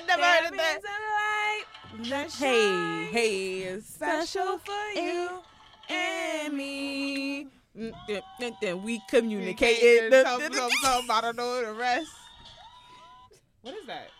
I 0.00 0.06
never 0.06 0.22
heard 0.22 0.50
of 0.50 0.56
that. 0.56 0.80
Hey, 2.38 3.08
hey, 3.10 3.58
it's 3.62 3.94
Special 3.94 4.58
for 4.58 5.00
you 5.00 5.42
and 5.88 6.56
me. 6.56 7.48
Mm, 7.76 7.92
mm, 8.08 8.22
mm, 8.40 8.60
mm, 8.62 8.82
We 8.82 9.02
Communicated. 9.08 10.14
I 10.14 10.38
don't 11.20 11.36
know 11.36 11.64
the 11.64 11.74
rest. 11.74 12.10
What 13.62 13.74
is 13.74 13.86
that? 13.86 14.10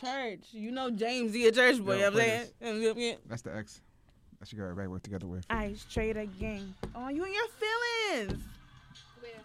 Church, 0.00 0.40
you 0.50 0.72
know 0.72 0.90
James, 0.90 1.32
he 1.32 1.46
a 1.46 1.52
church 1.52 1.80
boy. 1.80 2.00
Yo, 2.00 2.06
I'm 2.08 2.12
play 2.12 2.48
saying. 2.60 3.18
That's 3.28 3.42
the 3.42 3.54
ex. 3.54 3.80
That 4.40 4.48
she 4.48 4.56
got 4.56 4.64
her 4.64 4.74
back 4.74 4.88
work 4.88 5.02
together 5.04 5.28
with. 5.28 5.46
I 5.48 5.74
straight 5.74 6.16
again. 6.16 6.74
Oh, 6.96 7.08
you 7.08 7.22
and 7.22 7.32
your 7.32 7.46
feelings. 7.48 8.42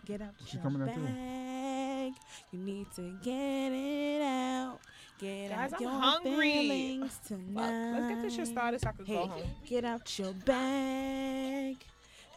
Get 0.06 0.22
out 0.22 0.30
She 0.46 0.56
your 0.56 0.64
coming 0.64 0.82
out 0.82 0.96
too. 0.96 2.14
You 2.52 2.60
need 2.60 2.88
to 2.96 3.12
get 3.22 3.72
it 3.74 4.24
out. 4.24 4.80
Get 5.20 5.50
Guys, 5.50 5.74
out 5.74 5.80
I'm 5.80 5.82
your 5.82 5.92
hungry. 5.92 6.52
feelings 6.54 7.20
tonight. 7.28 7.92
Let's 7.94 8.08
get 8.14 8.22
this 8.22 8.36
shit 8.36 8.48
started 8.48 8.82
so 8.82 8.90
I 8.90 8.92
can 8.92 9.06
Hey, 9.06 9.16
go 9.16 9.26
home. 9.28 9.42
get 9.66 9.84
out 9.86 10.20
your 10.20 10.34
bag. 10.34 11.78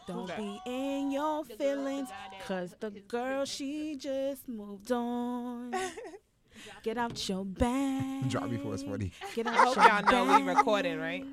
Don't 0.07 0.27
that? 0.27 0.37
be 0.37 0.59
in 0.65 1.11
your 1.11 1.43
The 1.43 1.49
the 1.49 1.63
feelings. 1.63 2.09
Cause 2.47 2.75
the 2.79 2.89
girl, 2.89 3.45
she 3.45 3.95
just 3.97 4.47
moved 4.47 4.91
on. 4.91 5.73
Get 6.83 6.97
out 6.97 7.27
your 7.29 7.43
bag. 7.45 8.29
Drop 8.29 8.49
before 8.49 8.73
it's 8.75 8.83
funny. 8.83 9.11
Get 9.35 9.47
out 9.47 9.53
I 9.53 9.57
hope 9.65 9.75
your 9.75 9.85
y'all 9.85 10.03
know 10.27 10.37
we 10.39 10.43
bag. 10.45 10.57
recording, 10.57 10.99
right? 10.99 11.25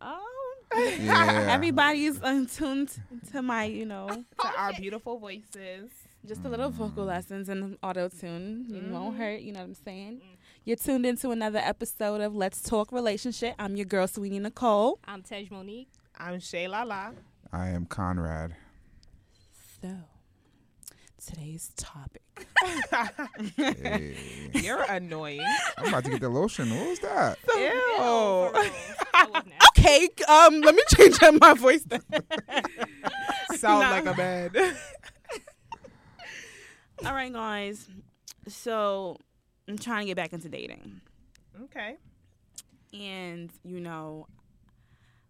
Oh. 0.00 0.54
Yeah. 0.76 1.48
Everybody's 1.54 2.20
untuned 2.22 2.90
to 3.32 3.42
my, 3.42 3.64
you 3.64 3.84
know, 3.86 4.08
To 4.40 4.48
our 4.58 4.72
beautiful 4.74 5.18
voices. 5.18 5.90
just 6.26 6.44
a 6.44 6.48
little 6.48 6.70
vocal 6.70 7.04
lessons 7.04 7.48
and 7.48 7.76
auto 7.82 8.08
tune. 8.08 8.66
You 8.68 8.92
won't 8.92 9.14
Mhm. 9.14 9.18
hurt, 9.18 9.40
you 9.40 9.52
know 9.52 9.60
what 9.60 9.66
I'm 9.68 9.74
saying? 9.74 10.20
You're 10.66 10.76
tuned 10.76 11.06
into 11.06 11.30
another 11.30 11.60
episode 11.60 12.20
of 12.20 12.34
Let's 12.34 12.60
Talk 12.60 12.90
Relationship. 12.90 13.54
I'm 13.56 13.76
your 13.76 13.84
girl, 13.86 14.08
Sweeney 14.08 14.40
Nicole. 14.40 14.98
I'm 15.04 15.22
Tej 15.22 15.46
Monique. 15.52 15.88
I'm 16.18 16.40
Shay 16.40 16.66
Lala. 16.66 17.12
I 17.52 17.68
am 17.68 17.86
Conrad. 17.86 18.56
So, 19.80 19.90
today's 21.24 21.70
topic. 21.76 22.22
Hey. 23.56 24.16
You're 24.54 24.82
annoying. 24.82 25.40
I'm 25.78 25.86
about 25.88 26.04
to 26.04 26.10
get 26.10 26.20
the 26.20 26.28
lotion. 26.28 26.68
What 26.70 26.88
was 26.88 26.98
that? 27.00 27.38
Ew. 27.46 27.52
For 27.54 27.56
real. 27.58 28.52
That 29.12 29.30
was 29.32 29.42
nasty. 29.46 29.80
Okay, 29.80 30.08
um, 30.28 30.60
let 30.62 30.74
me 30.74 30.82
change 30.96 31.22
up 31.22 31.34
my 31.40 31.54
voice 31.54 31.84
then. 31.84 32.00
Sound 33.56 33.82
Nah. 33.82 33.90
like 33.90 34.06
a 34.06 34.14
man. 34.16 34.50
All 37.06 37.12
right, 37.14 37.32
guys. 37.32 37.88
So, 38.48 39.18
I'm 39.68 39.78
trying 39.78 40.02
to 40.02 40.06
get 40.06 40.16
back 40.16 40.32
into 40.32 40.48
dating. 40.48 41.00
okay. 41.64 41.96
And, 42.94 43.50
you 43.64 43.80
know, 43.80 44.26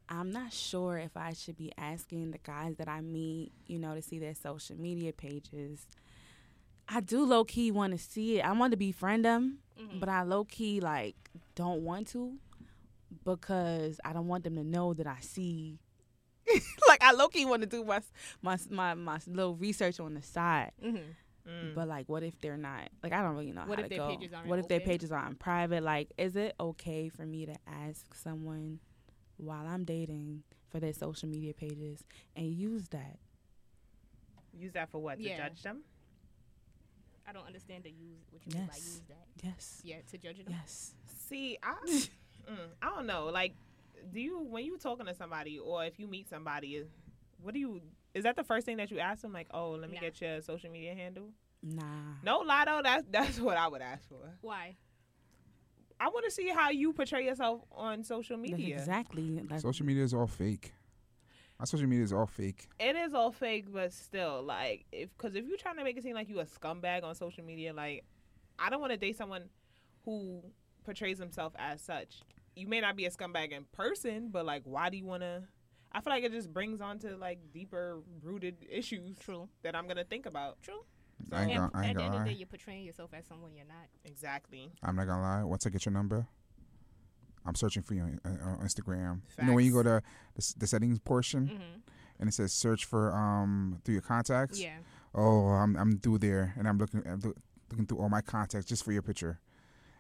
I'm 0.09 0.31
not 0.31 0.53
sure 0.53 0.99
if 0.99 1.17
I 1.17 1.33
should 1.33 1.57
be 1.57 1.73
asking 1.77 2.31
the 2.31 2.39
guys 2.39 2.77
that 2.77 2.87
I 2.89 3.01
meet, 3.01 3.51
you 3.67 3.79
know, 3.79 3.95
to 3.95 4.03
see 4.03 4.19
their 4.19 4.35
social 4.35 4.77
media 4.77 5.13
pages. 5.13 5.87
I 6.89 7.01
do 7.01 7.25
low 7.25 7.45
key 7.45 7.71
want 7.73 7.93
to 7.93 7.99
see 7.99 8.39
it. 8.39 8.43
I 8.45 8.53
want 8.53 8.71
to 8.73 8.77
befriend 8.77 9.25
them, 9.25 9.59
Mhm. 9.81 9.99
but 9.99 10.09
I 10.09 10.23
low 10.23 10.45
key 10.45 10.79
like 10.81 11.17
don't 11.57 11.83
want 11.83 12.07
to 12.09 12.35
because 13.25 14.01
I 14.05 14.13
don't 14.13 14.29
want 14.29 14.45
them 14.45 14.55
to 14.57 14.63
know 14.65 14.95
that 14.95 15.07
I 15.07 15.19
see. 15.21 15.79
like 16.89 17.03
I 17.03 17.13
low 17.13 17.27
key 17.29 17.45
want 17.45 17.63
to 17.63 17.67
do 17.69 17.83
my 17.85 18.01
my 18.43 18.57
my 18.71 18.95
my 18.95 19.19
little 19.27 19.57
research 19.57 19.99
on 19.99 20.15
the 20.15 20.23
side. 20.23 20.71
Mhm. 20.85 21.03
Mm. 21.49 21.75
But 21.75 21.89
like, 21.89 22.09
what 22.09 22.23
if 22.23 22.39
they're 22.41 22.57
not? 22.57 22.89
Like, 23.03 23.13
I 23.13 23.23
don't 23.23 23.37
really 23.37 23.53
know 23.53 23.63
What 23.67 23.79
how 23.79 23.85
if 23.85 23.91
to 23.91 23.97
their 23.97 24.07
go. 24.07 24.17
pages 24.17 24.33
aren't 24.33 24.49
what 24.49 24.59
if 24.59 24.69
their 24.69 24.81
pages 24.81 25.13
aren't 25.13 25.39
private? 25.39 25.83
Like, 25.83 26.09
is 26.19 26.35
it 26.37 26.55
okay 26.59 27.09
for 27.09 27.25
me 27.25 27.47
to 27.47 27.55
ask 27.67 28.15
someone 28.15 28.81
while 29.37 29.67
I'm 29.67 29.85
dating 29.85 30.43
for 30.71 30.81
their 30.81 30.93
social 30.93 31.29
media 31.29 31.55
pages 31.55 32.03
and 32.35 32.47
use 32.47 32.89
that? 32.89 33.19
Use 34.59 34.73
that 34.73 34.91
for 34.91 34.99
what? 35.01 35.19
To 35.19 35.37
judge 35.37 35.63
them? 35.63 35.83
I 37.29 37.33
don't 37.33 37.47
understand 37.47 37.85
the 37.85 37.91
use 37.91 38.25
what 38.31 38.45
you 38.47 38.53
mean 38.53 38.67
by 38.67 38.75
Yes. 38.77 38.85
use 38.87 39.03
that. 39.09 39.27
Yes. 39.43 39.81
Yeah, 39.85 39.97
to 40.11 40.19
judge 40.19 40.37
them. 40.39 40.47
Yes. 40.49 40.95
See, 41.29 41.59
I, 41.63 41.75
mm, 41.87 42.09
I 42.81 42.89
don't 42.95 43.07
know. 43.07 43.27
Like, 43.27 43.55
do 44.13 44.21
you 44.21 44.39
when 44.41 44.65
you 44.65 44.79
talking 44.79 45.07
to 45.07 45.15
somebody 45.15 45.59
or 45.59 45.85
if 45.85 45.99
you 45.99 46.07
meet 46.07 46.29
somebody, 46.29 46.85
what 47.43 47.53
do 47.55 47.61
you? 47.61 47.81
Is 48.17 48.25
that 48.25 48.35
the 48.35 48.45
first 48.45 48.65
thing 48.65 48.79
that 48.79 48.91
you 48.91 48.99
ask 48.99 49.21
them? 49.21 49.33
Like, 49.35 49.49
oh, 49.53 49.73
let 49.73 49.91
me 49.91 49.97
Nah. 49.97 50.01
get 50.01 50.21
your 50.23 50.41
social 50.41 50.71
media 50.71 50.95
handle. 50.95 51.29
Nah. 51.63 51.83
No, 52.23 52.39
Lotto. 52.39 52.81
That's 52.83 53.05
that's 53.11 53.39
what 53.39 53.59
I 53.59 53.69
would 53.69 53.83
ask 53.83 54.09
for. 54.09 54.39
Why? 54.41 54.77
I 56.01 56.09
want 56.09 56.25
to 56.25 56.31
see 56.31 56.49
how 56.49 56.71
you 56.71 56.93
portray 56.95 57.25
yourself 57.27 57.61
on 57.73 58.03
social 58.05 58.39
That's 58.39 58.53
media. 58.53 58.77
Exactly. 58.77 59.41
That's, 59.45 59.63
Social 59.63 59.85
media 59.85 60.03
is 60.05 60.15
all 60.15 60.27
fake. 60.27 60.73
My 61.59 61.65
social 61.67 61.87
media 61.87 62.05
is 62.05 62.13
all 62.13 62.27
fake. 62.27 62.69
It 62.79 62.97
is 62.97 63.13
all 63.15 63.33
fake, 63.33 63.67
but 63.73 63.93
still, 63.93 64.43
like, 64.43 64.85
if 64.93 65.11
because 65.17 65.35
if 65.35 65.47
you're 65.47 65.57
trying 65.59 65.77
to 65.77 65.85
make 65.85 65.97
it 65.97 66.03
seem 66.03 66.15
like 66.15 66.29
you 66.29 66.41
a 66.41 66.45
scumbag 66.47 67.03
on 67.05 67.15
social 67.15 67.45
media, 67.45 67.73
like, 67.75 68.05
I 68.59 68.71
don't 68.71 68.81
want 68.81 68.93
to 68.93 68.99
date 68.99 69.17
someone 69.17 69.45
who 70.05 70.43
portrays 70.85 71.19
himself 71.19 71.55
as 71.59 71.81
such. 71.83 72.21
You 72.55 72.67
may 72.67 72.81
not 72.81 72.95
be 72.97 73.05
a 73.07 73.11
scumbag 73.11 73.53
in 73.53 73.65
person, 73.73 74.29
but 74.31 74.45
like, 74.47 74.63
why 74.65 74.89
do 74.91 74.97
you 74.97 75.05
want 75.07 75.23
to? 75.23 75.43
I 75.97 76.01
feel 76.01 76.13
like 76.13 76.25
it 76.25 76.33
just 76.33 76.53
brings 76.53 76.83
on 76.83 76.99
to 77.01 77.17
like 77.17 77.39
deeper 77.55 78.01
rooted 78.23 78.57
issues 78.71 79.19
True. 79.19 79.49
that 79.63 79.75
I'm 79.75 79.89
gonna 79.89 80.05
think 80.05 80.27
about. 80.27 80.61
True. 80.63 80.85
I 81.33 81.45
ain't 81.45 81.55
gonna, 81.55 81.71
I 81.73 81.79
at 81.79 81.87
ain't 81.87 81.97
the 81.97 82.03
gonna 82.03 82.05
end 82.05 82.15
of 82.21 82.27
the 82.27 82.31
day, 82.33 82.37
you're 82.37 82.47
portraying 82.47 82.85
yourself 82.85 83.11
as 83.15 83.25
someone 83.27 83.53
you're 83.57 83.65
not. 83.67 83.87
Exactly. 84.05 84.71
I'm 84.83 84.95
not 84.97 85.07
gonna 85.07 85.23
lie. 85.23 85.43
Once 85.43 85.67
I 85.67 85.71
get 85.71 85.87
your 85.87 85.95
number, 85.95 86.27
I'm 87.47 87.55
searching 87.55 87.83
for 87.83 87.95
you 87.95 88.03
on, 88.03 88.21
uh, 88.27 88.29
on 88.29 88.59
Instagram. 88.59 89.21
You 89.41 89.47
know 89.47 89.55
when 89.55 89.65
you 89.65 89.73
go 89.73 89.83
to 89.83 90.03
the, 90.35 90.55
the 90.59 90.67
settings 90.67 90.99
portion 90.99 91.47
Mm-hmm. 91.49 91.81
and 92.21 92.29
it 92.29 92.33
says 92.33 92.53
search 92.53 92.85
for 92.85 93.15
um 93.17 93.81
through 93.85 93.95
your 93.95 94.03
contacts. 94.03 94.61
Yeah. 94.61 94.77
Oh, 95.15 95.47
I'm 95.47 95.77
I'm 95.77 95.99
through 95.99 96.19
there 96.19 96.53
and 96.59 96.69
I'm 96.69 96.77
looking 96.77 97.03
I'm 97.07 97.21
looking 97.71 97.87
through 97.87 97.99
all 98.01 98.11
my 98.11 98.21
contacts 98.21 98.67
just 98.67 98.85
for 98.85 98.93
your 98.93 99.03
picture, 99.03 99.41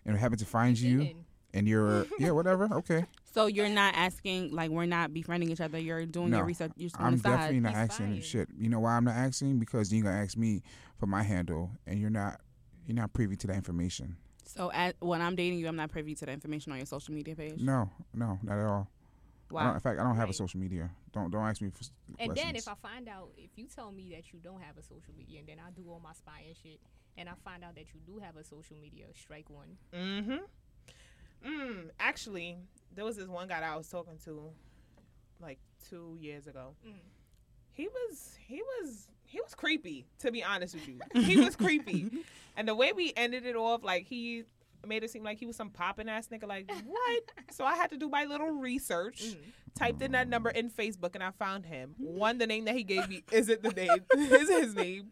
and 0.05 0.15
I 0.15 0.19
happen 0.21 0.37
to 0.39 0.45
find 0.45 0.79
you 0.79 0.99
Didn't. 0.99 1.26
And 1.57 1.67
you're 1.69 2.07
yeah 2.19 2.31
whatever 2.31 2.69
okay. 2.73 3.05
so 3.33 3.47
you're 3.47 3.69
not 3.69 3.95
asking, 3.97 4.53
like, 4.55 4.71
we're 4.71 4.87
not 4.87 5.13
befriending 5.13 5.51
each 5.51 5.61
other. 5.61 5.79
You're 5.79 6.07
doing 6.07 6.31
No, 6.31 6.39
your 6.39 6.47
research. 6.47 6.73
You're 6.77 6.91
I'm 6.99 7.17
the 7.17 7.23
side. 7.23 7.31
definitely 7.31 7.61
not 7.61 7.71
He's 7.73 7.79
asking 7.91 8.07
fine. 8.07 8.23
shit. 8.23 8.49
You 8.59 8.69
know 8.69 8.81
why 8.81 8.97
I'm 8.97 9.05
not 9.05 9.15
asking? 9.17 9.59
Because 9.59 9.93
you're 9.93 10.05
gonna 10.05 10.23
ask 10.23 10.37
me 10.37 10.63
for 10.99 11.07
my 11.07 11.23
handle, 11.23 11.71
and 11.87 12.01
you're 12.01 12.11
not 12.11 12.41
you're 12.87 12.95
not 12.97 13.13
privy 13.13 13.37
to 13.37 13.47
that 13.49 13.57
information. 13.57 14.17
So 14.45 14.71
at, 14.73 14.95
when 15.01 15.21
I'm 15.21 15.35
dating 15.37 15.59
you, 15.59 15.67
I'm 15.69 15.77
not 15.77 15.91
privy 15.91 16.15
to 16.15 16.25
the 16.27 16.33
information 16.33 16.73
on 16.73 16.79
your 16.79 16.87
social 16.87 17.13
media 17.13 17.35
page. 17.35 17.61
No, 17.61 17.91
no, 18.15 18.39
not 18.43 18.59
at 18.59 18.65
all. 18.67 18.89
Wow. 19.51 19.75
in 19.75 19.81
fact, 19.81 20.01
I 20.01 20.03
don't 20.03 20.17
have 20.17 20.31
a 20.31 20.33
social 20.33 20.59
media. 20.59 20.91
Don't 21.13 21.31
don't 21.31 21.45
ask 21.45 21.61
me 21.63 21.71
for 21.71 21.81
s- 21.81 21.91
And 22.19 22.35
then 22.35 22.57
if 22.57 22.67
I 22.69 22.75
find 22.75 23.09
out, 23.09 23.29
if 23.37 23.51
you 23.57 23.67
tell 23.67 23.93
me 23.93 24.09
that 24.15 24.33
you 24.33 24.39
don't 24.43 24.61
have 24.61 24.77
a 24.79 24.83
social 24.83 25.15
media, 25.17 25.39
and 25.41 25.49
then 25.49 25.59
I 25.65 25.71
do 25.71 25.85
all 25.89 26.01
my 26.03 26.13
spying 26.15 26.55
shit, 26.63 26.81
and 27.17 27.29
I 27.29 27.33
find 27.45 27.63
out 27.63 27.75
that 27.77 27.87
you 27.95 28.01
do 28.07 28.19
have 28.19 28.37
a 28.37 28.45
social 28.45 28.77
media, 28.81 29.05
strike 29.15 29.49
one. 29.51 29.77
Mm-hmm. 29.95 30.45
Mm. 31.47 31.91
Actually, 32.01 32.57
there 32.95 33.05
was 33.05 33.17
this 33.17 33.29
one 33.29 33.49
guy 33.49 33.61
that 33.61 33.73
I 33.73 33.77
was 33.77 33.89
talking 33.89 34.19
to, 34.25 34.51
like 35.41 35.59
two 35.89 36.17
years 36.21 36.47
ago. 36.47 36.75
Mhm. 36.87 36.95
He 37.73 37.89
was 37.89 38.37
he 38.47 38.63
was 38.63 39.09
he 39.25 39.41
was 39.41 39.55
creepy. 39.55 40.07
To 40.21 40.31
be 40.33 40.43
honest 40.43 40.75
with 40.75 40.89
you, 40.89 40.99
he 41.23 41.37
was 41.37 41.57
creepy. 41.65 42.11
And 42.57 42.67
the 42.67 42.75
way 42.75 42.93
we 42.93 43.13
ended 43.17 43.45
it 43.45 43.55
off, 43.57 43.83
like 43.85 44.07
he 44.07 44.45
made 44.87 45.03
it 45.05 45.11
seem 45.11 45.25
like 45.25 45.39
he 45.39 45.47
was 45.47 45.57
some 45.57 45.71
popping 45.71 46.09
ass 46.09 46.29
nigga. 46.29 46.47
Like 46.49 46.71
what? 46.87 47.23
so 47.51 47.65
I 47.65 47.75
had 47.75 47.91
to 47.91 47.97
do 47.97 48.09
my 48.09 48.25
little 48.25 48.51
research. 48.51 49.23
Mhm. 49.25 49.37
Typed 49.75 50.01
in 50.01 50.13
that 50.13 50.27
number 50.27 50.49
in 50.49 50.71
Facebook 50.71 51.15
and 51.15 51.23
I 51.23 51.33
found 51.33 51.67
him. 51.67 51.95
One, 51.99 52.39
the 52.39 52.47
name 52.47 52.65
that 52.65 52.75
he 52.75 52.83
gave 52.83 53.09
me 53.11 53.25
isn't 53.31 53.63
the 53.63 53.73
name. 53.73 54.05
is 54.17 54.49
his 54.49 54.75
name. 54.75 55.11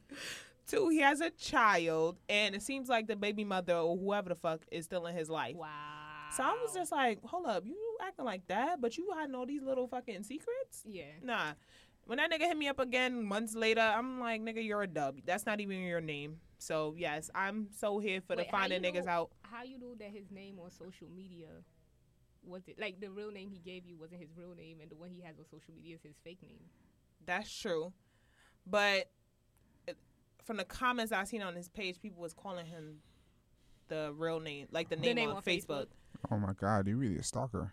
Two, 0.67 0.89
he 0.89 1.00
has 1.00 1.21
a 1.21 1.28
child, 1.28 2.17
and 2.31 2.55
it 2.55 2.62
seems 2.62 2.89
like 2.89 3.06
the 3.06 3.17
baby 3.17 3.44
mother 3.44 3.75
or 3.75 3.99
whoever 3.99 4.31
the 4.31 4.34
fuck 4.34 4.62
is 4.71 4.87
still 4.87 5.05
in 5.06 5.15
his 5.15 5.28
life. 5.28 5.55
Wow. 5.56 5.69
So 6.37 6.43
I 6.43 6.53
was 6.62 6.75
just 6.75 6.91
like, 6.93 7.23
hold 7.25 7.47
up, 7.47 7.64
you 7.67 7.76
acting 8.03 8.25
like 8.25 8.47
that, 8.49 8.81
but 8.81 8.97
you 8.97 9.08
hiding 9.14 9.35
all 9.35 9.47
these 9.47 9.62
little 9.62 9.87
fucking 9.87 10.23
secrets? 10.25 10.82
yeah. 10.87 11.05
Nah. 11.23 11.53
When 12.06 12.19
that 12.19 12.31
nigga 12.31 12.41
hit 12.43 12.56
me 12.58 12.69
up 12.69 12.81
again 12.81 13.25
months 13.25 13.55
later, 13.55 13.81
I'm 13.81 14.20
like, 14.20 14.43
nigga, 14.43 14.62
you're 14.62 14.82
a 14.82 14.87
dub. 14.87 15.20
That's 15.25 15.47
not 15.47 15.61
even 15.61 15.79
your 15.79 16.03
name. 16.03 16.37
So 16.58 16.94
yes, 16.99 17.31
I'm 17.35 17.69
so 17.75 17.99
here 17.99 18.20
for 18.20 18.37
Wait, 18.37 18.47
the 18.47 18.50
finding 18.50 18.82
niggas 18.82 19.06
know- 19.06 19.12
out. 19.12 19.31
How 19.43 19.62
you 19.62 19.79
know 19.79 19.94
that 19.99 20.11
his 20.11 20.31
name 20.31 20.58
on 20.62 20.70
social 20.70 21.08
media 21.14 21.49
was 22.47 22.62
it 22.69 22.79
like 22.79 23.00
the 23.00 23.11
real 23.11 23.31
name 23.31 23.49
he 23.50 23.58
gave 23.58 23.87
you 23.87 23.97
wasn't 23.97 24.20
his 24.20 24.29
real 24.37 24.55
name, 24.55 24.81
and 24.82 24.91
the 24.91 24.97
one 24.97 25.08
he 25.11 25.23
has 25.23 25.38
on 25.38 25.44
social 25.47 25.73
media 25.75 25.94
is 25.94 26.03
his 26.03 26.17
fake 26.23 26.43
name? 26.43 26.58
That's 27.25 27.50
true. 27.50 27.93
But 28.67 29.11
uh, 29.88 29.93
from 30.44 30.58
the 30.58 30.64
comments 30.64 31.11
I 31.12 31.25
seen 31.25 31.41
on 31.41 31.55
his 31.55 31.69
page, 31.70 32.03
people 32.03 32.20
was 32.20 32.35
calling 32.35 32.67
him 32.67 32.99
the 33.88 34.12
real 34.17 34.41
name, 34.41 34.67
like 34.73 34.91
the 34.91 34.97
name, 34.97 35.14
name 35.17 35.31
on, 35.31 35.37
on 35.37 35.43
Facebook. 35.43 35.67
Facebook. 35.67 35.87
Oh 36.31 36.38
my 36.38 36.53
God, 36.53 36.87
you 36.88 36.97
really 36.97 37.19
a 37.19 37.23
stalker. 37.23 37.71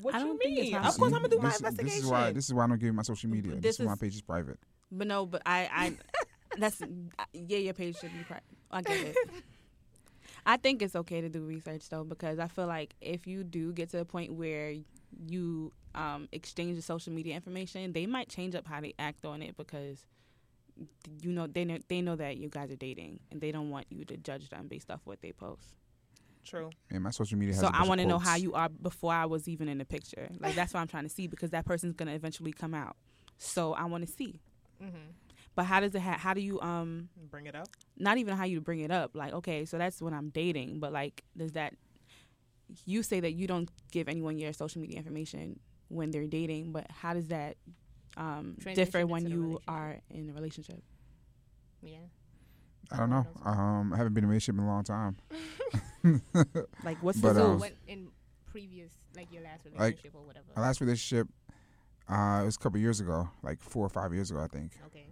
What 0.00 0.14
I 0.14 0.20
you 0.20 0.26
don't 0.26 0.38
think 0.38 0.58
it's 0.58 0.72
mean? 0.72 0.74
Of 0.76 0.96
course, 0.96 1.12
I'm 1.12 1.22
gonna 1.22 1.28
do 1.28 1.38
my 1.38 1.48
this, 1.48 1.58
investigation. 1.58 1.96
This 1.96 2.04
is 2.04 2.10
why 2.10 2.32
this 2.32 2.44
is 2.46 2.54
why 2.54 2.64
I 2.64 2.66
don't 2.68 2.78
give 2.78 2.86
you 2.86 2.92
my 2.92 3.02
social 3.02 3.30
media. 3.30 3.52
This, 3.52 3.60
This 3.60 3.80
is 3.80 3.86
why 3.86 3.92
my 3.92 3.98
page 3.98 4.14
is 4.14 4.22
private. 4.22 4.58
But 4.90 5.06
no, 5.06 5.26
but 5.26 5.42
I, 5.46 5.68
I, 5.72 5.96
that's 6.58 6.82
yeah, 7.32 7.58
your 7.58 7.74
page 7.74 7.98
should 7.98 8.12
be 8.12 8.24
private. 8.24 8.44
I 8.70 8.82
get 8.82 9.00
it. 9.00 9.16
I 10.44 10.56
think 10.56 10.82
it's 10.82 10.96
okay 10.96 11.20
to 11.20 11.28
do 11.28 11.42
research 11.42 11.88
though 11.88 12.04
because 12.04 12.38
I 12.38 12.48
feel 12.48 12.66
like 12.66 12.94
if 13.00 13.26
you 13.26 13.44
do 13.44 13.72
get 13.72 13.90
to 13.90 14.00
a 14.00 14.04
point 14.04 14.32
where 14.32 14.74
you 15.26 15.72
um, 15.94 16.28
exchange 16.32 16.76
the 16.76 16.82
social 16.82 17.12
media 17.12 17.34
information, 17.34 17.92
they 17.92 18.06
might 18.06 18.28
change 18.28 18.54
up 18.54 18.66
how 18.66 18.80
they 18.80 18.94
act 18.98 19.24
on 19.24 19.42
it 19.42 19.56
because 19.56 20.04
you 21.20 21.30
know 21.30 21.46
they 21.46 21.64
know 21.64 21.78
they 21.88 22.00
know 22.00 22.16
that 22.16 22.38
you 22.38 22.48
guys 22.48 22.70
are 22.70 22.76
dating 22.76 23.20
and 23.30 23.40
they 23.40 23.52
don't 23.52 23.70
want 23.70 23.86
you 23.90 24.04
to 24.06 24.16
judge 24.16 24.48
them 24.48 24.68
based 24.68 24.90
off 24.90 25.00
what 25.04 25.20
they 25.20 25.32
post. 25.32 25.76
True. 26.44 26.70
And 26.90 27.02
my 27.02 27.10
social 27.10 27.38
media. 27.38 27.54
So 27.54 27.66
a 27.66 27.70
I 27.72 27.84
want 27.84 28.00
to 28.00 28.06
know 28.06 28.18
how 28.18 28.36
you 28.36 28.54
are 28.54 28.68
before 28.68 29.12
I 29.12 29.26
was 29.26 29.48
even 29.48 29.68
in 29.68 29.78
the 29.78 29.84
picture. 29.84 30.28
Like 30.40 30.54
that's 30.54 30.74
what 30.74 30.80
I'm 30.80 30.88
trying 30.88 31.04
to 31.04 31.08
see 31.08 31.26
because 31.26 31.50
that 31.50 31.64
person's 31.64 31.94
gonna 31.94 32.12
eventually 32.12 32.52
come 32.52 32.74
out. 32.74 32.96
So 33.38 33.74
I 33.74 33.84
want 33.84 34.06
to 34.06 34.12
see. 34.12 34.40
Mm-hmm. 34.82 34.96
But 35.54 35.64
how 35.64 35.80
does 35.80 35.94
it? 35.94 36.00
Ha- 36.00 36.18
how 36.18 36.34
do 36.34 36.40
you 36.40 36.60
um? 36.60 37.08
Bring 37.30 37.46
it 37.46 37.54
up. 37.54 37.68
not 37.96 38.18
even 38.18 38.36
how 38.36 38.44
you 38.44 38.60
bring 38.60 38.80
it 38.80 38.90
up. 38.90 39.12
Like, 39.14 39.32
okay, 39.34 39.64
so 39.64 39.78
that's 39.78 40.00
when 40.00 40.14
I'm 40.14 40.30
dating, 40.30 40.80
but 40.80 40.92
like, 40.92 41.22
does 41.36 41.52
that 41.52 41.74
you 42.86 43.02
say 43.02 43.20
that 43.20 43.32
you 43.32 43.46
don't 43.46 43.70
give 43.90 44.08
anyone 44.08 44.38
your 44.38 44.52
social 44.52 44.80
media 44.80 44.96
information 44.96 45.60
when 45.88 46.10
they're 46.10 46.26
dating, 46.26 46.72
but 46.72 46.86
how 46.90 47.12
does 47.12 47.28
that 47.28 47.56
um, 48.16 48.56
differ 48.74 49.06
when 49.06 49.26
you 49.26 49.60
are 49.68 49.98
in 50.10 50.30
a 50.30 50.32
relationship? 50.32 50.82
Yeah. 51.82 51.98
I 52.92 52.96
don't 52.98 53.10
know. 53.10 53.26
Um, 53.44 53.92
I 53.92 53.96
haven't 53.96 54.14
been 54.14 54.24
in 54.24 54.28
a 54.28 54.30
relationship 54.30 54.58
in 54.58 54.64
a 54.64 54.68
long 54.68 54.84
time. 54.84 55.16
Like, 56.84 57.00
what's 57.00 57.20
But, 57.20 57.34
the 57.34 57.40
So 57.40 57.46
um, 57.52 57.58
what 57.60 57.72
in 57.86 58.08
previous, 58.50 58.90
like 59.16 59.32
your 59.32 59.42
last 59.42 59.64
Like, 59.66 59.78
relationship 59.78 60.14
or 60.14 60.26
whatever? 60.26 60.46
My 60.56 60.62
last 60.62 60.80
relationship, 60.80 61.28
uh, 62.08 62.40
it 62.42 62.44
was 62.44 62.56
a 62.56 62.58
couple 62.58 62.80
years 62.80 62.98
ago, 63.00 63.30
like 63.42 63.60
four 63.60 63.86
or 63.86 63.88
five 63.88 64.12
years 64.12 64.30
ago, 64.30 64.40
I 64.40 64.48
think. 64.48 64.72
okay. 64.86 65.06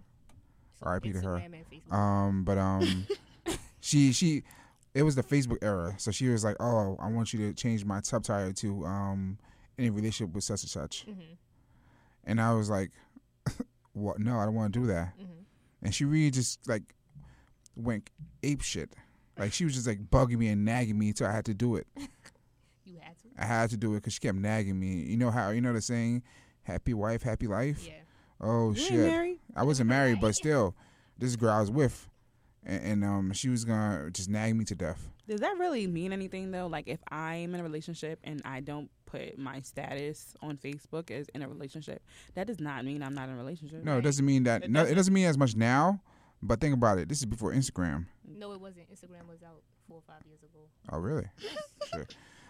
R.I.P. 0.81 1.13
to 1.13 1.21
her. 1.21 1.37
Instagram 1.37 1.53
and 1.53 1.65
Facebook. 1.69 1.93
Um, 1.93 2.43
but 2.43 2.57
um, 2.57 3.07
she 3.81 4.11
she, 4.11 4.43
it 4.93 5.03
was 5.03 5.15
the 5.15 5.23
Facebook 5.23 5.59
era, 5.61 5.93
so 5.97 6.11
she 6.11 6.27
was 6.27 6.43
like, 6.43 6.57
"Oh, 6.59 6.97
I 6.99 7.07
want 7.07 7.33
you 7.33 7.39
to 7.47 7.53
change 7.53 7.85
my 7.85 8.01
subtitle 8.01 8.53
to 8.53 8.85
um, 8.85 9.37
in 9.77 9.89
a 9.89 9.91
relationship 9.91 10.33
with 10.33 10.43
such 10.43 10.63
and 10.63 10.69
such," 10.69 11.05
mm-hmm. 11.05 11.21
and 12.25 12.41
I 12.41 12.53
was 12.53 12.69
like, 12.69 12.91
"What? 13.93 14.19
No, 14.19 14.39
I 14.39 14.45
don't 14.45 14.55
want 14.55 14.73
to 14.73 14.79
do 14.79 14.87
that." 14.87 15.13
Mm-hmm. 15.19 15.83
And 15.83 15.93
she 15.95 16.05
really 16.05 16.31
just 16.31 16.67
like 16.67 16.95
went 17.75 18.09
ape 18.43 18.61
shit. 18.61 18.93
Like 19.37 19.53
she 19.53 19.63
was 19.65 19.73
just 19.73 19.87
like 19.87 20.09
bugging 20.09 20.37
me 20.37 20.47
and 20.49 20.63
nagging 20.65 20.97
me 20.99 21.09
until 21.09 21.27
I 21.27 21.31
had 21.31 21.45
to 21.45 21.53
do 21.53 21.75
it. 21.75 21.87
You 22.85 22.97
had 22.99 23.17
to. 23.19 23.27
I 23.37 23.45
had 23.45 23.69
to 23.69 23.77
do 23.77 23.93
it 23.93 23.97
because 23.97 24.13
she 24.13 24.19
kept 24.19 24.37
nagging 24.37 24.79
me. 24.79 25.03
You 25.03 25.17
know 25.17 25.31
how 25.31 25.49
you 25.51 25.61
know 25.61 25.71
the 25.71 25.81
saying, 25.81 26.23
"Happy 26.63 26.93
wife, 26.93 27.21
happy 27.21 27.47
life." 27.47 27.85
Yeah. 27.87 27.93
Oh 28.41 28.71
You 28.71 28.75
shit! 28.75 28.91
ain't 28.93 29.07
married? 29.07 29.39
I 29.55 29.63
wasn't 29.63 29.89
married, 29.89 30.19
but 30.19 30.35
still, 30.35 30.75
this 31.17 31.35
girl 31.35 31.51
I 31.53 31.59
was 31.61 31.71
with, 31.71 32.09
and, 32.65 32.83
and 32.83 33.03
um, 33.05 33.31
she 33.33 33.49
was 33.49 33.63
gonna 33.63 34.09
just 34.11 34.29
nag 34.29 34.55
me 34.55 34.65
to 34.65 34.75
death. 34.75 35.09
Does 35.27 35.39
that 35.39 35.57
really 35.59 35.87
mean 35.87 36.11
anything 36.11 36.51
though? 36.51 36.67
Like, 36.67 36.87
if 36.87 36.99
I'm 37.09 37.53
in 37.53 37.59
a 37.59 37.63
relationship 37.63 38.19
and 38.23 38.41
I 38.43 38.59
don't 38.59 38.89
put 39.05 39.37
my 39.37 39.61
status 39.61 40.33
on 40.41 40.57
Facebook 40.57 41.11
as 41.11 41.27
in 41.29 41.41
a 41.43 41.47
relationship, 41.47 42.01
that 42.33 42.47
does 42.47 42.59
not 42.59 42.83
mean 42.83 43.03
I'm 43.03 43.13
not 43.13 43.29
in 43.29 43.35
a 43.35 43.37
relationship. 43.37 43.83
No, 43.83 43.99
it 43.99 44.01
doesn't 44.01 44.25
mean 44.25 44.43
that. 44.43 44.63
It 44.63 44.71
no, 44.71 44.79
it 44.79 44.83
doesn't. 44.83 44.97
doesn't 44.97 45.13
mean 45.13 45.27
as 45.27 45.37
much 45.37 45.55
now. 45.55 46.01
But 46.43 46.59
think 46.59 46.73
about 46.73 46.97
it. 46.97 47.07
This 47.09 47.19
is 47.19 47.25
before 47.25 47.53
Instagram. 47.53 48.05
No, 48.27 48.51
it 48.53 48.59
wasn't. 48.61 48.89
Instagram 48.91 49.27
was 49.27 49.43
out 49.43 49.61
four 49.87 49.97
or 49.97 50.03
five 50.07 50.25
years 50.27 50.41
ago. 50.41 50.59
Oh, 50.91 50.97
really? 50.97 51.25
sure. 51.93 52.07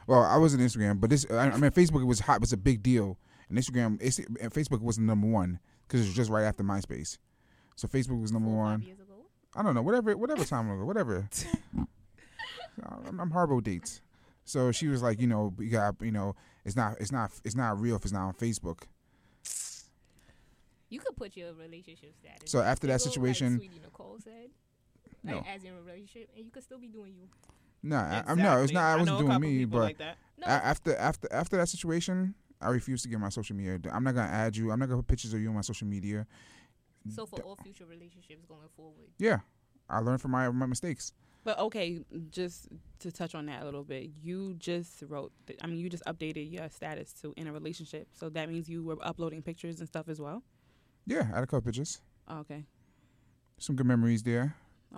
Well, 0.07 0.23
I 0.23 0.37
was 0.37 0.53
on 0.53 0.59
Instagram, 0.61 0.99
but 0.99 1.09
this. 1.09 1.25
I, 1.29 1.49
I 1.49 1.57
mean, 1.57 1.71
Facebook 1.71 2.05
was 2.05 2.21
hot. 2.21 2.35
It 2.37 2.41
was 2.41 2.53
a 2.53 2.57
big 2.57 2.81
deal, 2.81 3.17
and 3.49 3.57
Instagram, 3.57 4.01
and 4.41 4.53
Facebook 4.53 4.81
was 4.81 4.97
number 4.97 5.27
one 5.27 5.59
because 5.87 6.01
it 6.01 6.05
was 6.07 6.15
just 6.15 6.29
right 6.29 6.43
after 6.43 6.63
MySpace. 6.63 7.17
So 7.75 7.87
Facebook 7.87 8.21
was 8.21 8.31
number 8.31 8.49
Four 8.49 8.57
one. 8.57 8.81
years 8.81 8.99
ago. 8.99 9.25
I 9.55 9.63
don't 9.63 9.75
know, 9.75 9.81
whatever, 9.81 10.15
whatever 10.15 10.45
time 10.45 10.69
ago, 10.71 10.85
whatever. 10.85 11.27
I'm, 12.83 13.19
I'm 13.19 13.29
horrible 13.31 13.57
with 13.57 13.65
dates. 13.65 14.01
So 14.45 14.71
she 14.71 14.87
was 14.87 15.01
like, 15.01 15.19
you 15.19 15.27
know, 15.27 15.53
you 15.59 15.69
got, 15.69 15.95
you 16.01 16.11
know, 16.11 16.35
it's 16.65 16.75
not, 16.75 16.95
it's 16.99 17.11
not, 17.11 17.31
it's 17.43 17.55
not 17.55 17.79
real 17.79 17.95
if 17.95 18.03
it's 18.03 18.13
not 18.13 18.27
on 18.27 18.33
Facebook. 18.33 18.83
You 20.91 20.99
could 20.99 21.15
put 21.15 21.35
your 21.35 21.53
relationship 21.53 22.13
status. 22.19 22.51
So 22.51 22.59
after 22.61 22.85
that 22.87 23.01
single, 23.01 23.13
situation- 23.13 23.53
like 23.53 23.61
Sweetie 23.69 23.81
Nicole 23.83 24.19
said, 24.23 24.49
No, 25.23 25.37
like, 25.37 25.47
as 25.47 25.63
in 25.63 25.73
a 25.73 25.81
relationship, 25.81 26.29
and 26.35 26.45
you 26.45 26.51
could 26.51 26.63
still 26.63 26.77
be 26.79 26.87
doing 26.87 27.13
you. 27.15 27.27
no, 27.81 27.95
I, 27.95 28.23
I'm 28.27 28.37
no, 28.37 28.61
it's 28.61 28.71
Exactly. 28.71 28.73
not. 28.75 28.83
I 28.83 28.95
wasn't 28.97 29.19
know 29.19 29.25
a 29.35 29.39
doing 29.39 29.57
me, 29.57 29.65
but 29.65 29.77
like 29.79 29.97
that. 29.97 30.17
No, 30.37 30.45
a- 30.47 30.49
after, 30.49 30.95
after, 30.97 31.27
after 31.31 31.57
that 31.57 31.69
situation, 31.69 32.35
I 32.59 32.69
refuse 32.69 33.01
to 33.03 33.07
get 33.09 33.19
my 33.19 33.29
social 33.29 33.55
media. 33.55 33.79
I'm 33.91 34.03
not 34.03 34.13
gonna 34.15 34.27
add 34.31 34.55
you. 34.55 34.69
I'm 34.71 34.79
not 34.79 34.89
gonna 34.89 35.01
put 35.01 35.07
pictures 35.07 35.33
of 35.33 35.41
you 35.41 35.47
on 35.49 35.55
my 35.55 35.61
social 35.61 35.87
media. 35.87 36.27
so 37.09 37.25
for 37.25 37.39
all 37.41 37.55
future 37.55 37.85
relationships 37.85 38.45
going 38.45 38.67
forward, 38.75 39.09
Yeah, 39.17 39.39
I 39.89 39.99
learned 39.99 40.21
from 40.21 40.31
my 40.31 40.49
my 40.51 40.65
mistakes. 40.67 41.13
But 41.43 41.57
okay, 41.57 42.01
just 42.29 42.67
to 42.99 43.11
touch 43.11 43.33
on 43.33 43.47
that 43.47 43.63
a 43.63 43.65
little 43.65 43.83
bit, 43.83 44.11
you 44.21 44.53
just 44.59 45.01
wrote. 45.07 45.31
th- 45.47 45.57
I 45.63 45.65
mean, 45.67 45.77
you 45.79 45.89
just 45.89 46.03
updated 46.05 46.51
your 46.51 46.69
status 46.69 47.13
to 47.21 47.33
in 47.35 47.47
a 47.47 47.51
relationship, 47.53 48.09
so 48.13 48.29
that 48.29 48.47
means 48.49 48.69
you 48.69 48.83
were 48.83 48.97
uploading 49.01 49.41
pictures 49.41 49.79
and 49.79 49.87
stuff 49.87 50.07
as 50.09 50.19
well. 50.21 50.43
Yeah, 51.05 51.27
I 51.31 51.35
had 51.35 51.43
a 51.43 51.47
couple 51.47 51.61
pictures. 51.61 52.01
Oh, 52.27 52.39
okay. 52.39 52.63
Some 53.57 53.75
good 53.75 53.85
memories 53.87 54.23
there. 54.23 54.55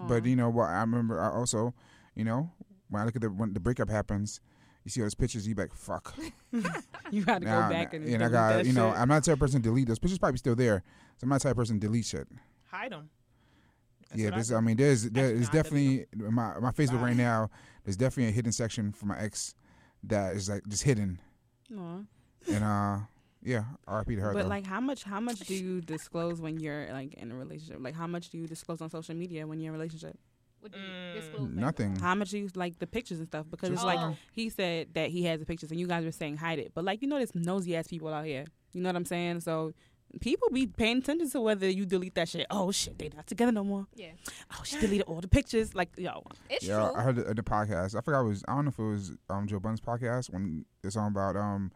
But 0.08 0.26
you 0.26 0.36
know 0.36 0.50
what? 0.50 0.70
I 0.70 0.82
remember 0.82 1.22
I 1.22 1.30
also, 1.30 1.74
you 2.16 2.24
know, 2.24 2.52
when 2.90 3.02
I 3.02 3.06
look 3.06 3.16
at 3.16 3.22
the 3.22 3.30
when 3.30 3.54
the 3.54 3.60
breakup 3.60 3.90
happens, 3.90 4.40
you 4.84 4.90
see 4.90 5.02
all 5.02 5.06
those 5.06 5.14
pictures, 5.16 5.48
you 5.48 5.54
be 5.56 5.62
like, 5.62 5.74
fuck. 5.74 6.16
you 7.12 7.24
had 7.26 7.42
to 7.44 7.48
Nah, 7.48 7.68
go 7.68 7.70
back 7.74 7.94
nah, 7.94 7.98
and 8.00 8.08
and 8.10 8.24
I 8.24 8.30
got 8.30 8.50
that 8.54 8.66
you 8.66 8.74
know 8.74 8.90
shit. 8.92 9.00
I'm 9.00 9.08
not 9.08 9.24
the 9.24 9.32
type 9.32 9.34
of 9.36 9.40
person 9.40 9.62
to 9.62 9.70
delete 9.70 9.88
those 9.88 10.00
pictures. 10.00 10.18
Probably 10.18 10.38
still 10.40 10.56
there. 10.56 10.84
So 11.18 11.26
I'm 11.26 11.30
not 11.30 11.42
the 11.42 11.50
type 11.50 11.52
of 11.52 11.58
person 11.58 11.80
to 11.80 11.88
delete 11.88 12.06
shit. 12.06 12.28
Hide 12.72 12.92
them. 12.92 13.10
yeah, 14.16 14.32
this, 14.32 14.52
I, 14.52 14.60
mean, 14.62 14.78
there's 14.78 15.10
there 15.12 15.26
Actually, 15.26 15.42
is 15.42 15.54
no, 15.54 15.60
I 15.60 15.62
delete 15.62 16.08
definitely 16.12 16.32
my 16.32 16.60
my 16.60 16.72
Facebook 16.72 17.00
Bye. 17.02 17.08
right 17.10 17.16
now. 17.18 17.50
There's 17.84 17.98
definitely 17.98 18.30
a 18.30 18.32
hidden 18.34 18.52
section 18.52 18.92
for 18.94 19.06
my 19.06 19.20
ex 19.20 19.54
that 20.04 20.36
is 20.36 20.50
like 20.50 20.64
just 20.68 20.84
hidden. 20.84 21.20
Aw. 21.78 22.00
And 22.52 22.64
uh, 22.64 22.98
yeah, 23.44 23.64
R.I.P. 23.88 24.16
to 24.16 24.22
her. 24.22 24.34
But 24.34 24.44
though. 24.44 24.50
like, 24.50 24.66
how 24.66 24.80
much? 24.80 25.04
How 25.04 25.20
much 25.20 25.40
do 25.42 25.54
you 25.54 25.82
disclose 25.82 26.42
when 26.42 26.60
you're 26.60 26.88
like 26.92 27.14
in 27.16 27.32
a 27.32 27.36
relationship? 27.36 27.78
Like, 27.82 27.96
how 27.96 28.08
much 28.08 28.30
do 28.30 28.38
you 28.38 28.48
disclose 28.48 28.82
on 28.82 28.90
social 28.90 29.16
media 29.16 29.46
when 29.48 29.60
you're 29.60 29.74
in 29.74 29.76
a 29.76 29.80
relationship? 29.80 30.18
Mm, 30.66 31.56
nothing. 31.56 31.96
How 31.98 32.16
much 32.16 32.30
do 32.32 32.40
you 32.40 32.50
like 32.56 32.80
the 32.80 32.88
pictures 32.88 33.20
and 33.20 33.28
stuff? 33.28 33.46
Because 33.52 33.70
it's 33.70 33.84
like 33.84 34.00
Oh. 34.00 34.16
he 34.32 34.50
said 34.50 34.88
that 34.94 35.10
he 35.10 35.24
has 35.26 35.40
the 35.40 35.46
pictures, 35.46 35.72
and 35.72 35.80
you 35.80 35.88
guys 35.88 36.06
were 36.06 36.12
saying 36.12 36.38
hide 36.38 36.60
it. 36.60 36.72
But 36.74 36.86
like, 36.86 37.02
you 37.02 37.08
know, 37.08 37.18
there's 37.18 37.36
nosy 37.36 37.76
ass 37.76 37.88
people 37.88 38.08
out 38.14 38.26
here. 38.26 38.46
You 38.72 38.82
know 38.82 38.90
what 38.90 38.96
I'm 38.96 39.06
saying? 39.06 39.42
So 39.42 39.74
people 40.22 40.48
be 40.52 40.66
paying 40.68 41.00
attention 41.00 41.30
to 41.32 41.42
whether 41.42 41.68
you 41.70 41.86
delete 41.86 42.16
that 42.16 42.30
shit. 42.30 42.48
Oh 42.50 42.72
shit, 42.72 42.98
they 42.98 43.10
not 43.14 43.28
together 43.28 43.52
no 43.52 43.64
more. 43.66 43.88
Yeah, 43.96 44.12
Oh, 44.52 44.62
she 44.64 44.80
deleted 44.80 45.06
all 45.08 45.20
the 45.20 45.28
pictures. 45.28 45.76
Like, 45.76 45.90
yo, 45.98 46.24
it's 46.50 46.66
Yeah, 46.66 46.76
true. 46.88 46.96
I 46.96 47.02
heard 47.02 47.16
the, 47.18 47.34
the 47.34 47.44
podcast. 47.44 47.96
I 47.96 48.02
forgot 48.02 48.22
it 48.22 48.28
was. 48.30 48.44
I 48.48 48.56
don't 48.56 48.66
know 48.66 48.70
if 48.70 48.80
it 48.80 48.84
was 48.84 49.12
um, 49.30 49.48
Joe 49.48 49.60
Budden's 49.60 49.82
podcast 49.82 50.32
when 50.32 50.66
it's 50.84 50.96
on 50.96 51.12
about 51.12 51.36
um, 51.36 51.72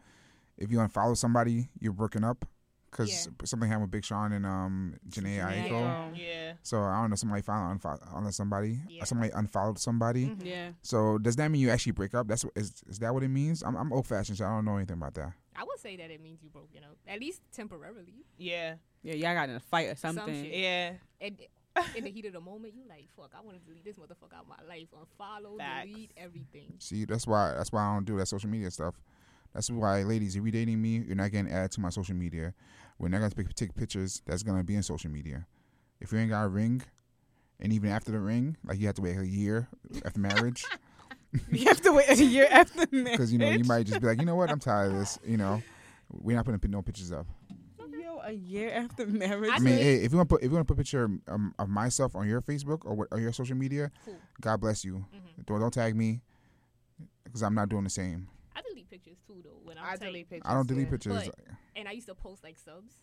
if 0.58 0.70
you 0.70 0.78
unfollow 0.78 1.16
somebody, 1.16 1.68
you're 1.80 1.92
breaking 1.92 2.24
up 2.24 2.44
because 2.90 3.10
Yeah. 3.10 3.32
something 3.44 3.68
happened 3.68 3.82
with 3.82 3.90
Big 3.90 4.04
Sean 4.04 4.32
and 4.32 4.44
um, 4.46 4.94
Jhené 5.08 5.38
Aiko. 5.44 5.70
Aiko. 5.70 6.18
Yeah. 6.18 6.52
So 6.62 6.82
I 6.82 7.00
don't 7.00 7.10
know. 7.10 7.16
Somebody 7.16 7.42
found 7.42 7.80
unfollow 7.80 8.14
on 8.14 8.32
somebody. 8.32 8.80
Yeah. 8.88 9.04
Somebody 9.04 9.30
unfollowed 9.34 9.78
somebody. 9.78 10.26
Mhm. 10.26 10.44
yeah. 10.44 10.70
So 10.82 11.18
does 11.18 11.36
that 11.36 11.50
mean 11.50 11.60
you 11.60 11.70
actually 11.70 11.92
break 11.92 12.14
up? 12.14 12.26
That's 12.28 12.44
what- 12.44 12.56
is 12.56 12.82
is 12.88 12.98
that 13.00 13.12
what 13.14 13.22
it 13.22 13.28
means? 13.28 13.62
I'm 13.62 13.76
I'm 13.76 13.92
old 13.92 14.06
fashioned, 14.06 14.38
so 14.38 14.44
I 14.46 14.48
don't 14.48 14.64
know 14.64 14.76
anything 14.76 14.96
about 14.96 15.14
that. 15.14 15.32
I 15.54 15.64
would 15.64 15.78
say 15.80 15.96
that 15.96 16.10
it 16.10 16.20
means 16.22 16.42
you 16.42 16.50
broke, 16.50 16.68
you 16.72 16.80
know, 16.80 16.94
at 17.06 17.18
least 17.20 17.42
temporarily. 17.52 18.24
Yeah. 18.36 18.76
Yeah, 19.02 19.14
y'all 19.14 19.34
got 19.34 19.48
in 19.48 19.56
a 19.56 19.60
fight 19.60 19.88
or 19.88 19.94
something. 19.96 20.44
shit. 20.44 20.52
Yeah. 20.54 20.92
And 21.20 21.40
in 21.96 22.04
the 22.04 22.10
heat 22.10 22.26
of 22.26 22.32
the 22.32 22.40
moment, 22.40 22.74
you 22.74 22.82
like, 22.88 23.08
fuck, 23.16 23.30
I 23.36 23.40
want 23.44 23.56
to 23.58 23.64
delete 23.64 23.84
this 23.84 23.96
motherfucker 23.96 24.34
out 24.36 24.42
of 24.42 24.48
my 24.48 24.56
life, 24.68 24.88
unfollow, 24.92 25.56
Facts. 25.58 25.86
delete 25.88 26.12
everything. 26.16 26.74
See, 26.78 27.04
that's 27.04 27.26
why 27.26 27.54
that's 27.54 27.70
why 27.70 27.82
I 27.82 27.94
don't 27.94 28.04
do 28.04 28.16
that 28.18 28.26
social 28.26 28.48
media 28.50 28.70
stuff. 28.70 28.94
That's 29.58 29.70
why, 29.70 30.04
ladies, 30.04 30.36
if 30.36 30.44
you're 30.44 30.52
dating 30.52 30.80
me, 30.80 31.02
you're 31.04 31.16
not 31.16 31.32
getting 31.32 31.50
added 31.50 31.72
to 31.72 31.80
my 31.80 31.88
social 31.88 32.14
media. 32.14 32.54
We're 33.00 33.08
not 33.08 33.18
gonna 33.18 33.30
take, 33.30 33.52
take 33.56 33.74
pictures 33.74 34.22
that's 34.24 34.44
gonna 34.44 34.62
be 34.62 34.76
in 34.76 34.84
social 34.84 35.10
media. 35.10 35.48
If 36.00 36.12
you 36.12 36.18
ain't 36.18 36.30
got 36.30 36.44
a 36.44 36.48
ring, 36.48 36.80
and 37.58 37.72
even 37.72 37.90
after 37.90 38.12
the 38.12 38.20
ring, 38.20 38.56
like 38.64 38.78
you 38.78 38.86
have 38.86 38.94
to 38.94 39.02
wait 39.02 39.18
a 39.18 39.26
year 39.26 39.66
after 40.04 40.20
marriage, 40.20 40.64
you 41.50 41.64
have 41.64 41.80
to 41.80 41.90
wait 41.90 42.08
a 42.08 42.24
year 42.24 42.46
after 42.48 42.86
marriage. 42.92 43.10
because 43.10 43.32
you 43.32 43.40
know 43.40 43.50
you 43.50 43.64
might 43.64 43.84
just 43.84 44.00
be 44.00 44.06
like, 44.06 44.20
you 44.20 44.26
know 44.26 44.36
what, 44.36 44.48
I'm 44.48 44.60
tired 44.60 44.92
of 44.92 44.98
this. 45.00 45.18
You 45.26 45.38
know, 45.38 45.60
we're 46.08 46.36
not 46.36 46.44
putting 46.44 46.70
no 46.70 46.80
pictures 46.80 47.10
up. 47.10 47.26
Yo, 48.00 48.20
a 48.22 48.30
year 48.30 48.70
after 48.70 49.08
marriage. 49.08 49.50
I 49.52 49.58
mean, 49.58 49.78
hey, 49.78 49.96
if 50.04 50.12
you 50.12 50.18
want 50.18 50.28
to 50.28 50.36
put 50.36 50.44
if 50.44 50.50
you 50.52 50.54
want 50.54 50.68
to 50.68 50.72
put 50.72 50.78
a 50.78 50.84
picture 50.84 51.10
um, 51.26 51.52
of 51.58 51.68
myself 51.68 52.14
on 52.14 52.28
your 52.28 52.42
Facebook 52.42 52.82
or 52.84 52.94
what, 52.94 53.08
or 53.10 53.18
your 53.18 53.32
social 53.32 53.56
media, 53.56 53.90
Cool. 54.04 54.18
God 54.40 54.60
bless 54.60 54.84
you. 54.84 55.04
hmm 55.10 55.42
Don't, 55.46 55.58
don't 55.58 55.74
tag 55.74 55.96
me, 55.96 56.20
because 57.24 57.42
I'm 57.42 57.56
not 57.56 57.68
doing 57.68 57.82
the 57.82 57.90
same. 57.90 58.28
I 58.98 59.04
pictures 59.04 59.18
too, 59.26 59.40
though. 59.44 59.58
When 59.64 59.78
I'm 59.78 59.84
I 59.84 59.90
tight. 59.96 60.00
delete 60.06 60.30
pictures. 60.30 60.50
I 60.50 60.54
don't 60.54 60.66
delete 60.68 60.86
yeah. 60.86 60.90
pictures. 60.90 61.26
But- 61.26 61.34
and 61.76 61.88
I 61.88 61.92
used 61.92 62.06
to 62.08 62.14
post 62.14 62.42
like 62.42 62.58
subs, 62.58 62.94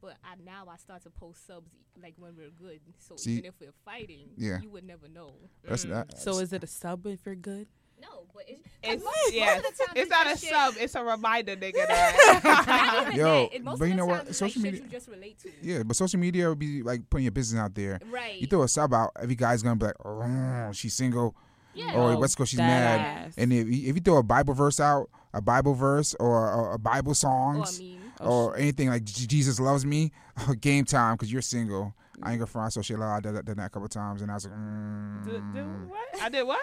but 0.00 0.16
I 0.24 0.34
now 0.44 0.66
I 0.70 0.76
start 0.76 1.02
to 1.04 1.10
post 1.10 1.46
subs 1.46 1.70
like 2.02 2.14
when 2.18 2.36
we're 2.36 2.50
good. 2.50 2.80
So 2.98 3.16
See? 3.16 3.32
even 3.34 3.46
if 3.46 3.54
we're 3.60 3.72
fighting, 3.84 4.28
Yeah. 4.36 4.60
you 4.60 4.70
would 4.70 4.84
never 4.84 5.08
know. 5.08 5.32
That's 5.64 5.84
Mm. 5.84 5.90
that. 5.90 6.18
so 6.18 6.38
is 6.38 6.52
it 6.52 6.62
a 6.62 6.66
sub 6.66 7.06
if 7.06 7.24
you're 7.26 7.34
good? 7.34 7.66
No, 8.00 8.26
but 8.32 8.44
it's, 8.46 8.62
'cause 8.62 8.72
It's 8.94 9.02
most, 9.04 9.16
most 9.24 9.34
yes. 9.34 9.56
of 9.58 9.62
the 9.76 9.84
time 9.84 9.96
It's 9.96 10.10
not 10.10 10.26
a 10.28 10.36
shit- 10.38 10.50
sub. 10.50 10.74
It's 10.78 10.94
a 10.94 11.02
reminder, 11.02 11.56
nigga. 11.56 11.72
That 11.88 12.64
Not 12.68 13.06
even 13.08 13.18
Yo, 13.18 13.48
that. 13.52 13.62
Most 13.64 13.78
but 13.80 13.84
of 13.86 13.88
you 13.90 13.96
know 13.96 14.06
what? 14.06 14.34
Social 14.36 14.62
like 14.62 14.72
media- 14.72 14.84
you 14.84 14.88
just 14.88 15.08
relate 15.08 15.38
to. 15.40 15.50
Yeah, 15.62 15.82
but 15.82 15.96
social 15.96 16.20
media 16.20 16.48
would 16.48 16.60
be 16.60 16.82
like 16.84 17.08
putting 17.10 17.24
your 17.24 17.32
business 17.32 17.60
out 17.60 17.74
there. 17.74 17.98
Right. 18.08 18.40
You 18.40 18.46
throw 18.46 18.62
a 18.62 18.68
sub 18.68 18.94
out, 18.94 19.10
every 19.18 19.34
guy's 19.34 19.64
gonna 19.64 19.74
be 19.76 19.86
like, 19.86 19.96
"Oh, 20.04 20.70
she's 20.72 20.94
single." 20.94 21.34
Yeah. 21.74 21.94
or 21.94 22.12
oh, 22.12 22.18
let's 22.18 22.34
go, 22.34 22.44
she's 22.44 22.58
mad. 22.58 23.00
ass. 23.00 23.34
And 23.36 23.52
if, 23.52 23.66
if 23.68 23.94
you 23.96 24.00
throw 24.00 24.16
a 24.18 24.22
Bible 24.22 24.54
verse 24.54 24.80
out, 24.80 25.10
a 25.34 25.40
Bible 25.40 25.74
verse 25.74 26.14
or 26.18 26.70
a, 26.70 26.74
a 26.74 26.78
Bible 26.78 27.14
songs 27.14 27.78
mean, 27.80 28.00
Oh, 28.20 28.46
or 28.46 28.56
anything 28.56 28.88
like 28.88 29.04
Jesus 29.04 29.60
loves 29.60 29.84
me, 29.86 30.10
game 30.60 30.84
time 30.84 31.14
because 31.14 31.32
you're 31.32 31.42
single. 31.42 31.94
I 32.22 32.30
ain't 32.32 32.40
gonna 32.40 32.46
front. 32.48 32.72
So 32.72 32.80
Shayla, 32.80 33.16
I 33.18 33.20
did, 33.20 33.34
that- 33.36 33.44
did 33.44 33.56
that 33.58 33.66
a 33.66 33.68
couple 33.68 33.88
times, 33.88 34.22
and 34.22 34.30
I 34.30 34.34
was 34.34 34.44
like, 34.46 34.54
mm, 34.54 35.24
Do, 35.24 35.42
do 35.54 35.64
what? 35.88 36.22
I 36.22 36.28
did 36.28 36.42
what? 36.44 36.60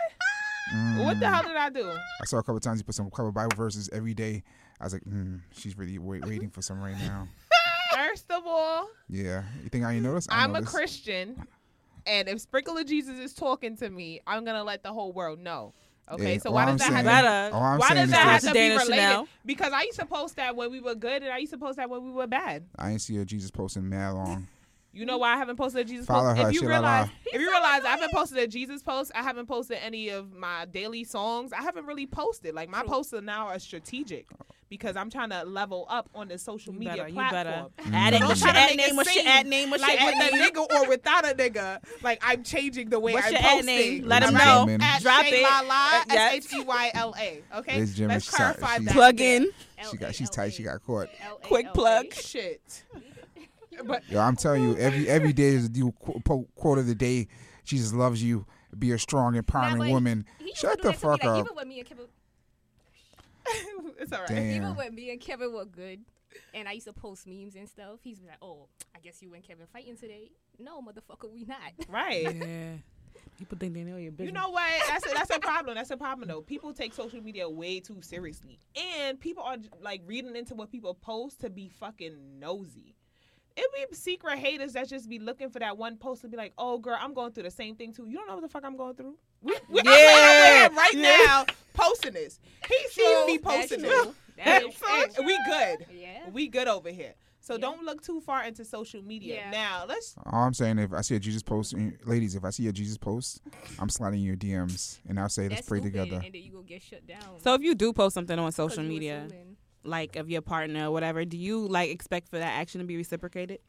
mm. 0.74 1.06
What 1.06 1.20
the 1.20 1.30
hell 1.30 1.44
did 1.44 1.56
I 1.56 1.70
do? 1.70 1.90
I 1.90 2.26
saw 2.26 2.38
a 2.40 2.44
couple 2.44 2.60
times 2.60 2.80
you 2.80 2.84
put 2.84 2.96
some 2.96 3.10
couple 3.10 3.32
Bible 3.32 3.56
verses 3.56 3.90
every 3.94 4.14
day. 4.14 4.44
I 4.82 4.84
was 4.84 4.92
like, 4.94 5.04
mm, 5.06 5.40
she's 5.54 5.78
really 5.78 5.98
wait, 5.98 6.26
waiting 6.26 6.50
for 6.50 6.62
some 6.62 6.82
right 6.82 6.98
now. 7.00 7.28
First 7.96 8.30
of 8.30 8.44
all, 8.46 8.90
Yeah, 9.08 9.44
you 9.64 9.70
think 9.70 9.86
I 9.86 9.94
ain't 9.94 10.04
noticed? 10.04 10.30
I 10.30 10.44
I'm 10.44 10.56
a. 10.56 10.62
Christian, 10.62 11.42
and 12.06 12.28
if 12.28 12.42
Sprinkle 12.42 12.78
of 12.78 12.86
Jesus 12.86 13.18
is 13.18 13.34
talking 13.34 13.78
to 13.78 13.90
me, 13.90 14.20
I'm 14.28 14.44
gonna 14.44 14.64
let 14.66 14.84
the 14.84 14.92
whole 14.92 15.14
world 15.14 15.40
know. 15.40 15.74
Okay, 16.12 16.34
Yeah, 16.34 16.40
so 16.40 16.50
all 16.50 16.56
why 16.56 16.64
I'm 16.66 16.78
does 16.78 16.88
that 16.88 16.94
have 16.94 16.94
saying- 16.94 17.06
to 17.06 17.10
Better. 17.24 17.56
All 17.56 17.64
I'm 17.64 17.80
Why 17.80 17.94
does 17.96 18.10
that 18.12 18.18
have 18.28 18.42
to 18.44 18.52
be 18.54 18.70
related? 18.70 18.86
Chanel. 18.88 19.28
Because 19.46 19.74
I 19.74 19.82
used 19.84 20.00
to 20.00 20.06
post 20.06 20.36
that 20.36 20.56
when 20.56 20.70
we 20.72 20.80
were 20.80 20.94
good, 20.94 21.24
and 21.24 21.32
I 21.32 21.40
used 21.40 21.52
to 21.54 21.58
post 21.58 21.78
that 21.78 21.90
when 21.90 22.04
we 22.04 22.12
were 22.12 22.28
bad. 22.28 22.66
I 22.78 22.92
ain't 22.92 23.02
see 23.02 23.18
a 23.18 23.26
Jesus 23.26 23.50
posting 23.50 23.90
mad 23.90 24.12
long. 24.14 24.48
You 24.96 25.06
know 25.06 25.18
why 25.18 25.34
I 25.34 25.38
haven't 25.38 25.58
posted 25.58 25.82
a 25.82 25.84
Jesus 25.90 26.06
Follow 26.06 26.30
post? 26.34 26.42
her, 26.42 26.50
if 26.50 26.56
you 26.56 26.68
realize, 26.68 27.08
La. 27.08 27.12
if 27.34 27.42
you 27.42 27.50
realize, 27.52 27.84
I 27.84 27.90
haven't 27.90 28.12
posted 28.14 28.38
a 28.40 28.48
Jesus 28.48 28.82
post. 28.82 29.12
I 29.14 29.22
haven't 29.24 29.46
posted 29.48 29.78
any 29.84 30.10
of 30.10 30.32
my 30.34 30.66
daily 30.66 31.04
songs. 31.04 31.52
I 31.54 31.62
haven't 31.62 31.86
really 31.86 32.06
posted. 32.08 32.56
Like 32.56 32.70
my 32.70 32.82
posts 32.84 33.14
are 33.14 33.22
now 33.22 33.48
are 33.48 33.60
strategic 33.60 34.25
because 34.70 34.96
I'm 34.96 35.10
trying 35.12 35.30
to 35.30 35.44
level 35.44 35.86
up 35.90 36.10
on 36.16 36.28
the 36.30 36.38
social 36.38 36.74
You 36.74 36.80
media 36.80 36.96
better, 36.96 37.10
you 37.10 37.16
better. 37.16 37.66
Mm. 37.80 37.94
Add 37.94 38.14
it. 38.14 38.20
Don't 38.20 38.30
What's 38.30 38.42
your 38.42 38.50
ad 38.52 38.75
name? 38.78 38.96
What's 38.96 39.14
your 39.16 39.24
seem 39.24 39.32
ad 39.32 39.46
name? 39.48 39.70
What's 39.70 39.84
like 39.84 40.00
your 40.00 40.08
with 40.08 40.16
ad 40.16 40.32
the 40.34 40.38
name? 40.38 40.50
nigga 40.50 40.74
or 40.84 40.88
without 40.90 41.25
a 41.30 41.34
nigga. 41.36 41.80
Like 42.02 42.20
I'm 42.24 42.44
changing 42.44 42.90
the 42.90 43.00
way 43.00 43.14
What's 43.14 43.28
I'm 43.28 43.34
your 43.34 43.42
ad 43.42 43.50
posting. 43.52 43.66
name? 43.66 44.04
Let 44.06 44.24
'em 44.24 44.36
All 44.38 44.66
know. 44.66 44.78
At 44.82 45.02
Drop 45.02 45.25
Shay 45.25 45.42
it. 45.42 45.44
La 45.44 45.60
La, 45.60 46.00
Uh, 46.00 46.04
yeah. 46.10 46.30
S 46.34 46.34
H 46.52 46.54
E 46.56 46.64
Y 46.64 46.92
L 46.94 47.16
A. 47.20 47.44
Okay, 47.58 47.74
Ladies 47.80 48.00
and 48.00 48.08
let's 48.08 48.30
clarify 48.30 48.75
She's- 48.78 48.86
that. 48.86 48.94
Plug 48.94 49.20
in. 49.22 49.52
She 49.92 49.98
got, 49.98 50.16
she's 50.16 50.30
tight. 50.30 50.54
She 50.54 50.64
got 50.64 50.82
caught. 50.86 51.10
Quick 51.44 51.72
plug. 51.74 52.12
Shit. 52.14 52.84
But 53.84 54.10
Yo, 54.10 54.20
I'm 54.20 54.36
telling 54.36 54.63
you, 54.63 54.77
every 54.77 55.08
every 55.08 55.34
day 55.34 55.50
is 55.50 55.65
a 55.67 55.72
new 55.72 55.91
quote 55.91 56.77
of 56.77 56.88
the 56.88 56.96
day. 56.96 57.27
Jesus 57.63 57.94
loves 57.94 58.24
you. 58.24 58.46
Be 58.77 58.91
a 58.91 59.00
strong, 59.00 59.36
empowering 59.36 59.77
but 59.77 59.89
woman. 59.89 60.25
Shut 60.53 60.82
the 60.82 60.89
that 60.89 61.00
to 61.00 61.08
me, 61.08 61.12
fuck 61.17 61.25
up. 61.25 61.39
Even 61.39 61.55
when 61.55 61.67
me 61.67 61.79
and 61.79 61.88
Kevin, 61.88 62.05
it's 64.00 64.12
all 64.12 64.20
right. 64.20 64.27
Damn. 64.27 64.55
even 64.55 64.75
when 64.75 64.94
me 64.94 65.12
and 65.12 65.20
Kevin 65.22 65.53
were 65.53 65.65
good, 65.65 66.01
and 66.53 66.67
I 66.67 66.74
used 66.74 66.88
to 66.88 66.94
post 66.94 67.25
memes 67.25 67.55
and 67.55 67.67
stuff, 67.70 68.00
he's 68.03 68.22
like, 68.22 68.38
"Oh, 68.41 68.67
I 68.96 69.00
guess 69.00 69.22
you 69.22 69.34
and 69.34 69.44
Kevin 69.44 69.65
fighting 69.72 69.98
today." 69.98 70.32
No, 70.60 70.82
motherfucker, 70.82 71.32
we 71.32 71.46
not. 71.46 71.60
Right. 71.89 72.36
Yeah. 72.36 72.74
People 73.38 73.58
think 73.58 73.74
they 73.74 73.84
know 73.84 73.98
your 73.98 74.12
business. 74.12 74.27
You 74.27 74.32
know 74.34 74.50
what? 74.50 74.72
That's 74.88 75.05
a, 75.05 75.13
that's 75.13 75.36
a 75.36 75.39
problem. 75.41 75.75
That's 75.75 75.91
a 75.91 75.98
problem 75.98 76.27
though. 76.29 76.41
People 76.41 76.74
take 76.74 76.94
social 76.94 77.22
media 77.22 77.50
way 77.50 77.79
too 77.79 78.01
seriously, 78.01 78.60
and 79.01 79.20
people 79.20 79.44
are 79.44 79.58
like 79.82 80.01
reading 80.05 80.36
into 80.36 80.55
what 80.55 80.72
people 80.72 80.94
post 80.94 81.41
to 81.41 81.50
be 81.50 81.70
fucking 81.70 82.39
nosy. 82.39 82.95
It 83.58 83.90
be 83.90 83.96
secret 83.96 84.38
haters 84.38 84.74
that 84.74 84.90
just 84.90 85.10
be 85.10 85.18
looking 85.20 85.50
for 85.50 85.60
that 85.60 85.78
one 85.78 85.96
post 85.98 86.22
to 86.24 86.28
be 86.28 86.36
like, 86.36 86.54
"Oh, 86.58 86.78
girl, 86.78 86.98
I'm 87.00 87.14
going 87.14 87.32
through 87.32 87.44
the 87.44 87.52
same 87.52 87.76
thing 87.76 87.94
too." 87.94 88.06
You 88.08 88.18
don't 88.18 88.28
know 88.28 88.34
what 88.36 88.42
the 88.44 88.50
fuck 88.50 88.66
I'm 88.66 88.76
going 88.76 88.96
through. 88.96 89.16
We, 89.42 89.56
we, 89.70 89.80
I'm 89.80 89.86
Yeah. 89.86 90.68
I'm 90.70 90.76
right 90.76 90.94
Yeah. 90.94 91.02
now 91.26 91.46
posting 91.74 92.14
this. 92.14 92.40
He 92.68 92.76
sees 92.90 93.26
me 93.28 93.38
posting 93.38 93.82
this. 93.82 94.08
That 94.38 94.64
And- 94.64 94.74
is 94.74 94.82
and 94.90 95.16
true. 95.16 95.26
we 95.26 95.40
good. 95.46 95.86
Yeah. 95.94 96.30
We 96.32 96.48
good 96.50 96.68
over 96.68 96.90
here. 96.90 97.14
So 97.40 97.54
Yeah. 97.54 97.60
don't 97.60 97.84
look 97.86 98.02
too 98.04 98.20
far 98.20 98.44
into 98.44 98.66
social 98.66 99.02
media. 99.02 99.36
Yeah. 99.36 99.52
Now 99.52 99.86
let's. 99.88 100.16
All 100.26 100.44
I'm 100.44 100.54
saying, 100.54 100.80
if 100.80 100.92
I 100.92 101.00
see 101.02 101.16
a 101.16 101.20
Jesus 101.20 101.42
post, 101.44 101.74
eh, 101.78 101.92
ladies, 102.06 102.36
if 102.36 102.44
I 102.44 102.50
see 102.50 102.68
a 102.68 102.74
Jesus 102.74 102.98
post, 102.98 103.42
I'm 103.80 103.88
sliding 103.88 104.20
your 104.22 104.36
DMs 104.36 105.00
and 105.08 105.18
I'll 105.20 105.30
say, 105.30 105.44
let's 105.44 105.58
That's 105.62 105.70
pray 105.70 105.80
stupid, 105.80 105.94
together. 106.00 106.22
and 106.26 106.34
then 106.34 106.42
you 106.42 106.52
gonna 106.52 106.64
get 106.66 106.82
shut 106.82 107.06
down. 107.08 107.40
So 107.42 107.54
if 107.54 107.62
you 107.62 107.76
do 107.76 107.94
post 107.94 108.16
something 108.16 108.38
on 108.38 108.52
social 108.52 108.84
media, 108.84 109.24
assuming. 109.28 109.56
Like 109.86 110.15
of 110.15 110.30
your 110.30 110.42
partner 110.42 110.88
or 110.88 110.92
whatever, 110.92 111.25
do 111.25 111.38
you 111.38 111.68
like 111.68 111.89
expect 111.89 112.30
for 112.30 112.38
that 112.39 112.54
action 112.60 112.80
to 112.82 112.88
be 112.88 112.98
reciprocated? 112.98 113.60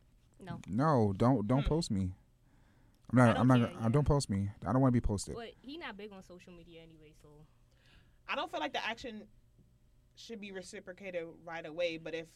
No, 0.40 0.60
No, 0.68 1.12
don't 1.16 1.46
don't 1.46 1.62
Hmm. 1.62 1.68
post 1.68 1.90
me. 1.90 2.12
I'm 3.10 3.18
not. 3.18 3.38
I'm 3.38 3.46
not. 3.46 3.58
care, 3.60 3.68
gonna- 3.72 3.90
Don't 3.90 4.06
post 4.06 4.28
me. 4.28 4.50
I 4.66 4.72
don't 4.72 4.80
want 4.82 4.92
to 4.92 5.00
be 5.00 5.04
posted. 5.06 5.34
but 5.36 5.50
he 5.60 5.76
not 5.78 5.96
big 5.96 6.12
on 6.12 6.22
social 6.22 6.52
media 6.52 6.80
anyway. 6.82 7.12
So 7.22 7.28
I 8.28 8.34
don't 8.34 8.50
feel 8.50 8.58
like 8.60 8.72
the 8.72 8.84
action 8.84 9.22
should 10.16 10.40
be 10.40 10.50
reciprocated 10.52 11.24
right 11.44 11.64
away, 11.64 11.98
but 11.98 12.14
if 12.14 12.26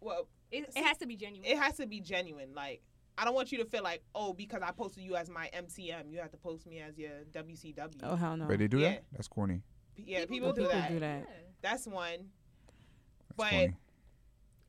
well, 0.00 0.28
it, 0.50 0.72
See, 0.72 0.80
it 0.80 0.84
has 0.84 0.98
to 0.98 1.06
be 1.06 1.16
genuine. 1.16 1.48
it 1.50 1.56
has 1.58 1.76
to 1.78 1.86
be 1.86 2.00
genuine. 2.00 2.54
Like 2.54 2.82
I 3.18 3.24
don't 3.24 3.34
want 3.34 3.50
you 3.50 3.58
to 3.58 3.64
feel 3.64 3.82
like, 3.82 4.02
oh, 4.14 4.34
because 4.34 4.60
I 4.62 4.70
posted 4.72 5.02
you 5.02 5.16
as 5.16 5.30
my 5.30 5.48
MCM, 5.54 6.10
you 6.10 6.18
have 6.18 6.30
to 6.32 6.36
post 6.36 6.66
me 6.66 6.80
as 6.80 6.98
your 6.98 7.24
WCW. 7.32 8.00
Oh 8.02 8.14
hell 8.16 8.36
no. 8.36 8.46
But 8.46 8.58
they 8.58 8.68
do 8.68 8.78
Yeah. 8.80 8.90
that. 8.90 9.04
That's 9.12 9.28
corny. 9.28 9.62
yeah, 9.96 10.26
people, 10.26 10.52
do, 10.52 10.62
People 10.62 10.78
that. 10.78 10.90
do 10.90 11.00
that. 11.00 11.20
Yeah. 11.26 11.34
That's 11.62 11.86
one. 11.86 12.30
That's 13.36 13.50
But 13.50 13.56
corny. 13.56 13.76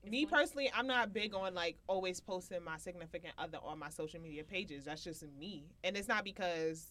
me 0.10 0.26
personally, 0.26 0.72
I'm 0.76 0.88
not 0.88 1.14
big 1.14 1.34
on 1.34 1.54
like 1.54 1.78
always 1.88 2.20
posting 2.20 2.64
my 2.64 2.78
significant 2.78 3.34
other 3.38 3.60
on 3.64 3.80
my 3.80 3.90
social 3.90 4.20
media 4.22 4.44
pages. 4.44 4.86
That's 4.86 5.04
just 5.04 5.24
me, 5.40 5.66
and 5.84 5.98
it's 5.98 6.08
not 6.08 6.24
because 6.24 6.86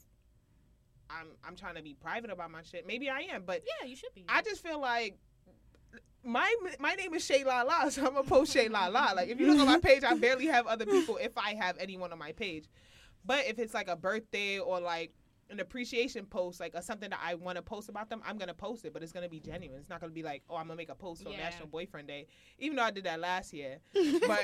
I'm 1.11 1.29
I'm 1.45 1.57
trying 1.57 1.77
to 1.77 1.83
be 1.83 1.95
private 1.95 2.31
about 2.31 2.51
my 2.51 2.63
shit. 2.63 2.87
Maybe 2.87 3.09
I 3.11 3.21
am, 3.33 3.45
but 3.47 3.63
Yeah, 3.81 3.89
you 3.89 3.97
should 3.97 4.15
be. 4.15 4.25
I 4.29 4.43
just 4.43 4.63
feel 4.63 4.81
like 4.81 5.19
my 6.25 6.53
my 6.81 6.95
name 6.95 7.15
is 7.15 7.25
Shay 7.25 7.45
La 7.45 7.63
La, 7.63 7.89
so 7.91 8.07
I'm 8.07 8.15
gonna 8.15 8.25
post 8.25 8.53
Shay 8.53 8.69
La 8.69 8.87
La. 8.89 9.13
Like 9.13 9.29
if 9.29 9.39
you 9.41 9.47
look 9.47 9.61
on 9.61 9.67
my 9.67 9.79
page, 9.79 10.05
I 10.05 10.15
barely 10.15 10.47
have 10.47 10.67
other 10.67 10.87
people 10.87 11.19
if 11.21 11.37
I 11.37 11.55
have 11.55 11.77
anyone 11.79 12.13
on 12.13 12.19
my 12.19 12.33
page. 12.33 12.67
But 13.25 13.47
if 13.47 13.59
it's 13.59 13.75
like 13.75 13.89
a 13.89 13.97
birthday 13.97 14.59
or 14.59 14.81
like 14.81 15.13
an 15.51 15.61
appreciation 15.61 16.27
post, 16.27 16.59
like 16.61 16.75
or 16.75 16.83
something 16.83 17.11
that 17.11 17.21
I 17.23 17.35
want 17.35 17.57
to 17.57 17.63
post 17.63 17.89
about 17.89 18.09
them, 18.11 18.21
I'm 18.27 18.37
gonna 18.39 18.55
post 18.55 18.85
it. 18.85 18.93
But 18.93 19.03
it's 19.03 19.13
gonna 19.13 19.29
be 19.29 19.41
genuine. 19.41 19.79
It's 19.81 19.89
not 19.91 20.01
gonna 20.01 20.13
be 20.13 20.23
like, 20.23 20.43
oh, 20.51 20.57
I'm 20.57 20.67
gonna 20.67 20.77
make 20.77 20.89
a 20.91 20.95
post 20.95 21.23
for 21.23 21.31
Yeah. 21.31 21.37
National 21.39 21.69
Boyfriend 21.69 22.09
Day, 22.09 22.27
even 22.59 22.77
though 22.77 22.83
I 22.85 22.91
did 22.91 23.05
that 23.05 23.21
last 23.21 23.53
year. 23.53 23.79
But 23.95 24.41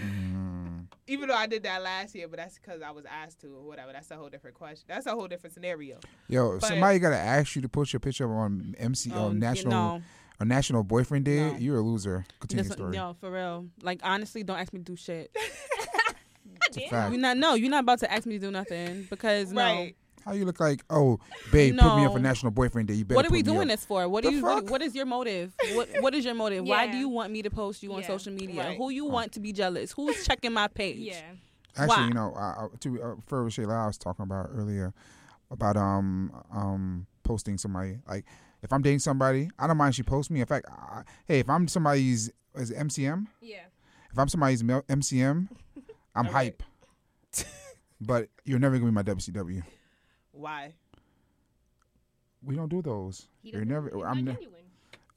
Mm. 0.00 0.86
even 1.06 1.28
though 1.28 1.34
I 1.34 1.46
did 1.46 1.64
that 1.64 1.82
last 1.82 2.14
year, 2.14 2.28
but 2.28 2.38
that's 2.38 2.58
because 2.58 2.80
I 2.80 2.90
was 2.90 3.04
asked 3.04 3.40
to 3.42 3.48
or 3.48 3.62
whatever. 3.64 3.92
That's 3.92 4.10
a 4.10 4.16
whole 4.16 4.28
different 4.28 4.56
question. 4.56 4.84
That's 4.88 5.06
a 5.06 5.10
whole 5.12 5.28
different 5.28 5.54
scenario. 5.54 5.98
Yo, 6.28 6.58
But- 6.58 6.68
somebody 6.68 6.98
gotta 6.98 7.16
ask 7.18 7.54
you 7.56 7.62
to 7.62 7.68
post 7.68 7.92
your 7.92 8.00
picture 8.00 8.32
on 8.32 8.74
MC 8.78 9.10
Oh, 9.12 9.26
on 9.26 9.38
national 9.38 9.70
No, 9.72 10.02
on 10.40 10.48
National 10.48 10.82
Boyfriend 10.82 11.24
Day, 11.24 11.50
No. 11.52 11.56
you're 11.58 11.76
a 11.78 11.82
loser. 11.82 12.24
Continue 12.40 12.62
This- 12.64 12.68
the 12.70 12.74
story. 12.76 12.96
no, 12.96 13.14
for 13.20 13.30
real. 13.30 13.66
Like 13.82 14.00
honestly, 14.02 14.42
don't 14.42 14.58
ask 14.58 14.72
me 14.72 14.78
to 14.80 14.84
do 14.84 14.96
shit. 14.96 15.34
It's 16.76 16.86
a 16.86 16.90
fact. 16.90 17.12
You're 17.12 17.20
not. 17.20 17.36
No, 17.36 17.54
you're 17.54 17.70
not 17.70 17.82
about 17.84 17.98
to 18.00 18.12
ask 18.12 18.26
me 18.26 18.34
to 18.34 18.38
do 18.46 18.50
nothing 18.50 19.06
because 19.10 19.52
Right. 19.52 19.96
How 20.24 20.34
you 20.34 20.44
look 20.44 20.60
like? 20.60 20.84
Oh, 20.88 21.18
babe, 21.50 21.76
put 21.76 21.96
me 21.96 22.04
up 22.04 22.12
for 22.12 22.20
National 22.20 22.52
Boyfriend 22.52 22.86
Day. 22.86 22.94
You 22.94 23.04
better. 23.04 23.16
What 23.16 23.26
are 23.26 23.30
we 23.30 23.38
me 23.38 23.42
doing 23.42 23.66
this 23.66 23.84
for? 23.84 24.08
What 24.08 24.22
The 24.22 24.30
do 24.30 24.36
you? 24.36 24.42
What, 24.44 24.70
what 24.70 24.80
is 24.80 24.94
your 24.94 25.04
motive? 25.04 25.52
What 25.74 25.88
What 25.98 26.14
is 26.14 26.24
your 26.24 26.34
motive? 26.34 26.64
Why 26.64 26.86
do 26.86 26.96
you 26.96 27.08
want 27.08 27.32
me 27.32 27.42
to 27.42 27.50
post 27.50 27.82
you 27.82 27.92
on 27.92 28.02
Yeah. 28.02 28.06
social 28.06 28.32
media? 28.32 28.62
Right. 28.62 28.76
Who 28.76 28.90
you 28.90 29.04
want 29.06 29.32
to 29.32 29.40
be 29.40 29.52
jealous? 29.52 29.90
Who's 29.90 30.24
checking 30.24 30.52
my 30.52 30.68
page? 30.68 30.98
Yeah. 30.98 31.22
Actually, 31.76 31.88
Why? 31.88 32.06
you 32.08 32.14
know, 32.14 32.32
uh, 32.36 32.64
uh, 32.64 32.68
to 32.80 33.02
uh, 33.02 33.14
further 33.26 33.44
what 33.44 33.52
Shayla 33.52 33.74
I 33.84 33.86
was 33.86 33.98
talking 33.98 34.22
about 34.22 34.50
earlier 34.54 34.92
about 35.50 35.76
um 35.76 36.30
um 36.54 37.06
posting 37.24 37.58
somebody 37.58 37.98
like 38.08 38.24
if 38.62 38.72
I'm 38.72 38.80
dating 38.82 39.00
somebody, 39.00 39.50
I 39.58 39.66
don't 39.66 39.76
mind 39.76 39.96
she 39.96 40.02
posts 40.04 40.30
me. 40.30 40.40
In 40.40 40.46
fact, 40.46 40.66
I, 40.70 41.02
hey, 41.26 41.40
if 41.40 41.50
I'm 41.50 41.66
somebody's 41.66 42.30
is 42.54 42.70
it 42.70 42.76
MCM, 42.78 43.26
Yeah. 43.40 43.56
if 44.12 44.18
I'm 44.18 44.28
somebody's 44.28 44.62
mel- 44.62 44.82
MCM, 44.88 45.48
I'm 46.14 46.26
All 46.26 46.32
right. 46.32 46.54
hype. 47.34 47.46
but 48.00 48.28
you're 48.44 48.58
never 48.58 48.76
gonna 48.78 48.90
be 48.90 48.94
my 48.94 49.02
WCW. 49.02 49.62
Why? 50.32 50.74
We 52.44 52.56
don't 52.56 52.68
do 52.68 52.82
those. 52.82 53.28
He 53.42 53.50
You're 53.52 53.64
never. 53.64 53.90
he's 53.94 54.04
I'm. 54.04 54.24
Ne- 54.24 54.32
genuine. 54.34 54.62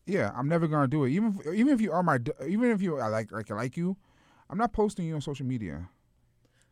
yeah, 0.06 0.32
I'm 0.36 0.48
never 0.48 0.68
gonna 0.68 0.88
do 0.88 1.04
it. 1.06 1.12
Even 1.12 1.40
if, 1.44 1.54
even 1.54 1.74
if 1.74 1.82
you 1.82 1.92
are 1.92 2.04
my, 2.04 2.18
d- 2.20 2.32
even 2.48 2.72
if 2.72 2.82
you 2.82 3.00
I 3.00 3.08
like 3.08 3.32
like 3.32 3.50
I 3.50 3.56
like 3.56 3.76
you, 3.78 3.98
I'm 4.50 4.58
not 4.58 4.74
posting 4.74 5.06
you 5.06 5.16
on 5.16 5.22
social 5.22 5.46
media. 5.46 5.90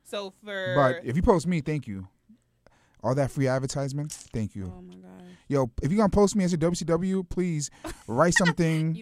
So 0.04 0.34
for 0.44 0.74
But 0.76 1.06
if 1.06 1.16
you 1.16 1.22
post 1.22 1.48
me, 1.48 1.62
thank 1.62 1.88
you. 1.88 2.08
All 3.04 3.16
that 3.16 3.32
free 3.32 3.48
advertisement, 3.48 4.12
thank 4.14 4.56
you. 4.56 4.72
Oh 4.78 4.82
my 4.82 4.96
god. 4.96 5.24
Yo, 5.50 5.72
if 5.82 5.92
you're 5.92 5.98
gonna 5.98 6.10
post 6.10 6.36
me 6.36 6.44
as 6.44 6.54
a 6.54 6.58
WCW, 6.58 7.28
please 7.28 7.70
write 8.08 8.34
something. 8.38 8.94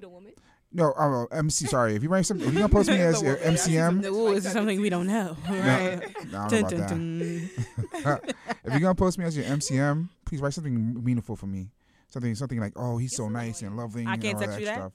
You 0.74 0.78
the 0.78 0.84
woman. 0.84 0.94
no, 1.12 1.28
uh, 1.32 1.36
MC. 1.38 1.66
Sorry, 1.68 1.96
if 1.96 2.04
you 2.04 2.10
write 2.10 2.25
something, 2.25 2.48
if 2.48 2.54
you're 2.54 2.62
gonna 2.62 2.74
post 2.74 2.90
me 2.90 2.96
as 3.00 3.22
your 3.22 3.36
woman, 3.36 3.44
yeah, 3.44 3.51
she's 3.58 3.68
a- 3.75 3.80
MCM, 3.80 4.06
Ooh, 4.06 4.28
like 4.30 4.38
is 4.38 4.44
that 4.46 4.54
something 4.54 4.82
we 4.82 4.90
don't 4.90 5.08
know. 5.08 5.38
Right. 5.50 6.01
no, 6.32 6.40
I 6.42 6.48
don't 6.48 6.50
Dun, 6.50 6.60
about 6.60 6.70
dun, 6.90 7.30
that. 7.30 8.04
dun. 8.04 8.20
if 8.63 8.72
you're 8.72 8.80
gonna 8.80 8.96
post 8.96 9.18
me 9.18 9.25
as 9.25 9.36
your 9.36 9.46
MCM, 9.46 10.10
please 10.25 10.42
write 10.42 10.54
something 10.54 11.04
meaningful 11.04 11.36
for 11.36 11.48
me. 11.48 11.72
Something, 12.08 12.36
something 12.36 12.60
like, 12.60 12.74
oh, 12.75 12.98
he's 12.98 13.16
so 13.16 13.30
nice 13.30 13.62
and 13.62 13.78
loving. 13.78 14.06
I 14.08 14.18
can't 14.18 14.36
all 14.36 14.42
text 14.42 14.56
that 14.56 14.60
you 14.60 14.66
that? 14.66 14.75
stuff. 14.75 14.92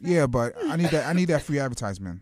Yeah, 0.00 0.26
but 0.26 0.52
I 0.64 0.76
need 0.76 0.90
that. 0.90 1.06
I 1.06 1.12
need 1.14 1.26
that 1.26 1.42
free 1.42 1.58
advertisement. 1.58 2.20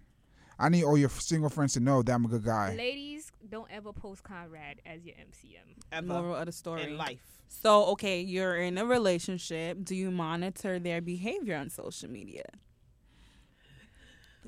I 0.59 0.69
need 0.69 0.85
all 0.85 0.97
your 0.97 1.09
single 1.11 1.51
friends 1.51 1.73
to 1.75 1.81
know 1.81 2.03
that 2.03 2.13
I'm 2.13 2.25
a 2.25 2.29
good 2.29 2.45
guy. 2.45 2.75
Ladies, 2.77 3.24
don't 3.51 3.71
ever 3.71 3.93
post 3.93 4.23
Conrad 4.23 4.81
as 4.87 5.05
your 5.05 5.15
MCM. 5.17 5.77
ever 5.93 6.07
Moral 6.07 6.37
of 6.37 6.47
the 6.47 6.53
story. 6.53 6.83
in 6.85 6.97
life. 6.97 7.21
So, 7.49 7.85
okay, 7.87 8.21
you're 8.21 8.57
in 8.57 8.79
a 8.79 8.85
relationship. 8.85 9.85
Do 9.85 9.95
you 9.95 10.11
monitor 10.11 10.79
their 10.79 11.01
behavior 11.01 11.57
on 11.57 11.71
social 11.71 12.11
media? 12.11 12.45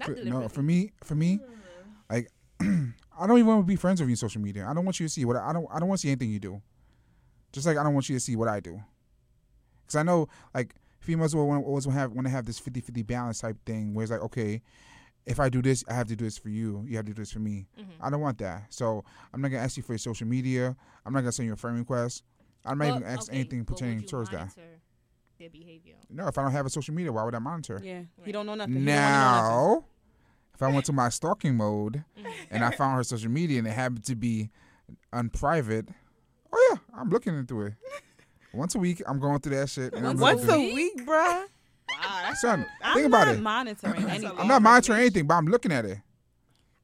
For- 0.03 0.17
no, 0.25 0.49
for 0.49 0.63
me, 0.63 0.93
for 1.03 1.15
me, 1.15 1.39
mm-hmm. 1.39 2.15
like 2.15 2.31
I 3.19 3.27
don't 3.27 3.39
even 3.39 3.47
want 3.47 3.61
to 3.61 3.67
be 3.67 3.77
friends 3.77 4.01
with 4.01 4.09
you 4.09 4.15
on 4.15 4.17
social 4.17 4.43
media. 4.43 4.67
I 4.69 4.75
don't 4.75 4.85
want 4.85 5.01
you 5.01 5.07
to 5.07 5.13
see 5.13 5.25
what 5.25 5.37
I 5.37 5.53
don't. 5.53 5.67
I 5.73 5.79
don't 5.79 5.89
want 5.89 6.01
to 6.01 6.03
see 6.03 6.11
anything 6.11 6.31
you 6.31 6.41
do. 6.41 6.61
Just 7.53 7.67
like 7.67 7.79
I 7.79 7.83
don't 7.83 7.95
want 7.95 8.09
you 8.09 8.17
to 8.17 8.21
see 8.21 8.37
what 8.37 8.49
I 8.49 8.61
do. 8.61 8.83
Because 9.87 9.97
I 9.97 10.03
know, 10.03 10.29
like, 10.53 10.75
females 11.01 11.35
will 11.35 11.49
always 11.65 11.85
have 11.87 12.13
want 12.13 12.27
to 12.27 12.31
have 12.31 12.45
this 12.45 12.61
50-50 12.61 13.07
balance 13.07 13.41
type 13.41 13.57
thing, 13.65 13.95
where 13.95 14.03
it's 14.03 14.11
like, 14.11 14.21
okay, 14.23 14.61
if 15.27 15.41
I 15.41 15.49
do 15.49 15.61
this, 15.61 15.85
I 15.89 15.95
have 15.95 16.07
to 16.09 16.17
do 16.17 16.25
this 16.25 16.39
for 16.39 16.49
you. 16.49 16.85
You 16.87 16.97
have 16.97 17.05
to 17.07 17.13
do 17.13 17.21
this 17.23 17.33
for 17.33 17.41
me. 17.41 17.67
Mhm. 17.79 17.85
I 18.01 18.11
don't 18.11 18.21
want 18.21 18.39
that. 18.39 18.73
So 18.73 19.05
I'm 19.35 19.41
not 19.41 19.51
gonna 19.51 19.63
ask 19.63 19.77
you 19.77 19.83
for 19.83 19.93
your 19.93 19.99
social 19.99 20.27
media. 20.27 20.77
I'm 21.05 21.13
not 21.13 21.21
gonna 21.21 21.33
send 21.33 21.47
you 21.49 21.53
a 21.53 21.57
friend 21.57 21.77
request. 21.79 22.23
I'm 22.65 22.79
not 22.79 22.85
Well, 22.85 22.91
even 22.97 23.03
gonna 23.03 23.13
ask 23.15 23.29
okay, 23.31 23.41
anything 23.41 23.63
but 23.65 23.71
would 23.71 23.79
pertaining 23.79 24.01
you 24.01 24.07
towards 24.07 24.31
that. 24.31 24.55
Their 25.39 25.51
behavior. 25.51 25.97
No, 26.09 26.29
if 26.29 26.39
I 26.39 26.43
don't 26.43 26.53
have 26.53 26.65
a 26.67 26.71
social 26.71 26.95
media, 26.95 27.13
why 27.13 27.23
would 27.25 27.35
I 27.35 27.39
monitor? 27.41 27.81
Yeah, 27.83 28.01
he 28.17 28.23
Right. 28.23 28.33
don't 28.33 28.47
know 28.47 28.55
nothing. 28.55 28.73
He 28.75 28.79
don't 28.79 28.87
know 28.87 28.93
nothing. 28.93 29.51
Now, 29.85 29.85
if 30.55 30.63
I 30.63 30.69
went 30.69 30.87
to 30.87 30.93
my 30.95 31.09
stalking 31.11 31.57
mode 31.57 32.05
Mhm. 32.19 32.33
and 32.51 32.65
I 32.65 32.71
found 32.71 32.97
her 32.97 33.05
social 33.05 33.31
media 33.31 33.59
and 33.59 33.67
it 33.69 33.73
happened 33.73 34.05
to 34.05 34.15
be 34.17 34.51
unprivate, 35.13 35.89
oh 36.53 36.71
yeah, 36.73 36.99
I'm 36.99 37.11
looking 37.11 37.37
into 37.39 37.63
it. 37.63 37.75
Once 38.55 38.75
a 38.75 38.79
week, 38.79 39.03
I'm 39.07 39.19
going 39.21 39.41
through 39.41 39.57
that 39.57 39.69
shit. 39.69 39.93
And 39.93 40.07
I'm 40.07 40.17
Once 40.17 40.49
a 40.49 40.59
week, 40.75 41.05
bruh. 41.07 41.47
Wow, 42.45 42.57
that's 42.57 42.61
Son, 42.61 42.61
that's- 42.81 42.95
think 42.95 43.05
I'm 43.07 43.13
about 43.13 43.27
not 43.27 43.37
it. 43.37 43.41
monitoring 43.43 44.09
anything. 44.11 44.39
I'm 44.39 44.49
not 44.49 44.63
monitoring 44.63 45.01
anything, 45.01 45.27
but 45.27 45.35
I'm 45.35 45.47
looking 45.47 45.73
at 45.73 45.85
it. 45.85 45.99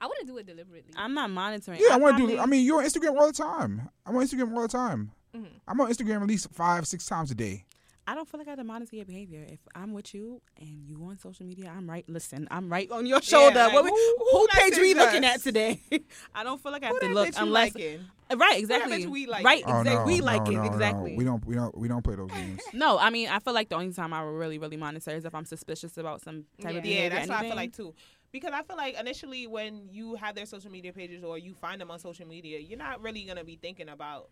I 0.00 0.06
wouldn't 0.06 0.26
do 0.26 0.36
it 0.38 0.46
deliberately. 0.46 0.92
I'm 0.96 1.14
not 1.14 1.30
monitoring. 1.30 1.78
Yeah, 1.80 1.94
I 1.94 1.96
want 1.96 2.16
to 2.16 2.18
probably- 2.18 2.34
do. 2.36 2.40
I 2.40 2.46
mean, 2.46 2.64
you're 2.66 2.80
on 2.80 2.84
Instagram 2.86 3.16
all 3.20 3.26
the 3.28 3.32
time. 3.32 3.88
I'm 4.04 4.16
on 4.16 4.22
Instagram 4.24 4.54
all 4.56 4.62
the 4.62 4.68
time. 4.68 5.12
Mhm. 5.34 5.46
I'm 5.68 5.80
on 5.80 5.88
Instagram 5.90 6.22
at 6.22 6.26
least 6.28 6.48
five, 6.52 6.86
six 6.88 7.06
times 7.06 7.30
a 7.30 7.34
day. 7.34 7.64
I 8.06 8.14
don't 8.16 8.28
feel 8.28 8.38
like 8.38 8.48
I 8.48 8.50
have 8.50 8.58
to 8.58 8.64
monitor 8.64 8.96
your 8.96 9.04
behavior. 9.04 9.46
If 9.48 9.60
I'm 9.76 9.92
with 9.92 10.12
you 10.12 10.42
and 10.60 10.84
you 10.88 11.00
on 11.04 11.18
social 11.18 11.46
media, 11.46 11.72
I'm 11.74 11.88
right. 11.88 12.04
Listen, 12.08 12.48
I'm 12.50 12.68
right 12.68 12.90
on 12.90 13.06
your 13.06 13.22
shoulder. 13.22 13.54
like, 13.60 13.72
what 13.72 13.84
we, 13.84 13.90
who- 13.90 14.16
who, 14.18 14.38
who 14.40 14.48
page 14.48 14.76
we 14.78 14.92
messaged 14.92 14.96
looking 14.96 15.24
us? 15.24 15.34
at 15.36 15.42
today? 15.42 15.80
I 16.34 16.42
don't 16.42 16.60
feel 16.60 16.72
like 16.72 16.82
I 16.82 16.86
have 16.86 16.96
Who 17.00 17.08
to 17.08 17.14
look 17.14 17.28
bitch 17.28 17.36
you 17.38 17.42
unless 17.46 17.74
liking? 17.74 18.00
right 18.34 18.58
exactly 18.58 19.06
we 19.06 19.26
liking? 19.26 19.44
right 19.44 19.62
Oh 19.66 19.80
exactly 19.80 19.94
no, 19.94 20.04
we 20.04 20.18
no, 20.18 20.24
like 20.24 20.48
it 20.48 20.52
no, 20.54 20.62
exactly. 20.64 21.10
No. 21.12 21.16
We 21.18 21.24
don't. 21.24 21.46
We 21.46 21.54
don't. 21.54 21.78
We 21.78 21.88
don't 21.88 22.02
play 22.02 22.14
those 22.16 22.30
games. 22.30 22.60
No, 22.72 22.98
I 22.98 23.10
mean 23.10 23.28
I 23.28 23.38
feel 23.38 23.52
like 23.54 23.68
the 23.68 23.76
only 23.76 23.92
time 23.92 24.12
I 24.12 24.24
would 24.24 24.30
really 24.36 24.58
really 24.58 24.76
monitor 24.76 25.10
is 25.12 25.24
if 25.24 25.34
I'm 25.34 25.44
suspicious 25.44 25.96
about 25.96 26.22
some 26.22 26.44
type 26.60 26.72
Yeah. 26.72 26.78
of 26.78 26.86
Yeah, 26.86 27.08
that's 27.10 27.28
what 27.28 27.38
I 27.38 27.42
feel 27.42 27.56
like 27.56 27.76
too. 27.76 27.94
Because 28.32 28.52
I 28.54 28.62
feel 28.62 28.76
like 28.76 28.98
initially 28.98 29.46
when 29.46 29.88
you 29.90 30.14
have 30.16 30.34
their 30.34 30.46
social 30.46 30.70
media 30.72 30.92
pages 30.92 31.22
or 31.22 31.36
you 31.38 31.52
find 31.54 31.80
them 31.80 31.90
on 31.90 31.98
social 31.98 32.26
media, 32.26 32.58
you're 32.58 32.78
not 32.78 33.00
really 33.02 33.22
gonna 33.24 33.44
be 33.44 33.56
thinking 33.56 33.88
about 33.90 34.30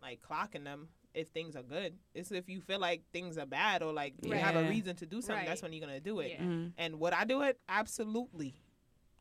like 0.00 0.20
clocking 0.22 0.64
them 0.64 0.88
if 1.14 1.28
things 1.28 1.54
are 1.56 1.62
good. 1.62 1.94
It's 2.14 2.30
if 2.32 2.48
you 2.48 2.60
feel 2.60 2.80
like 2.80 3.02
things 3.12 3.38
are 3.38 3.46
bad 3.46 3.82
or 3.82 3.92
like 3.92 4.14
you 4.22 4.32
have 4.32 4.56
a 4.56 4.68
reason 4.68 4.96
to 4.96 5.06
do 5.06 5.20
something, 5.22 5.36
Right. 5.36 5.46
that's 5.46 5.62
when 5.62 5.72
you're 5.72 5.86
gonna 5.86 6.00
do 6.00 6.20
it. 6.20 6.32
Yeah. 6.32 6.42
Mm, 6.44 6.72
And 6.76 6.98
would 7.00 7.12
I 7.12 7.24
do 7.24 7.42
it? 7.42 7.58
Absolutely. 7.68 8.54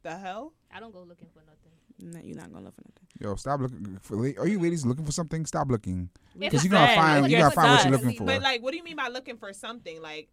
The 0.02 0.18
hell? 0.18 0.54
I 0.72 0.80
don't 0.80 0.92
go 0.92 1.00
looking 1.04 1.28
for 1.34 1.40
nothing. 1.40 1.60
no, 2.00 2.20
you're 2.24 2.36
not 2.36 2.52
gonna 2.52 2.66
look 2.66 2.76
for 2.76 2.82
nothing. 2.82 3.08
Yo, 3.22 3.36
stop 3.36 3.62
looking 3.62 3.98
for. 4.02 4.18
la- 4.18 4.42
Are 4.42 4.48
you 4.48 4.60
ladies 4.60 4.86
looking 4.86 5.06
for 5.06 5.12
something? 5.12 5.46
Stop 5.46 5.70
looking. 5.70 6.10
because 6.38 6.64
you're 6.66 6.72
gonna 6.72 6.88
find- 6.88 7.22
find- 7.22 7.32
you're 7.32 7.40
I 7.40 7.44
gonna 7.44 7.56
find 7.56 7.70
what 7.72 7.84
you're 7.86 7.92
looking 7.98 8.18
for. 8.18 8.26
But 8.26 8.42
like, 8.42 8.62
what 8.64 8.72
do 8.72 8.78
you 8.78 8.84
mean 8.84 8.96
by 8.98 9.08
looking 9.10 9.38
for 9.38 9.54
something? 9.54 10.02
Like, 10.02 10.30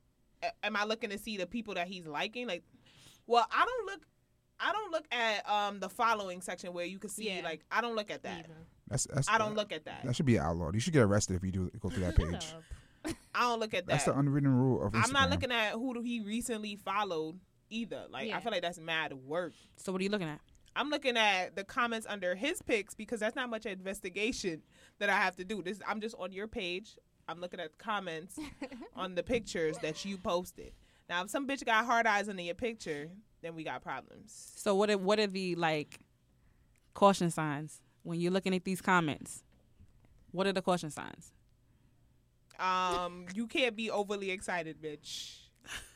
am 0.63 0.75
I 0.77 0.85
looking 0.85 1.11
to 1.11 1.19
see 1.19 1.37
the 1.37 1.47
people 1.47 1.75
that 1.75 1.87
he's 1.87 2.07
liking? 2.07 2.47
Like, 2.49 2.65
well, 3.27 3.47
I 3.53 3.65
don't 3.67 3.87
look. 3.87 4.07
I 4.59 4.73
don't 4.73 4.91
look 4.91 5.07
at 5.13 5.49
um 5.49 5.79
the 5.81 5.89
following 5.89 6.41
section 6.41 6.73
where 6.73 6.85
you 6.87 6.99
can 6.99 7.11
see 7.11 7.29
Yeah. 7.29 7.43
like 7.45 7.65
I 7.71 7.81
don't 7.83 7.95
look 7.95 8.11
at 8.11 8.23
that. 8.25 8.47
Either. 8.47 8.67
That's. 8.91 9.07
that's 9.07 9.29
I 9.29 9.39
don't 9.39 9.55
look 9.55 9.73
at 9.73 9.85
that. 9.87 10.05
That 10.05 10.17
should 10.17 10.27
be 10.27 10.39
outlawed. 10.39 10.75
You 10.75 10.81
should 10.81 10.93
get 10.93 11.03
arrested 11.03 11.37
if 11.37 11.45
you 11.45 11.53
do 11.53 11.71
go 11.81 11.89
through 11.89 12.05
that 12.05 12.17
page. 12.17 12.55
I 13.35 13.41
don't 13.41 13.61
look 13.61 13.73
at 13.73 13.87
that. 13.87 13.93
That's 13.93 14.05
the 14.05 14.19
unwritten 14.19 14.55
rule 14.55 14.85
of 14.85 14.93
Instagram. 14.93 15.05
I'm 15.07 15.13
not 15.13 15.31
looking 15.31 15.53
at 15.53 15.73
who 15.73 16.01
he 16.03 16.21
recently 16.21 16.77
followed 16.77 17.39
either. 17.71 18.05
Like 18.11 18.31
I 18.33 18.41
feel 18.41 18.53
like 18.53 18.63
that's 18.63 18.79
mad 18.79 19.13
work. 19.15 19.53
So 19.77 19.93
what 19.93 20.01
are 20.01 20.05
you 20.05 20.11
looking 20.11 20.29
at? 20.29 20.41
I'm 20.77 20.91
looking 20.91 21.17
at 21.17 21.57
the 21.57 21.65
comments 21.65 22.07
under 22.09 22.35
his 22.35 22.63
pics 22.63 22.95
because 22.95 23.21
that's 23.21 23.37
not 23.37 23.51
much 23.51 23.67
investigation 23.67 24.63
that 24.99 25.09
I 25.09 25.17
have 25.17 25.37
to 25.37 25.45
do. 25.45 25.63
This 25.63 25.81
I'm 25.87 26.01
just 26.01 26.15
on 26.19 26.33
your 26.33 26.49
page. 26.49 26.99
I'm 27.29 27.41
looking 27.41 27.61
at 27.61 27.71
the 27.73 27.83
comments 27.83 28.39
on 28.97 29.15
the 29.15 29.23
pictures 29.23 29.79
that 29.79 30.05
you 30.05 30.19
posted. 30.19 30.73
Now, 31.09 31.23
if 31.23 31.31
some 31.31 31.47
bitch 31.47 31.65
got 31.65 31.87
hard 31.87 32.07
eyes 32.07 32.29
under 32.29 32.43
your 32.43 32.55
picture, 32.55 33.09
then 33.43 33.55
we 33.55 33.65
got 33.65 33.83
problems. 33.83 34.53
So 34.57 34.75
what 34.75 34.91
are 34.91 34.99
what 34.99 35.19
are 35.19 35.27
the 35.27 35.55
like 35.55 36.01
caution 36.95 37.31
signs 37.31 37.81
when 38.03 38.21
you're 38.21 38.33
looking 38.33 38.55
at 38.55 38.65
these 38.65 38.81
comments? 38.81 39.43
What 40.33 40.47
are 40.47 40.53
the 40.53 40.63
caution 40.63 40.91
signs? 40.91 41.33
Um, 42.59 43.27
you 43.35 43.47
can't 43.47 43.75
be 43.75 43.91
overly 43.91 44.31
excited, 44.31 44.81
bitch. 44.83 45.37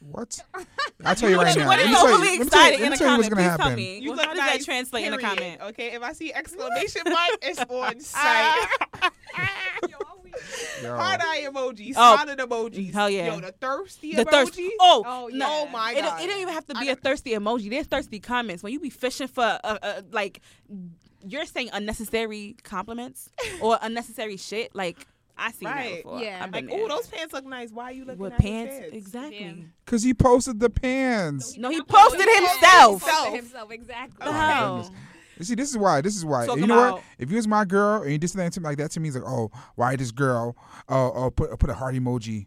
What? 0.00 0.38
I'll 1.04 1.14
tell 1.14 1.28
you 1.30 1.36
right 1.36 1.56
now. 1.56 1.66
What 1.66 1.78
Let 1.78 1.86
is 1.86 1.90
you- 1.92 1.98
overly 1.98 2.26
tell 2.26 2.34
you- 2.36 2.42
excited 2.42 2.74
in 2.76 2.80
me 2.80 2.86
a 2.86 2.90
what's 2.90 3.00
comment? 3.02 3.22
gonna 3.30 3.34
Please 3.36 3.48
tell 3.48 3.58
happen. 3.58 3.74
me. 3.76 3.98
You 3.98 4.08
Well, 4.10 4.16
look 4.16 4.26
how 4.26 4.32
does 4.34 4.38
nice, 4.40 4.58
that 4.58 4.64
translate 4.64 5.06
in 5.06 5.12
a 5.14 5.18
period. 5.18 5.36
comment? 5.38 5.60
Okay, 5.62 5.94
if 5.94 6.02
I 6.02 6.12
see 6.12 6.32
exclamation 6.32 7.02
mark, 7.06 7.30
it's 7.42 7.60
on 7.60 8.00
site. 8.00 8.68
Yo. 9.88 9.98
Hard 10.96 11.20
eye 11.22 11.46
emojis, 11.48 11.94
Oh, 11.96 12.16
smiling 12.22 12.38
emojis. 12.38 12.92
hell 12.92 13.08
yeah. 13.08 13.34
Yo, 13.34 13.40
the 13.40 13.52
thirsty 13.52 14.14
The 14.14 14.24
emoji. 14.24 14.30
thirst. 14.30 14.60
Oh, 14.80 15.04
Oh, 15.06 15.30
no. 15.32 15.46
Oh 15.48 15.68
my 15.68 15.92
It, 15.92 16.02
god. 16.02 16.22
it 16.22 16.26
don't 16.26 16.40
even 16.40 16.52
have 16.54 16.66
to 16.66 16.74
be 16.74 16.88
a 16.88 16.96
thirsty 16.96 17.32
emoji. 17.32 17.70
There's 17.70 17.86
thirsty 17.86 18.20
comments 18.20 18.62
when 18.62 18.72
you 18.72 18.80
be 18.80 18.90
fishing 18.90 19.28
for 19.28 19.44
uh, 19.44 19.58
uh, 19.82 20.02
like 20.10 20.40
you're 21.26 21.46
saying 21.46 21.70
unnecessary 21.72 22.56
compliments 22.62 23.30
or 23.60 23.78
unnecessary 23.82 24.36
shit. 24.36 24.74
Like 24.74 25.06
I 25.36 25.52
seen 25.52 25.68
that 25.68 25.96
before. 25.96 26.20
Yeah. 26.20 26.40
I've 26.42 26.50
been 26.50 26.66
Like, 26.66 26.78
oh, 26.78 26.88
those 26.88 27.06
pants 27.06 27.32
look 27.32 27.44
nice. 27.44 27.70
Why 27.70 27.84
are 27.84 27.92
you 27.92 28.04
looking 28.04 28.20
with 28.20 28.34
at 28.34 28.40
his 28.40 28.50
pants. 28.50 28.76
pants? 28.78 28.96
Exactly. 28.96 29.38
Damn. 29.38 29.72
Cause 29.86 30.02
he 30.02 30.14
posted 30.14 30.60
the 30.60 30.70
pants. 30.70 31.56
No, 31.56 31.70
he 31.70 31.78
Not 31.78 31.88
posted 31.88 32.20
posting 32.20 32.34
himself. 32.46 33.02
He 33.02 33.10
posted 33.10 33.34
himself, 33.34 33.70
exactly. 33.72 34.16
The 34.20 34.28
Oh, 34.28 34.32
hell? 34.32 34.94
You 35.38 35.44
see, 35.44 35.56
this 35.56 35.70
is 35.70 35.76
why. 35.76 36.00
This 36.00 36.16
is 36.16 36.24
why. 36.24 36.46
Talk 36.46 36.58
you 36.58 36.66
know 36.66 36.92
what? 36.92 37.02
If 37.18 37.30
you 37.30 37.36
was 37.36 37.48
my 37.48 37.64
girl 37.64 38.02
and 38.02 38.12
you 38.12 38.18
did 38.18 38.30
something 38.30 38.62
like 38.62 38.78
that 38.78 38.92
to 38.92 39.00
me, 39.00 39.08
it's 39.08 39.16
like, 39.16 39.26
oh, 39.26 39.50
why 39.74 39.96
this 39.96 40.12
girl? 40.12 40.56
Oh, 40.88 41.12
oh, 41.14 41.30
put 41.30 41.58
put 41.58 41.70
a 41.70 41.74
heart 41.74 41.96
emoji. 41.96 42.46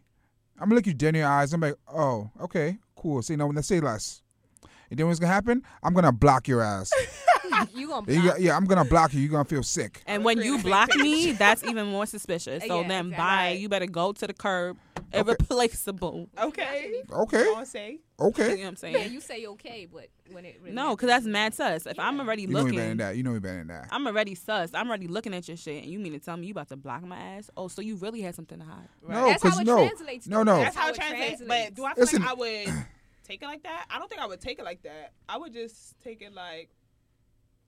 I'm 0.58 0.68
gonna 0.68 0.76
look 0.76 0.86
you 0.86 0.94
dead 0.94 1.10
in 1.10 1.16
your 1.16 1.28
eyes. 1.28 1.52
I'm 1.52 1.60
like, 1.60 1.74
oh, 1.92 2.30
okay, 2.40 2.78
cool. 2.96 3.20
Say 3.20 3.36
no, 3.36 3.46
let's 3.48 3.68
say 3.68 3.80
less. 3.80 4.22
And 4.90 4.98
then 4.98 5.06
what's 5.06 5.18
gonna 5.20 5.32
happen? 5.32 5.62
I'm 5.82 5.92
gonna 5.92 6.12
block 6.12 6.48
your 6.48 6.62
ass. 6.62 6.90
you 7.74 7.88
gonna 7.88 8.10
Yeah, 8.12 8.22
you 8.22 8.46
yeah, 8.46 8.56
I'm 8.56 8.64
gonna 8.64 8.84
block 8.84 9.12
you. 9.14 9.20
You're 9.20 9.30
gonna 9.30 9.44
feel 9.44 9.62
sick. 9.62 10.02
And 10.06 10.24
when 10.24 10.40
you 10.40 10.58
block 10.62 10.94
me, 10.96 11.32
that's 11.32 11.64
even 11.64 11.86
more 11.88 12.06
suspicious. 12.06 12.64
So 12.66 12.80
Yeah, 12.82 12.88
then, 12.88 13.06
exactly. 13.06 13.16
bye. 13.16 13.50
You 13.60 13.68
better 13.68 13.86
go 13.86 14.12
to 14.12 14.26
the 14.26 14.32
curb, 14.32 14.76
Okay. 15.14 15.20
irreplaceable. 15.20 16.28
Okay. 16.38 17.02
Okay, 17.12 17.44
Go 17.44 17.54
on, 17.56 17.66
say. 17.66 17.90
You 17.90 17.98
know 18.20 18.26
okay. 18.28 18.56
what 18.56 18.66
I'm 18.68 18.76
saying? 18.76 18.94
Yeah, 18.96 19.04
you 19.04 19.20
say 19.20 19.46
okay, 19.46 19.86
but 19.90 20.08
when 20.32 20.44
it 20.44 20.58
really 20.60 20.74
no, 20.74 20.96
because 20.96 21.08
that's 21.08 21.24
mad 21.26 21.54
sus. 21.54 21.86
If 21.86 21.98
I'm 21.98 22.18
already 22.20 22.42
You 22.42 22.48
know 22.48 22.64
me 22.64 22.70
better 22.72 22.76
than 22.76 22.84
looking, 22.88 22.96
that. 22.98 23.16
You 23.16 23.22
know 23.22 23.30
me 23.32 23.38
better 23.38 23.58
than 23.58 23.68
that. 23.68 23.88
I'm 23.92 24.06
already 24.06 24.34
sus. 24.34 24.70
I'm 24.74 24.88
already 24.88 25.06
looking 25.06 25.34
at 25.34 25.46
your 25.46 25.56
shit, 25.56 25.84
and 25.84 25.92
you 25.92 25.98
mean 26.00 26.12
to 26.12 26.18
tell 26.18 26.36
me 26.36 26.46
you 26.48 26.50
about 26.52 26.68
to 26.70 26.76
block 26.76 27.02
my 27.04 27.16
ass? 27.16 27.48
Oh, 27.56 27.68
so 27.68 27.80
you 27.80 27.96
really 27.96 28.20
had 28.20 28.34
something 28.34 28.58
to 28.58 28.64
hide? 28.64 28.88
No, 29.06 29.26
That's 29.26 29.42
how 29.42 29.48
because 29.50 29.60
it 29.60 29.66
no, 29.66 29.76
translates. 29.86 30.26
no, 30.26 30.38
though. 30.38 30.42
no. 30.56 30.58
That's 30.58 30.76
how 30.76 30.88
it 30.88 30.94
translates. 30.96 31.42
But 31.46 31.74
do 31.74 31.84
I 31.84 31.94
feel 31.94 32.04
Listen. 32.04 32.22
like 32.22 32.30
I 32.30 32.34
would 32.34 32.66
take 33.24 33.42
it 33.42 33.46
like 33.46 33.62
that? 33.62 33.86
I 33.88 33.98
don't 34.00 34.08
think 34.08 34.20
I 34.20 34.26
would 34.26 34.40
take 34.40 34.58
it 34.58 34.64
like 34.64 34.82
that. 34.82 35.12
I 35.28 35.38
would 35.38 35.52
just 35.52 35.98
take 36.00 36.20
it 36.20 36.34
like, 36.34 36.70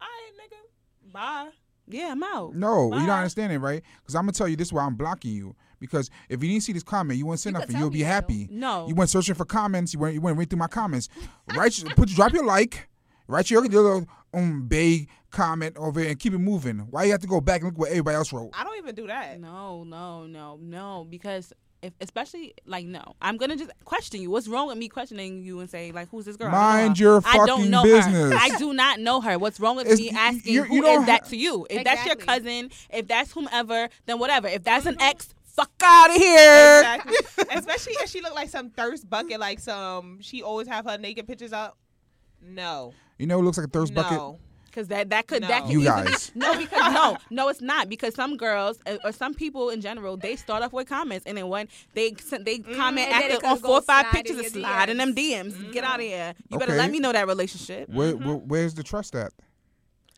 all 0.01 0.09
right, 0.09 0.33
nigga, 0.41 1.13
bye. 1.13 1.49
Yeah, 1.89 2.11
I'm 2.13 2.23
out. 2.23 2.55
No, 2.55 2.85
you 2.95 3.01
don't 3.07 3.11
understand 3.11 3.53
it, 3.53 3.59
right? 3.59 3.83
Because 4.01 4.15
I'm 4.15 4.23
gonna 4.23 4.33
tell 4.33 4.47
you 4.49 4.55
this 4.57 4.69
is 4.69 4.73
why 4.73 4.85
I'm 4.85 4.95
blocking 4.95 5.33
you. 5.33 5.57
Because 5.81 6.11
if 6.29 6.43
you 6.43 6.49
didn't 6.51 6.63
see 6.63 6.73
this 6.73 6.83
comment, 6.83 7.19
you 7.19 7.27
wouldn't 7.27 7.41
say 7.41 7.51
You 7.51 7.55
could 7.55 7.61
nothing. 7.63 7.73
tell 7.75 7.81
You'll 7.83 7.91
be 7.91 8.03
that, 8.03 8.09
happy. 8.09 8.49
No. 8.51 8.87
You 8.87 8.95
went 8.95 9.11
searching 9.11 9.35
for 9.35 9.45
comments. 9.45 9.93
You 9.95 9.99
went 10.01 10.15
you 10.15 10.21
went 10.21 10.37
right 10.39 10.49
through 10.49 10.59
my 10.59 10.69
comments. 10.69 11.09
Right, 11.55 11.73
put 11.97 12.09
drop 12.11 12.33
your 12.33 12.45
like. 12.45 12.89
Write 13.27 13.51
your 13.51 13.63
little 13.63 14.07
um 14.35 14.67
vague 14.69 15.09
comment 15.31 15.77
over 15.77 16.01
there 16.01 16.11
and 16.11 16.19
keep 16.19 16.33
it 16.35 16.39
moving. 16.39 16.79
Why 16.91 17.05
you 17.05 17.13
have 17.13 17.21
to 17.23 17.27
go 17.27 17.41
back 17.41 17.63
and 17.63 17.71
look 17.71 17.79
what 17.79 17.91
everybody 17.91 18.15
else 18.17 18.33
wrote? 18.33 18.51
I 18.53 18.63
don't 18.63 18.77
even 18.79 18.95
do 18.95 19.07
that. 19.09 19.41
No, 19.41 19.83
no, 19.85 20.27
no, 20.27 20.59
no. 20.61 21.07
Because 21.09 21.53
if, 21.83 21.93
especially 22.01 22.55
like, 22.67 22.85
no, 22.87 23.15
I'm 23.23 23.37
gonna 23.37 23.57
just 23.57 23.71
question 23.85 24.21
you. 24.21 24.31
What's 24.31 24.49
wrong 24.49 24.67
with 24.69 24.77
me 24.79 24.89
questioning 24.89 25.43
you 25.43 25.61
and 25.61 25.71
say 25.71 25.93
like, 25.93 26.09
who's 26.11 26.25
this 26.27 26.37
girl? 26.37 26.49
I 26.49 26.51
Mind 26.51 26.99
her. 26.99 27.03
your 27.05 27.23
I 27.25 27.37
don't 27.47 27.49
fucking 27.49 27.71
know 27.71 27.83
business. 27.85 28.33
her. 28.33 28.39
I 28.39 28.51
do 28.59 28.73
not 28.75 29.01
know 29.01 29.21
her. 29.21 29.39
What's 29.39 29.59
wrong 29.61 29.77
with 29.77 29.87
It's- 29.87 29.99
me 29.99 30.11
asking 30.11 30.53
you- 30.55 30.65
who 30.65 30.75
you 30.77 30.87
is 30.87 30.95
don't 30.97 31.07
that 31.07 31.27
to 31.27 31.37
you? 31.37 31.67
If 31.71 31.85
that's 31.85 32.05
your 32.07 32.17
cousin, 32.17 32.71
if 32.91 33.09
that's 33.09 33.33
whomever, 33.33 33.89
then 34.07 34.19
whatever. 34.19 34.49
If 34.49 34.63
that's 34.65 34.87
an 34.87 35.01
ex, 35.01 35.35
fuck 35.45 35.71
out 35.83 36.11
of 36.11 36.17
here. 36.17 36.79
Exactly. 36.81 37.17
Especially 37.55 37.93
if 37.95 38.11
she 38.11 38.21
look 38.21 38.35
like 38.35 38.49
some 38.51 38.71
thirst 38.71 39.09
bucket, 39.09 39.41
like 39.41 39.59
some 39.59 40.21
she 40.21 40.43
always 40.43 40.69
have 40.69 40.85
her 40.85 40.99
naked 40.99 41.27
pictures 41.27 41.53
up. 41.53 41.77
No. 42.43 42.93
You 43.19 43.27
know, 43.27 43.39
it 43.39 43.43
looks 43.43 43.59
like 43.59 43.67
a 43.67 43.71
thirst 43.71 43.93
bucket. 43.95 44.19
No. 44.71 44.83
Because 44.83 44.89
that 44.89 45.11
that 45.11 45.27
could 45.27 45.43
that 45.43 45.49
No. 45.49 45.67
could 45.67 45.73
You 45.73 45.81
easily- 45.81 46.05
guys. 46.05 46.33
no 46.37 46.57
because 46.59 46.93
no 46.95 47.17
no 47.31 47.49
it's 47.49 47.61
not 47.61 47.89
because 47.89 48.15
some 48.15 48.37
girls 48.37 48.79
uh, 48.87 48.97
or 49.05 49.13
some 49.13 49.35
people 49.35 49.71
in 49.71 49.81
general 49.81 50.17
they 50.17 50.37
start 50.37 50.63
off 50.63 50.73
with 50.73 50.89
comments 50.89 51.27
and 51.27 51.37
then 51.37 51.49
when 51.49 51.69
they 51.95 52.11
they 52.41 52.59
comment 52.59 53.09
And 53.11 53.23
then 53.23 53.31
it 53.31 53.35
after 53.35 53.47
on 53.47 53.59
four 53.59 53.77
or 53.77 53.83
five 53.83 54.07
pictures 54.07 54.37
and 54.37 54.45
your 54.55 54.63
slide 54.65 54.89
in 54.91 54.97
them 54.99 55.15
DMs. 55.15 55.53
DMs. 55.53 55.73
Get 55.73 55.85
out 55.85 55.97
of 55.97 56.07
here. 56.07 56.35
You 56.49 56.59
better 56.59 56.73
Okay. 56.73 56.79
let 56.81 56.91
me 56.91 57.01
know 57.01 57.13
that 57.13 57.27
relationship. 57.27 57.89
Where, 57.89 58.13
Mm-hmm. 58.15 58.27
where, 58.29 58.37
where's 58.37 58.75
the 58.75 58.83
trust 58.83 59.15
at? 59.15 59.33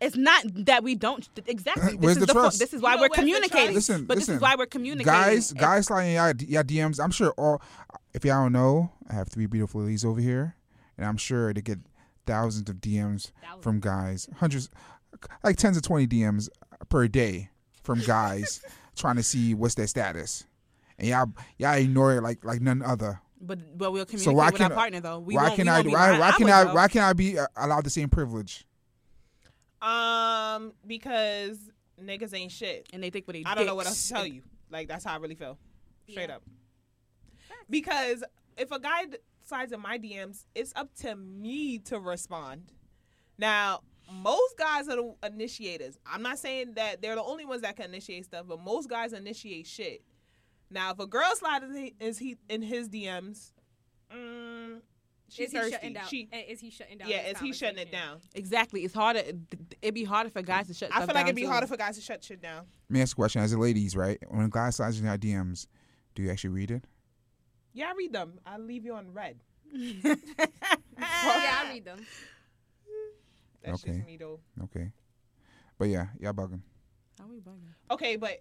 It's 0.01 0.17
not 0.17 0.43
that 0.67 0.83
we 0.83 0.95
don't 0.97 1.29
exactly. 1.47 1.93
This 1.97 2.01
Where's 2.01 2.17
is 2.17 2.21
the 2.23 2.27
the, 2.27 2.33
fo- 2.35 2.41
trust? 2.41 2.59
This 2.59 2.69
is 2.75 2.81
You 2.81 2.85
why 2.85 2.95
know 2.97 3.03
we're 3.03 3.09
communicating. 3.11 3.75
Listen, 3.75 4.05
but 4.05 4.15
this 4.17 4.23
listen. 4.23 4.35
is 4.37 4.41
why 4.43 4.57
we're 4.59 4.67
communicating. 4.67 5.13
Guys, 5.21 5.53
If- 5.53 5.59
guys 5.59 5.87
sliding 5.87 6.15
y'all, 6.17 6.33
y'all 6.49 6.63
DMs. 6.65 6.99
I'm 7.03 7.11
sure 7.13 7.33
all. 7.39 7.63
If 8.15 8.25
y'all 8.25 8.43
don't 8.43 8.53
know, 8.53 8.91
I 9.09 9.15
have 9.15 9.29
three 9.29 9.47
beautiful 9.47 9.81
ladies 9.83 10.05
over 10.05 10.21
here, 10.21 10.57
and 10.99 11.07
I'm 11.07 11.17
sure 11.17 11.55
they 11.55 11.61
get 11.63 11.79
thousands 12.27 12.69
of 12.71 12.77
DMs 12.77 13.31
Thousands. 13.43 13.63
from 13.63 13.81
guys, 13.81 14.29
hundreds, 14.37 14.69
like 15.43 15.57
tens 15.57 15.77
of 15.77 15.83
twenty 15.83 16.07
DMs 16.07 16.49
per 16.89 17.09
day 17.09 17.51
from 17.83 18.01
guys 18.01 18.61
trying 18.97 19.17
to 19.17 19.23
see 19.23 19.55
what's 19.55 19.75
their 19.75 19.87
status, 19.87 20.45
and 20.99 21.09
y'all 21.09 21.33
y'all 21.59 21.75
ignore 21.75 22.17
it 22.17 22.23
like 22.23 22.45
like 22.45 22.61
none 22.61 22.83
other. 22.83 23.21
But 23.41 23.77
but 23.77 23.93
we'll 23.93 24.05
communicate 24.05 24.25
So 24.25 24.33
why 24.33 24.47
with 24.47 24.55
our 24.55 24.59
can't- 24.69 24.75
partner 24.75 25.01
though. 25.01 25.19
We 25.19 25.35
why 25.35 25.45
won't- 25.45 25.57
can 25.57 25.65
we 25.67 25.71
I 25.71 25.75
won't 25.81 25.87
why, 25.93 26.09
lying. 26.11 26.21
why 26.21 26.31
can 26.33 26.45
would, 26.45 26.53
I 26.53 26.65
though. 26.65 26.75
why 26.75 26.89
can 26.89 27.03
I 27.03 27.13
be 27.13 27.39
uh, 27.39 27.47
allowed 27.57 27.85
the 27.85 27.91
same 27.91 28.09
privilege? 28.09 28.65
Um, 29.81 30.73
because 30.87 31.59
niggas 32.01 32.33
ain't 32.35 32.53
shit. 32.53 32.89
And 32.93 33.03
they 33.03 33.11
think 33.11 33.27
what 33.27 33.35
they. 33.35 33.43
I 33.45 33.55
don't 33.55 33.67
know 33.67 33.75
what 33.75 33.87
else 33.87 34.07
to 34.09 34.15
tell 34.15 34.27
you. 34.27 34.43
Like 34.71 34.87
that's 34.89 35.05
how 35.05 35.15
I 35.15 35.17
really 35.17 35.35
feel. 35.35 35.59
Straight 36.09 36.29
Yeah. 36.29 36.37
up. 36.37 36.43
Because 37.69 38.23
if 38.57 38.71
a 38.71 38.79
guy 38.79 39.07
decides 39.43 39.73
in 39.73 39.81
my 39.81 39.99
DMs, 39.99 40.45
it's 40.55 40.73
up 40.77 40.95
to 41.01 41.15
me 41.17 41.79
to 41.79 41.99
respond. 41.99 42.73
Now, 43.39 43.81
most 44.11 44.59
guys 44.59 44.89
are 44.89 44.97
the 44.97 45.15
initiators. 45.25 45.99
I'm 46.07 46.23
not 46.23 46.39
saying 46.39 46.75
that 46.75 47.03
they're 47.03 47.15
the 47.15 47.23
only 47.23 47.45
ones 47.45 47.63
that 47.63 47.77
can 47.77 47.87
initiate 47.87 48.25
stuff, 48.25 48.47
but 48.49 48.61
most 48.61 48.89
guys 48.89 49.13
initiate 49.13 49.67
shit. 49.67 50.03
Now, 50.71 50.93
if 50.93 50.99
a 50.99 51.07
girl 51.07 51.31
slides 51.35 51.65
in 51.65 51.91
is 52.01 52.19
he 52.19 52.37
in 52.49 52.63
his 52.63 52.89
DMs, 52.89 53.53
mm, 54.15 54.81
she's 55.29 55.47
is 55.47 55.53
he 55.53 55.59
thirsty. 55.59 55.73
shutting 55.73 55.93
down? 55.93 56.07
She, 56.09 56.29
is 56.49 56.61
he 56.61 56.71
shutting 56.71 56.99
down? 56.99 57.09
yeah, 57.09 57.27
is 57.29 57.39
he 57.39 57.53
shutting 57.53 57.79
it 57.79 57.93
down? 57.93 58.21
Exactly. 58.35 58.83
It's 58.83 58.95
harder. 58.95 59.23
It'd 59.83 59.95
be 59.95 60.05
harder 60.05 60.31
for 60.31 60.43
guys 60.43 60.69
to 60.69 60.75
shut. 60.75 60.91
I 60.91 60.97
stuff 60.97 61.09
feel 61.09 61.15
like 61.15 61.25
down, 61.25 61.29
it'd 61.29 61.37
be 61.37 61.43
too. 61.43 61.49
harder 61.49 61.67
for 61.67 61.77
guys 61.77 61.97
to 61.97 62.03
shut 62.03 62.25
shit 62.25 62.41
down. 62.41 62.65
Let 62.89 62.91
me 62.91 63.03
ask 63.03 63.15
a 63.15 63.17
question. 63.17 63.43
As 63.43 63.53
a 63.53 63.59
ladies, 63.59 63.97
right? 63.97 64.19
When 64.29 64.47
a 64.47 64.49
guy 64.49 64.71
slides 64.71 64.99
in 64.99 65.07
your 65.07 65.19
DMs, 65.19 65.67
do 66.15 66.23
you 66.23 66.31
actually 66.31 66.51
read 66.51 66.71
it? 66.71 66.85
Yeah, 67.73 67.87
I 67.91 67.95
read 67.97 68.13
them. 68.13 68.39
I 68.47 68.59
leave 68.59 68.85
you 68.85 68.95
on 68.95 69.13
red. 69.13 69.37
yeah, 69.73 70.15
I 70.99 71.71
read 71.73 71.85
them. 71.85 72.07
That's 73.65 73.83
Okay. 73.83 73.93
just 73.95 74.07
me 74.07 74.17
though. 74.17 74.41
Okay, 74.65 74.91
but 75.79 75.89
yeah, 75.89 76.07
y'all 76.21 76.33
bugging. 76.33 76.61
How 77.19 77.27
we 77.29 77.39
bugging? 77.39 77.73
Okay, 77.91 78.17
but 78.17 78.41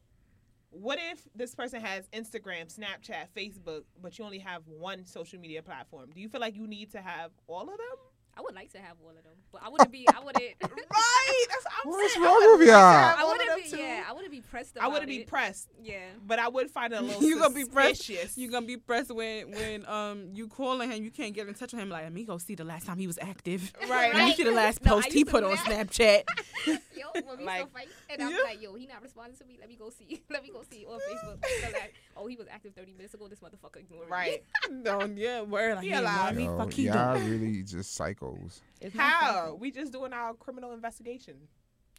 what 0.71 0.97
if 1.11 1.27
this 1.35 1.53
person 1.53 1.79
has 1.81 2.07
Instagram, 2.09 2.73
Snapchat, 2.73 3.27
Facebook, 3.35 3.83
but 4.01 4.17
you 4.17 4.25
only 4.25 4.39
have 4.39 4.63
one 4.67 5.05
social 5.05 5.39
media 5.39 5.61
platform? 5.61 6.09
Do 6.13 6.21
you 6.21 6.27
feel 6.29 6.41
like 6.41 6.55
you 6.55 6.65
need 6.67 6.91
to 6.91 7.01
have 7.01 7.31
all 7.47 7.61
of 7.63 7.67
them? 7.77 7.97
I 8.37 8.41
would 8.41 8.55
like 8.55 8.71
to 8.71 8.77
have 8.79 8.95
all 9.03 9.09
of 9.09 9.15
them, 9.23 9.33
but 9.51 9.61
I 9.63 9.69
wouldn't 9.69 9.91
be. 9.91 10.07
I 10.07 10.19
wouldn't. 10.19 10.43
Right. 10.61 11.45
That's 11.49 11.63
what 11.65 11.73
I'm 11.85 11.89
What's 11.91 12.13
saying. 12.13 12.25
I 12.25 12.29
wrong 12.29 12.59
with 12.59 12.67
y'all? 12.67 12.75
I 12.77 13.23
wouldn't 13.25 13.63
be. 13.63 13.69
too. 13.69 13.77
Yeah, 13.77 14.03
I 14.07 14.13
wouldn't 14.13 14.31
be 14.31 14.41
pressed. 14.41 14.77
I 14.79 14.87
wouldn't 14.87 15.07
be 15.07 15.17
it. 15.17 15.27
pressed, 15.27 15.69
Yeah. 15.81 15.99
but 16.25 16.39
I 16.39 16.47
would 16.47 16.69
find 16.71 16.93
it 16.93 16.99
a 16.99 17.01
little 17.05 17.21
You 17.23 17.39
gonna 17.39 17.53
be 17.53 17.65
pressed? 17.65 18.03
suspicious. 18.03 18.37
You 18.37 18.49
gonna 18.49 18.65
be 18.65 18.77
pressed 18.77 19.11
when 19.13 19.51
when 19.51 19.85
um 19.87 20.29
you 20.33 20.47
calling 20.47 20.89
him, 20.91 21.03
you 21.03 21.11
can't 21.11 21.33
get 21.33 21.47
in 21.47 21.53
touch 21.53 21.73
with 21.73 21.81
him. 21.81 21.89
Like, 21.89 22.03
let 22.03 22.13
me 22.13 22.23
go 22.23 22.37
see 22.37 22.55
the 22.55 22.63
last 22.63 22.85
time 22.85 22.97
he 22.97 23.07
was 23.07 23.19
active. 23.21 23.71
Right. 23.89 24.13
Let 24.13 24.25
me 24.27 24.33
see 24.33 24.43
the 24.43 24.51
last 24.51 24.83
No, 24.85 24.93
post 24.93 25.11
he 25.11 25.25
put 25.25 25.43
on. 25.43 25.57
Snapchat. 25.57 26.23
Yo, 26.65 26.77
when 27.25 27.37
we 27.39 27.43
Like- 27.45 27.57
still 27.57 27.67
fight, 27.73 27.87
and 28.09 28.21
I'm 28.23 28.29
Yeah. 28.31 28.37
like, 28.43 28.61
yo, 28.61 28.73
he 28.75 28.85
not 28.87 29.01
responding 29.01 29.37
to 29.37 29.45
me. 29.45 29.57
Let 29.59 29.67
me 29.69 29.75
go 29.75 29.89
see. 29.89 30.21
Let 30.29 30.43
me 30.43 30.49
go 30.51 30.63
see 30.71 30.85
on 30.85 30.99
Facebook. 30.99 31.43
So 31.45 31.67
like, 31.73 31.93
oh, 32.21 32.27
he 32.27 32.35
was 32.35 32.47
active 32.49 32.73
30 32.75 32.93
minutes 32.93 33.13
ago. 33.13 33.27
This 33.27 33.39
motherfucker 33.39 33.77
ignored 33.79 34.05
me. 34.07 34.11
Right. 34.11 34.43
no, 34.71 35.03
yeah, 35.15 35.41
word. 35.41 35.75
Like, 35.75 35.83
He 35.83 35.89
he 35.89 35.95
alive. 35.95 36.17
alive. 36.17 36.35
Me, 36.35 36.43
Yo, 36.45 36.57
fuck 36.57 36.73
he 36.73 36.83
y'all 36.83 37.17
doing. 37.17 37.29
really 37.41 37.63
just 37.63 37.97
psychos. 37.99 38.61
It's 38.81 38.95
How? 38.95 39.55
We 39.59 39.71
just 39.71 39.91
doing 39.91 40.11
our 40.13 40.33
criminal 40.33 40.73
investigation. 40.73 41.35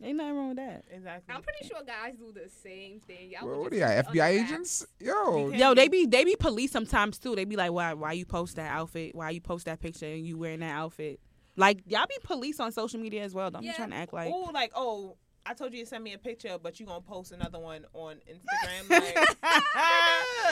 Ain't 0.03 0.17
nothing 0.17 0.35
wrong 0.37 0.49
with 0.49 0.57
that. 0.57 0.85
Exactly. 0.91 1.33
I'm 1.33 1.43
pretty 1.43 1.69
sure 1.69 1.79
guys 1.87 2.15
do 2.17 2.33
the 2.33 2.49
same 2.63 2.99
thing. 3.01 3.31
Y'all 3.31 3.47
Well, 3.47 3.61
what 3.61 3.73
are 3.73 3.77
y'all, 3.77 3.89
keep 3.89 3.99
it 3.99 4.07
under 4.09 4.19
FBI 4.19 4.37
wraps. 4.39 4.51
agents? 4.51 4.87
Yo, 4.99 5.51
Yo, 5.51 5.75
they 5.75 5.87
be 5.89 6.07
they 6.07 6.25
be 6.25 6.35
police 6.35 6.73
sometimes 6.73 7.19
too. 7.19 7.37
They 7.37 7.45
be 7.45 7.55
like, 7.57 7.71
why 7.71 7.93
why 7.95 8.13
you 8.13 8.25
post 8.25 8.57
that 8.57 8.71
outfit? 8.73 9.15
Why 9.15 9.31
you 9.31 9.41
post 9.41 9.67
that 9.67 9.81
picture 9.81 10.07
and 10.07 10.27
you 10.27 10.39
wearing 10.39 10.61
that 10.61 10.75
outfit? 10.75 11.21
Like 11.57 11.83
y'all 11.87 12.07
be 12.09 12.17
police 12.25 12.59
on 12.59 12.73
social 12.73 12.99
media 12.99 13.23
as 13.23 13.35
well. 13.35 13.51
Don't 13.51 13.63
Yeah. 13.63 13.73
be 13.73 13.77
trying 13.77 13.91
to 13.91 13.97
act 13.97 14.13
like 14.13 14.33
oh, 14.35 14.51
like 14.53 14.73
oh, 14.75 15.17
I 15.44 15.55
told 15.55 15.72
you 15.74 15.81
to 15.81 15.87
send 15.87 16.05
me 16.05 16.12
a 16.12 16.18
picture, 16.18 16.57
but 16.62 16.78
you 16.78 16.87
gonna 16.87 17.00
post 17.00 17.33
another 17.33 17.59
one 17.59 17.85
on 17.94 18.16
Instagram. 18.31 19.02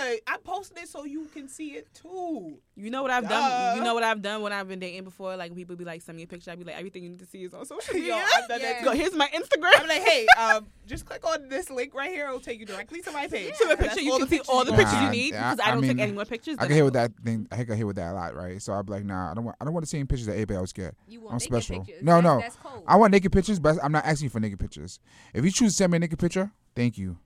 Like, 0.01 0.23
I 0.27 0.39
posted 0.43 0.79
it 0.79 0.89
so 0.89 1.05
you 1.05 1.27
can 1.27 1.47
see 1.49 1.71
it 1.73 1.93
too. 1.95 2.59
you 2.75 2.91
know 2.91 3.03
what 3.03 3.11
I've 3.11 3.25
Duh. 3.25 3.29
done. 3.29 3.77
You 3.77 3.85
know 3.85 3.93
what 3.95 4.03
I've 4.03 4.23
done 4.23 4.41
when 4.43 4.53
I've 4.53 4.67
been 4.69 4.79
dating 4.79 5.05
before. 5.05 5.37
Like 5.37 5.55
people 5.55 5.77
be 5.77 5.85
like, 5.85 6.01
send 6.01 6.17
me 6.17 6.23
a 6.23 6.27
picture. 6.27 6.51
I 6.51 6.57
be 6.57 6.65
like, 6.65 6.77
everything 6.79 7.03
you 7.03 7.11
need 7.11 7.19
to 7.19 7.27
see 7.27 7.45
is 7.45 7.53
on 7.53 7.65
social 7.67 7.95
Yo, 7.97 8.01
media. 8.01 8.25
I've 8.37 8.49
done 8.49 8.61
Yeah. 8.61 8.95
Here's 8.95 9.15
my 9.15 9.29
Instagram. 9.29 9.81
I'm 9.81 9.89
like, 9.89 10.03
hey, 10.03 10.27
um, 10.39 10.67
just 10.91 11.07
click 11.07 11.25
on 11.27 11.49
this 11.49 11.71
link 11.71 11.95
right 11.95 12.11
here. 12.11 12.27
It'll 12.27 12.41
take 12.41 12.59
you 12.61 12.67
directly 12.67 13.01
to 13.03 13.11
my 13.13 13.27
page. 13.29 13.57
To 13.59 13.65
a 13.65 13.69
That's 13.69 13.81
picture, 13.81 14.01
you 14.01 14.19
can 14.19 14.29
see 14.29 14.41
all 14.49 14.65
the 14.65 14.73
pictures 14.73 14.93
want. 14.95 15.05
you 15.17 15.23
need 15.23 15.35
I- 15.35 15.53
because 15.55 15.61
I 15.67 15.71
I 15.71 15.75
don't 15.75 15.83
take 15.85 15.99
any 16.01 16.13
more 16.13 16.25
pictures. 16.25 16.57
I 16.59 16.67
can 16.67 16.75
hear 16.75 16.85
with 16.85 16.95
that 16.95 17.13
thing. 17.25 17.47
I 17.53 17.65
can 17.65 17.77
hear 17.77 17.87
with 17.87 17.97
that 17.97 18.13
a 18.13 18.15
lot, 18.15 18.35
right? 18.35 18.61
So 18.61 18.73
I'm 18.73 18.85
like, 18.87 19.05
nah, 19.05 19.31
I 19.31 19.35
don't 19.35 19.45
want. 19.45 19.57
I 19.61 19.65
don't 19.65 19.73
want 19.73 19.85
the 19.85 19.89
same 19.89 20.07
pictures 20.07 20.27
that 20.27 20.33
everybody 20.35 20.59
else 20.59 20.73
get. 20.73 20.95
You 21.09 21.21
I'm 21.21 21.25
want 21.25 21.35
naked 21.41 21.47
special. 21.65 21.85
pictures. 21.85 22.03
No, 22.03 22.15
that's, 22.15 22.25
no. 22.25 22.41
That's 22.41 22.57
cold. 22.57 22.85
I 22.87 22.97
want 22.97 23.13
naked 23.13 23.33
pictures, 23.33 23.59
but 23.61 23.79
I'm 23.83 23.93
not 23.93 24.05
asking 24.05 24.27
you 24.27 24.31
for 24.31 24.41
naked 24.41 24.59
pictures. 24.59 24.99
If 25.33 25.45
you 25.45 25.51
choose 25.51 25.73
to 25.73 25.77
send 25.77 25.93
me 25.93 25.97
a 25.97 26.01
naked 26.01 26.19
picture, 26.19 26.51
thank 26.75 26.99
you. 26.99 27.17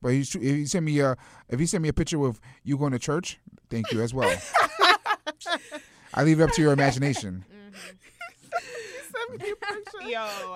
But 0.00 0.12
if 0.12 0.34
you 0.36 0.66
send 0.66 0.84
me 0.86 1.00
a 1.00 1.16
if 1.48 1.58
you 1.60 1.66
send 1.66 1.82
me 1.82 1.88
a 1.88 1.92
picture 1.92 2.18
with 2.18 2.38
you 2.62 2.76
going 2.78 2.92
to 2.92 2.98
church, 2.98 3.38
thank 3.68 3.90
you 3.92 4.00
as 4.02 4.14
well. 4.14 4.36
I 6.14 6.22
leave 6.22 6.40
it 6.40 6.44
up 6.44 6.52
to 6.52 6.62
your 6.62 6.72
imagination. 6.72 7.44
Mm-hmm. 7.50 8.15
Send 9.28 9.42
me 9.42 9.50
a 9.50 9.56
picture. 9.74 10.02
Yo, 10.02 10.08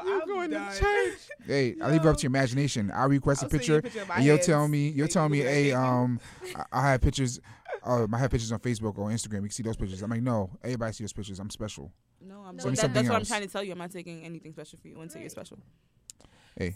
You 0.04 0.20
I'm 0.22 0.26
going 0.28 0.50
to 0.50 0.78
church? 0.78 1.18
Hey, 1.46 1.74
I 1.82 1.90
leave 1.90 2.00
it 2.04 2.06
up 2.06 2.16
to 2.18 2.22
your 2.22 2.30
imagination. 2.30 2.90
I 2.90 3.04
request 3.04 3.42
a 3.42 3.46
I'll 3.46 3.50
send 3.50 3.66
you 3.68 3.80
picture, 3.82 4.02
and 4.12 4.24
you'll 4.24 4.36
hands. 4.36 4.46
tell 4.46 4.68
me 4.68 4.88
you'll 4.88 5.06
Thank 5.06 5.12
tell 5.12 5.28
me, 5.28 5.38
hey, 5.40 5.72
um, 5.72 6.20
I, 6.54 6.64
I 6.72 6.90
have 6.92 7.00
pictures. 7.00 7.40
Uh, 7.82 8.06
I 8.12 8.18
have 8.18 8.30
pictures 8.30 8.52
on 8.52 8.58
Facebook 8.60 8.98
or 8.98 9.08
Instagram. 9.08 9.34
You 9.36 9.40
can 9.42 9.50
see 9.50 9.62
those 9.62 9.76
pictures. 9.76 10.02
I'm 10.02 10.10
like, 10.10 10.22
no, 10.22 10.50
everybody 10.62 10.92
see 10.92 11.04
those 11.04 11.12
pictures. 11.14 11.38
I'm 11.40 11.48
special. 11.50 11.90
No, 12.20 12.42
I'm 12.46 12.56
No, 12.56 12.62
so 12.64 12.70
that, 12.70 12.76
something 12.78 12.94
that's 12.94 13.08
what 13.08 13.18
I'm 13.18 13.24
trying 13.24 13.42
to 13.42 13.48
tell 13.48 13.62
you. 13.64 13.72
I'm 13.72 13.78
not 13.78 13.90
taking 13.90 14.22
anything 14.24 14.52
special 14.52 14.78
for 14.78 14.88
you 14.88 15.00
until 15.00 15.20
you're 15.22 15.30
special. 15.30 15.58
Hey, 16.58 16.74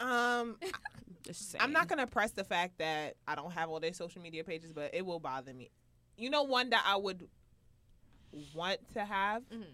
Um, 0.00 0.56
I'm 1.60 1.72
not 1.72 1.88
gonna 1.88 2.06
press 2.06 2.30
the 2.30 2.44
fact 2.44 2.78
that 2.78 3.16
I 3.26 3.34
don't 3.34 3.50
have 3.52 3.68
all 3.68 3.80
their 3.80 3.92
social 3.92 4.22
media 4.22 4.42
pages, 4.44 4.72
but 4.72 4.94
it 4.94 5.04
will 5.04 5.20
bother 5.20 5.52
me. 5.52 5.70
You 6.16 6.30
know, 6.30 6.44
one 6.44 6.70
that 6.70 6.82
I 6.86 6.96
would 6.96 7.28
want 8.54 8.78
to 8.94 9.04
have, 9.04 9.42
Mhm. 9.50 9.64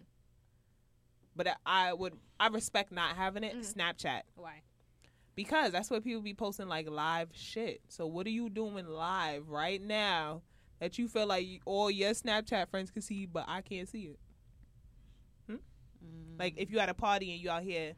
But 1.36 1.48
I 1.66 1.92
would 1.92 2.14
I 2.40 2.48
respect 2.48 2.92
not 2.92 3.16
having 3.16 3.44
it. 3.44 3.56
Mhm. 3.56 3.74
Snapchat 3.74 4.22
Why? 4.36 4.62
because 5.34 5.72
that's 5.72 5.90
where 5.90 6.00
people 6.00 6.22
be 6.22 6.34
posting 6.34 6.68
like 6.68 6.88
live 6.88 7.30
shit. 7.32 7.80
So 7.88 8.06
what 8.06 8.26
are 8.26 8.30
you 8.30 8.48
doing 8.50 8.86
live 8.86 9.48
right 9.48 9.80
now 9.82 10.42
that 10.80 10.98
you 10.98 11.08
feel 11.08 11.26
like 11.26 11.60
all 11.64 11.90
your 11.90 12.10
Snapchat 12.12 12.68
friends 12.70 12.90
can 12.90 13.02
see, 13.02 13.26
but 13.26 13.44
I 13.48 13.60
can't 13.62 13.88
see 13.88 14.02
it? 14.14 14.18
Mm. 15.50 16.38
Like 16.38 16.54
if 16.56 16.70
you 16.70 16.78
at 16.78 16.88
a 16.88 16.94
party 16.94 17.32
and 17.32 17.40
you 17.40 17.50
out 17.50 17.62
here 17.62 17.94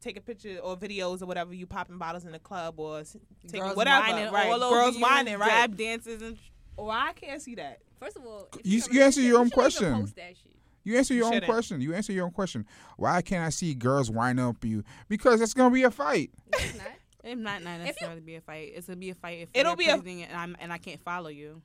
taking 0.00 0.22
pictures 0.22 0.60
or 0.62 0.76
videos 0.76 1.22
or 1.22 1.26
whatever, 1.26 1.52
you 1.54 1.66
popping 1.66 1.98
bottles 1.98 2.24
in 2.24 2.32
the 2.32 2.38
club 2.38 2.78
or 2.78 3.02
taking 3.46 3.60
girls 3.60 3.76
whatever, 3.76 4.06
whining 4.12 4.32
right? 4.32 4.50
all 4.50 4.62
over 4.62 4.74
Girls 4.76 4.96
you, 4.96 5.02
whining, 5.02 5.38
right? 5.38 5.48
Dab 5.48 5.76
dances 5.76 6.22
and 6.22 6.38
Or 6.76 6.90
I 6.92 7.12
can't 7.14 7.42
see 7.42 7.56
that. 7.56 7.80
First 7.98 8.16
of 8.16 8.24
all, 8.24 8.48
if 8.58 8.64
You- 8.64 8.82
in 8.88 8.92
you 8.94 9.02
answer 9.02 9.20
your 9.20 9.38
own 9.38 9.44
relationship, 9.50 9.56
you 9.56 9.70
shouldn't 9.70 9.88
even 9.88 9.92
question. 9.92 10.00
Post 10.00 10.16
that 10.16 10.36
shit. 10.36 10.57
You 10.88 10.96
answer 10.98 11.14
your 11.14 11.22
You 11.22 11.26
own 11.26 11.32
shouldn't. 11.34 11.50
question. 11.52 11.80
You 11.80 11.94
answer 11.94 12.12
your 12.12 12.24
own 12.24 12.30
question. 12.32 12.66
Why 12.96 13.20
can't 13.22 13.44
I 13.44 13.50
see 13.50 13.74
girls 13.74 14.10
wind 14.10 14.40
up 14.40 14.64
you? 14.64 14.84
Because 15.08 15.40
it's 15.40 15.54
gonna 15.54 15.74
be 15.74 15.82
a 15.84 15.90
fight. 15.90 16.30
It's 16.54 16.76
not. 16.78 16.86
it 17.24 17.36
might 17.38 17.62
not 17.62 17.78
you- 17.80 17.84
necessarily 17.86 18.20
be 18.20 18.36
a 18.36 18.40
fight. 18.40 18.72
It's 18.74 18.86
gonna 18.86 18.96
be 18.96 19.10
a 19.10 19.14
fight 19.14 19.40
if 19.40 19.50
It'll 19.54 19.76
be 19.76 19.88
a- 19.88 19.94
posting 19.96 20.22
and 20.22 20.36
I'm 20.36 20.56
and 20.60 20.72
I 20.72 20.78
can't 20.78 21.00
follow 21.00 21.28
you. 21.28 21.60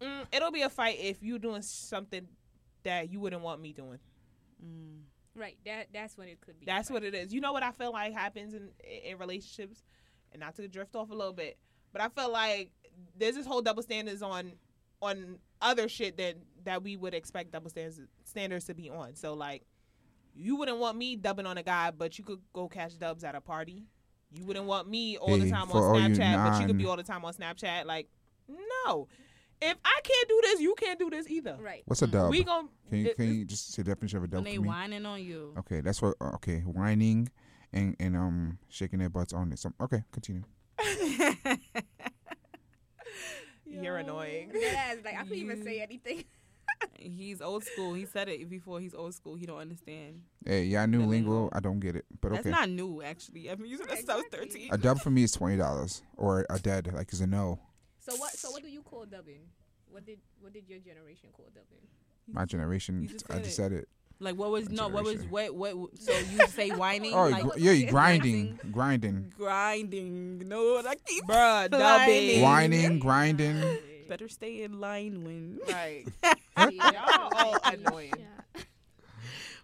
Mm, 0.00 0.26
it'll 0.32 0.50
be 0.52 0.62
a 0.62 0.68
fight 0.68 0.98
if 1.00 1.22
you're 1.22 1.38
doing 1.38 1.62
something 1.62 2.26
that 2.82 3.10
you 3.12 3.20
wouldn't 3.20 3.42
want 3.42 3.60
me 3.60 3.72
doing. 3.72 3.98
Mm. 4.64 5.00
Right. 5.34 5.56
That 5.64 5.88
that's 5.92 6.16
when 6.18 6.28
it 6.28 6.40
could 6.40 6.58
be. 6.60 6.66
That's 6.66 6.90
what 6.90 7.02
it 7.04 7.14
is. 7.14 7.32
You 7.32 7.40
know 7.40 7.52
what 7.52 7.62
I 7.62 7.72
feel 7.72 7.92
like 7.92 8.12
happens 8.12 8.54
in 8.54 8.68
in 9.04 9.18
relationships, 9.18 9.82
and 10.32 10.40
not 10.40 10.54
to 10.56 10.68
drift 10.68 10.94
off 10.96 11.10
a 11.10 11.14
little 11.14 11.32
bit, 11.32 11.56
but 11.92 12.02
I 12.02 12.08
feel 12.08 12.30
like 12.30 12.70
there's 13.16 13.34
this 13.36 13.46
whole 13.46 13.62
double 13.62 13.82
standards 13.82 14.22
on 14.22 14.52
on 15.02 15.38
other 15.60 15.88
shit 15.88 16.16
that 16.16 16.36
that 16.64 16.82
we 16.82 16.96
would 16.96 17.12
expect 17.12 17.52
double 17.52 17.68
standards 17.68 18.00
standards 18.24 18.64
to 18.66 18.74
be 18.74 18.88
on. 18.88 19.14
So 19.16 19.34
like, 19.34 19.62
you 20.34 20.56
wouldn't 20.56 20.78
want 20.78 20.96
me 20.96 21.16
dubbing 21.16 21.44
on 21.46 21.58
a 21.58 21.62
guy, 21.62 21.90
but 21.90 22.16
you 22.18 22.24
could 22.24 22.38
go 22.54 22.68
catch 22.68 22.98
dubs 22.98 23.24
at 23.24 23.34
a 23.34 23.40
party. 23.40 23.84
You 24.34 24.46
wouldn't 24.46 24.64
want 24.64 24.88
me 24.88 25.18
all 25.18 25.36
the 25.36 25.50
time 25.50 25.66
for 25.66 25.76
all 25.90 25.96
on 25.96 26.10
you 26.14 26.16
Snapchat, 26.16 26.50
but 26.50 26.60
you 26.60 26.66
could 26.66 26.78
be 26.78 26.86
all 26.86 26.96
the 26.96 27.02
time 27.02 27.22
on 27.24 27.34
Snapchat. 27.34 27.84
Like, 27.84 28.08
no. 28.48 29.08
If 29.60 29.76
I 29.84 30.00
can't 30.02 30.28
do 30.28 30.40
this, 30.42 30.60
you 30.60 30.74
can't 30.76 30.98
do 30.98 31.10
this 31.10 31.28
either. 31.28 31.56
Right. 31.60 31.82
What's 31.84 32.02
a 32.02 32.06
dub? 32.06 32.30
We 32.30 32.42
gon' 32.42 32.68
can 32.88 32.98
you 32.98 33.14
can 33.14 33.34
you 33.34 33.44
just 33.44 33.72
say 33.74 33.82
the 33.82 33.90
definition 33.90 34.16
of 34.18 34.24
a 34.24 34.26
When 34.26 34.30
dub 34.42 34.44
they 34.44 34.56
for 34.56 34.62
me? 34.62 34.68
whining 34.68 35.06
on 35.06 35.22
you. 35.22 35.54
Okay, 35.58 35.80
that's 35.82 36.00
what. 36.02 36.16
uh, 36.20 36.30
Okay, 36.36 36.60
whining 36.60 37.28
and 37.72 37.94
and 38.00 38.16
um 38.16 38.58
shaking 38.68 38.98
their 39.00 39.08
butts 39.10 39.32
on 39.32 39.52
it. 39.52 39.58
So, 39.58 39.70
okay, 39.82 40.02
continue. 40.12 40.42
You're 43.72 43.96
annoying. 43.96 44.50
That 44.52 44.74
ass, 44.74 44.96
like 45.04 45.14
I 45.14 45.22
couldn't 45.22 45.38
even 45.38 45.64
say 45.64 45.80
anything. 45.80 46.24
He's 46.98 47.40
old 47.40 47.64
school. 47.64 47.94
He 47.94 48.06
said 48.06 48.28
it 48.28 48.48
before. 48.48 48.80
He's 48.80 48.94
old 48.94 49.14
school. 49.14 49.34
He 49.36 49.46
don't 49.46 49.58
understand. 49.58 50.22
Hey, 50.44 50.64
yeah, 50.64 50.82
I 50.82 50.86
knew 50.86 51.00
lingo. 51.04 51.30
lingo. 51.30 51.50
I 51.52 51.60
don't 51.60 51.80
get 51.80 51.96
it, 51.96 52.04
but 52.20 52.30
That's 52.32 52.40
okay. 52.40 52.50
not 52.50 52.68
new, 52.68 53.02
actually. 53.02 53.50
I've 53.50 53.58
been 53.58 53.68
using 53.68 53.86
this 53.86 53.98
since 53.98 54.08
I 54.08 54.16
was 54.16 54.24
thirteen. 54.30 54.68
a 54.72 54.78
dub 54.78 55.00
for 55.00 55.10
me 55.10 55.22
is 55.22 55.32
twenty 55.32 55.56
dollars, 55.56 56.02
or 56.16 56.46
a 56.50 56.58
dead 56.58 56.92
like 56.92 57.12
is 57.12 57.20
a 57.20 57.26
no. 57.26 57.58
So 58.00 58.16
what? 58.16 58.32
So 58.32 58.50
what 58.50 58.62
do 58.62 58.68
you 58.68 58.82
call 58.82 59.04
dubbing? 59.04 59.42
What 59.90 60.04
did 60.06 60.18
what 60.40 60.52
did 60.52 60.68
your 60.68 60.78
generation 60.80 61.28
call 61.32 61.46
dubbing? 61.54 61.86
My 62.30 62.44
generation, 62.44 63.02
You 63.02 63.08
just 63.08 63.24
I 63.30 63.34
said 63.34 63.44
just 63.44 63.52
it. 63.58 63.62
said 63.62 63.72
it. 63.72 63.88
Like 64.22 64.36
what 64.36 64.50
was 64.50 64.70
no? 64.70 64.88
What 64.88 65.04
was 65.04 65.22
what 65.24 65.54
what? 65.54 65.74
So 65.98 66.12
you 66.12 66.46
say 66.48 66.70
whining? 66.70 67.12
Oh, 67.12 67.28
like 67.28 67.42
gr- 67.42 67.58
yeah, 67.58 67.90
grinding, 67.90 68.58
grinding, 68.70 69.32
grinding. 69.36 70.38
No, 70.48 70.78
I 70.78 70.94
keep 71.04 71.24
Bruh, 71.24 71.70
Whining. 71.70 71.70
dubbing. 71.70 72.42
whining, 72.42 72.98
grinding. 73.00 73.78
better 74.08 74.28
stay 74.28 74.62
in 74.62 74.80
line 74.80 75.24
when. 75.24 75.58
Right. 75.68 76.04
Yeah. 76.56 76.90
Y'all 76.92 77.30
all 77.34 77.56
annoying. 77.64 78.12
Yeah. 78.16 78.62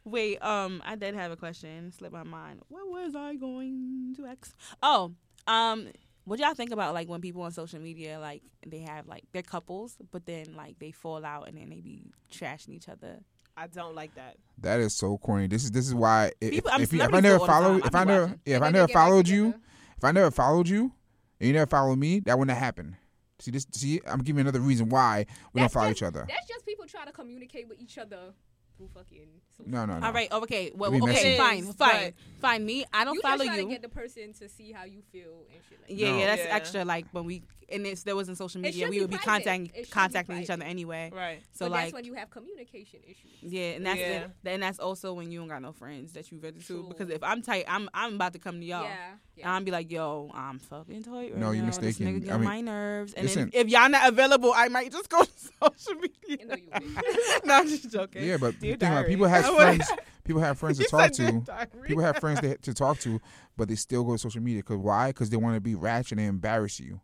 Wait, 0.04 0.38
um, 0.38 0.82
I 0.84 0.96
did 0.96 1.14
have 1.14 1.30
a 1.30 1.36
question. 1.36 1.92
Slipped 1.92 2.14
my 2.14 2.22
mind. 2.24 2.60
What 2.68 2.88
was 2.88 3.14
I 3.14 3.34
going 3.36 4.14
to 4.16 4.26
ask? 4.26 4.56
Oh, 4.82 5.12
um, 5.46 5.88
what 6.24 6.38
y'all 6.40 6.54
think 6.54 6.72
about 6.72 6.94
like 6.94 7.08
when 7.08 7.20
people 7.20 7.42
on 7.42 7.52
social 7.52 7.78
media 7.78 8.18
like 8.18 8.42
they 8.66 8.80
have 8.80 9.06
like 9.06 9.24
they're 9.32 9.42
couples, 9.42 9.96
but 10.10 10.26
then 10.26 10.54
like 10.56 10.78
they 10.78 10.90
fall 10.90 11.24
out 11.24 11.46
and 11.48 11.56
then 11.56 11.68
they 11.70 11.80
be 11.80 12.10
trashing 12.32 12.70
each 12.70 12.88
other. 12.88 13.18
I 13.60 13.66
don't 13.66 13.94
like 13.94 14.14
that. 14.14 14.36
That 14.58 14.80
is 14.80 14.94
so 14.94 15.18
corny. 15.18 15.48
This 15.48 15.64
is 15.64 15.70
this 15.72 15.86
is 15.88 15.94
why 15.94 16.32
if, 16.40 16.50
People- 16.52 16.70
if, 16.78 16.92
you, 16.92 17.02
if 17.02 17.12
I 17.12 17.20
never 17.20 17.22
do 17.22 17.28
it 17.28 17.32
all 17.32 17.46
the 17.46 17.46
follow 17.52 17.76
if 17.78 17.94
I 17.94 18.04
never 18.04 18.34
yeah, 18.44 18.56
if 18.56 18.62
I 18.62 18.70
never 18.70 18.88
followed 18.88 19.28
you 19.28 19.54
if 19.96 20.04
I 20.04 20.12
never 20.12 20.30
followed 20.30 20.68
you 20.68 20.92
and 21.40 21.46
you 21.48 21.52
never 21.52 21.66
followed 21.68 21.98
me, 21.98 22.20
that 22.20 22.38
wouldn't 22.38 22.56
happen. 22.56 22.96
See 23.40 23.50
this 23.50 23.66
see 23.72 24.00
I'm 24.06 24.20
giving 24.20 24.38
you 24.38 24.42
another 24.42 24.60
reason 24.60 24.88
why 24.88 25.26
we 25.52 25.60
That's 25.60 25.72
don't 25.74 25.80
follow 25.80 25.90
just- 25.92 25.98
each 26.02 26.06
other. 26.06 26.24
That's 26.28 26.46
just 26.46 26.64
people 26.66 26.86
trying 26.86 27.06
to 27.06 27.12
communicate 27.12 27.68
with 27.68 27.80
each 27.80 27.98
other 27.98 28.32
through 28.78 28.88
fucking. 28.94 29.26
No, 29.66 29.84
no, 29.84 29.98
no. 29.98 30.06
All 30.06 30.12
right, 30.12 30.30
okay, 30.32 30.70
well, 30.74 30.90
We 30.92 30.98
okay, 31.02 31.06
messy. 31.12 31.36
fine, 31.36 31.58
It 31.64 31.68
is, 31.68 31.74
fine, 31.74 32.12
fine. 32.40 32.64
Me, 32.64 32.84
I 32.94 33.04
don't 33.04 33.14
you 33.16 33.20
follow 33.20 33.38
just 33.38 33.46
trying 33.48 33.58
you. 33.58 33.64
to 33.66 33.70
get 33.70 33.82
the 33.82 33.88
person 33.88 34.32
to 34.34 34.48
see 34.48 34.70
how 34.72 34.84
you 34.84 35.02
feel 35.12 35.44
and 35.52 35.60
shit 35.68 35.78
like 35.82 35.98
Yeah, 35.98 36.12
No. 36.12 36.18
yeah, 36.18 36.26
that's 36.26 36.44
Yeah. 36.48 36.54
extra. 36.54 36.84
Like 36.84 37.06
when 37.12 37.24
we 37.24 37.42
and 37.70 37.86
it's 37.86 38.02
there 38.04 38.16
wasn't 38.16 38.38
social 38.38 38.62
media, 38.62 38.88
we 38.88 38.98
would 39.00 39.10
be 39.10 39.16
private. 39.16 39.44
contacting 39.44 39.66
It 39.74 39.84
be 39.84 39.90
contacting 39.90 40.38
each 40.42 40.48
other 40.48 40.64
anyway. 40.64 41.10
Right. 41.14 41.42
So 41.52 41.66
but 41.66 41.72
like, 41.72 41.80
that's 41.82 41.92
when 41.92 42.04
you 42.06 42.14
have 42.14 42.30
communication 42.30 43.00
issues. 43.04 43.42
yeah, 43.42 43.72
and 43.72 43.84
that's 43.84 43.98
Yeah. 44.00 44.26
the, 44.42 44.50
and 44.52 44.62
that's 44.62 44.78
also 44.78 45.12
when 45.12 45.30
you 45.30 45.40
don't 45.40 45.48
got 45.48 45.60
no 45.60 45.72
friends 45.72 46.12
that 46.14 46.30
you 46.30 46.38
ready 46.38 46.60
to. 46.60 46.64
True. 46.64 46.86
Because 46.88 47.10
if 47.10 47.22
I'm 47.22 47.42
tight, 47.42 47.64
I'm 47.68 47.90
I'm 47.92 48.14
about 48.14 48.32
to 48.34 48.38
come 48.38 48.60
to 48.60 48.64
y'all. 48.64 48.84
Yeah. 48.84 49.10
And. 49.38 49.46
I'm 49.50 49.64
be 49.64 49.70
like, 49.70 49.90
yo, 49.90 50.30
I'm 50.34 50.58
fucking 50.58 51.02
tight. 51.04 51.12
Right 51.32 51.36
No, 51.36 51.50
you're 51.52 51.62
now. 51.62 51.70
This 51.70 51.80
mistaken. 51.80 52.22
nigga 52.22 52.30
I 52.32 52.36
mean, 52.36 52.44
my 52.44 52.60
nerves. 52.60 53.12
And 53.14 53.24
listen. 53.26 53.50
then 53.52 53.66
if 53.66 53.68
y'all 53.70 53.88
not 53.88 54.08
available, 54.08 54.52
I 54.54 54.68
might 54.68 54.90
just 54.90 55.08
go 55.10 55.22
to 55.22 55.30
social 55.62 55.94
media. 56.00 56.14
You 56.40 56.46
know 56.46 56.56
you 56.56 56.70
will. 56.72 57.40
no, 57.44 57.54
I'm 57.54 57.68
just 57.68 57.90
joking. 57.90 58.24
Yeah, 58.24 58.36
but 58.38 58.54
Dear 58.68 58.76
the 58.76 58.86
thing 58.86 58.92
about 58.92 59.00
diary. 59.02 59.10
people 59.14 59.26
have 59.28 59.46
friends. 59.56 59.92
People 60.24 60.42
have 60.42 60.58
friends 60.58 60.78
to 60.78 60.84
talk 60.84 61.12
to. 61.12 61.42
People 61.86 62.02
have 62.02 62.18
friends 62.18 62.40
to, 62.40 62.56
to 62.58 62.74
talk 62.74 62.98
to, 63.00 63.20
but 63.56 63.68
they 63.68 63.74
still 63.74 64.04
go 64.04 64.12
to 64.12 64.18
social 64.18 64.42
media. 64.42 64.62
Cause 64.62 64.76
why? 64.78 65.08
Because 65.08 65.30
they 65.30 65.36
want 65.38 65.54
to 65.54 65.60
be 65.60 65.74
ratchet 65.74 66.18
and 66.18 66.28
embarrass 66.28 66.78
you. 66.80 67.00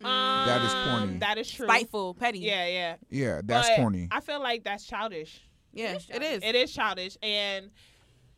That 0.00 0.62
is 0.64 0.72
corny. 0.72 1.12
Um, 1.14 1.18
That 1.18 1.38
is 1.38 1.50
true. 1.50 1.66
spiteful, 1.66 2.14
petty. 2.14 2.38
Yeah, 2.40 2.66
yeah. 2.66 2.96
Yeah, 3.10 3.40
that's 3.44 3.68
But 3.68 3.76
corny. 3.76 4.08
I 4.10 4.20
feel 4.20 4.40
like 4.40 4.62
that's 4.64 4.84
childish. 4.86 5.40
yeah, 5.72 5.92
It 5.92 5.96
is 5.96 6.10
it 6.10 6.22
is. 6.22 6.42
It 6.44 6.54
is 6.54 6.72
childish, 6.72 7.16
and 7.22 7.70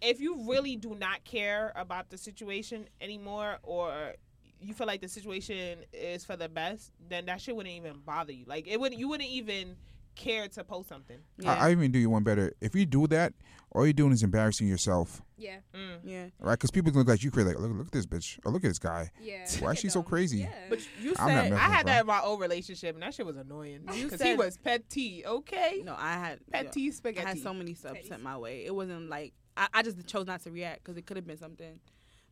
if 0.00 0.18
you 0.20 0.48
really 0.48 0.76
do 0.76 0.94
not 0.94 1.22
care 1.24 1.72
about 1.76 2.08
the 2.08 2.16
situation 2.16 2.86
anymore, 3.02 3.58
or 3.62 4.14
you 4.58 4.72
feel 4.72 4.86
like 4.86 5.02
the 5.02 5.08
situation 5.08 5.80
is 5.92 6.24
for 6.24 6.36
the 6.36 6.48
best, 6.48 6.92
then 7.10 7.26
that 7.26 7.40
shit 7.42 7.54
wouldn't 7.54 7.74
even 7.74 7.98
bother 8.06 8.32
you. 8.32 8.44
Like 8.46 8.66
it 8.66 8.80
would, 8.80 8.94
you 8.94 9.08
wouldn't 9.08 9.28
even 9.28 9.76
care 10.20 10.48
to 10.48 10.64
post 10.64 10.88
something. 10.88 11.18
Yeah, 11.38 11.52
I, 11.54 11.68
I 11.68 11.70
even 11.72 11.90
do 11.90 11.98
you 11.98 12.10
one 12.10 12.22
better. 12.22 12.52
If 12.60 12.74
you 12.74 12.86
do 12.86 13.06
that, 13.08 13.32
all 13.72 13.86
you're 13.86 13.92
doing 13.92 14.12
is 14.12 14.22
embarrassing 14.22 14.66
yourself, 14.68 15.22
Yeah. 15.36 15.56
Mm. 15.74 15.98
yeah. 16.02 16.26
right? 16.40 16.54
Because 16.54 16.70
people 16.70 16.90
can 16.90 16.98
look 17.00 17.08
like 17.08 17.22
you 17.22 17.30
crazy. 17.30 17.48
Like, 17.50 17.58
look, 17.60 17.70
look 17.72 17.86
at 17.86 17.92
this 17.92 18.06
bitch. 18.06 18.38
Or 18.44 18.50
look 18.52 18.64
at 18.64 18.68
this 18.68 18.78
guy. 18.80 19.10
Yeah. 19.22 19.46
Why 19.60 19.72
is 19.72 19.78
she 19.78 19.86
at 19.88 19.92
so 19.92 20.02
crazy? 20.02 20.38
Yeah. 20.38 20.48
But 20.68 20.80
you 21.00 21.14
I'm 21.18 21.28
said 21.28 21.52
I 21.52 21.56
had 21.58 21.86
that 21.86 22.00
in 22.02 22.06
my 22.06 22.20
old 22.20 22.40
relationship, 22.40 22.94
and 22.94 23.02
that 23.02 23.14
shit 23.14 23.24
was 23.26 23.36
annoying 23.36 23.82
You 23.94 24.04
because 24.04 24.20
he 24.20 24.28
said- 24.30 24.38
was 24.38 24.56
petty. 24.58 25.24
Okay, 25.24 25.82
No, 25.84 25.94
I 25.96 26.12
had 26.14 26.40
yeah. 26.48 26.62
petty 26.62 26.88
I 26.88 26.90
spaghetti. 26.90 27.26
had 27.26 27.38
so 27.38 27.54
many 27.54 27.74
stuff 27.74 27.96
sent 28.06 28.22
my 28.22 28.36
way. 28.36 28.64
It 28.66 28.74
wasn't 28.74 29.08
like 29.08 29.32
I, 29.56 29.68
I 29.74 29.82
just 29.82 30.04
chose 30.06 30.26
not 30.26 30.40
to 30.42 30.50
react 30.50 30.82
because 30.84 30.96
it 30.96 31.06
could 31.06 31.16
have 31.16 31.26
been 31.26 31.38
something. 31.38 31.78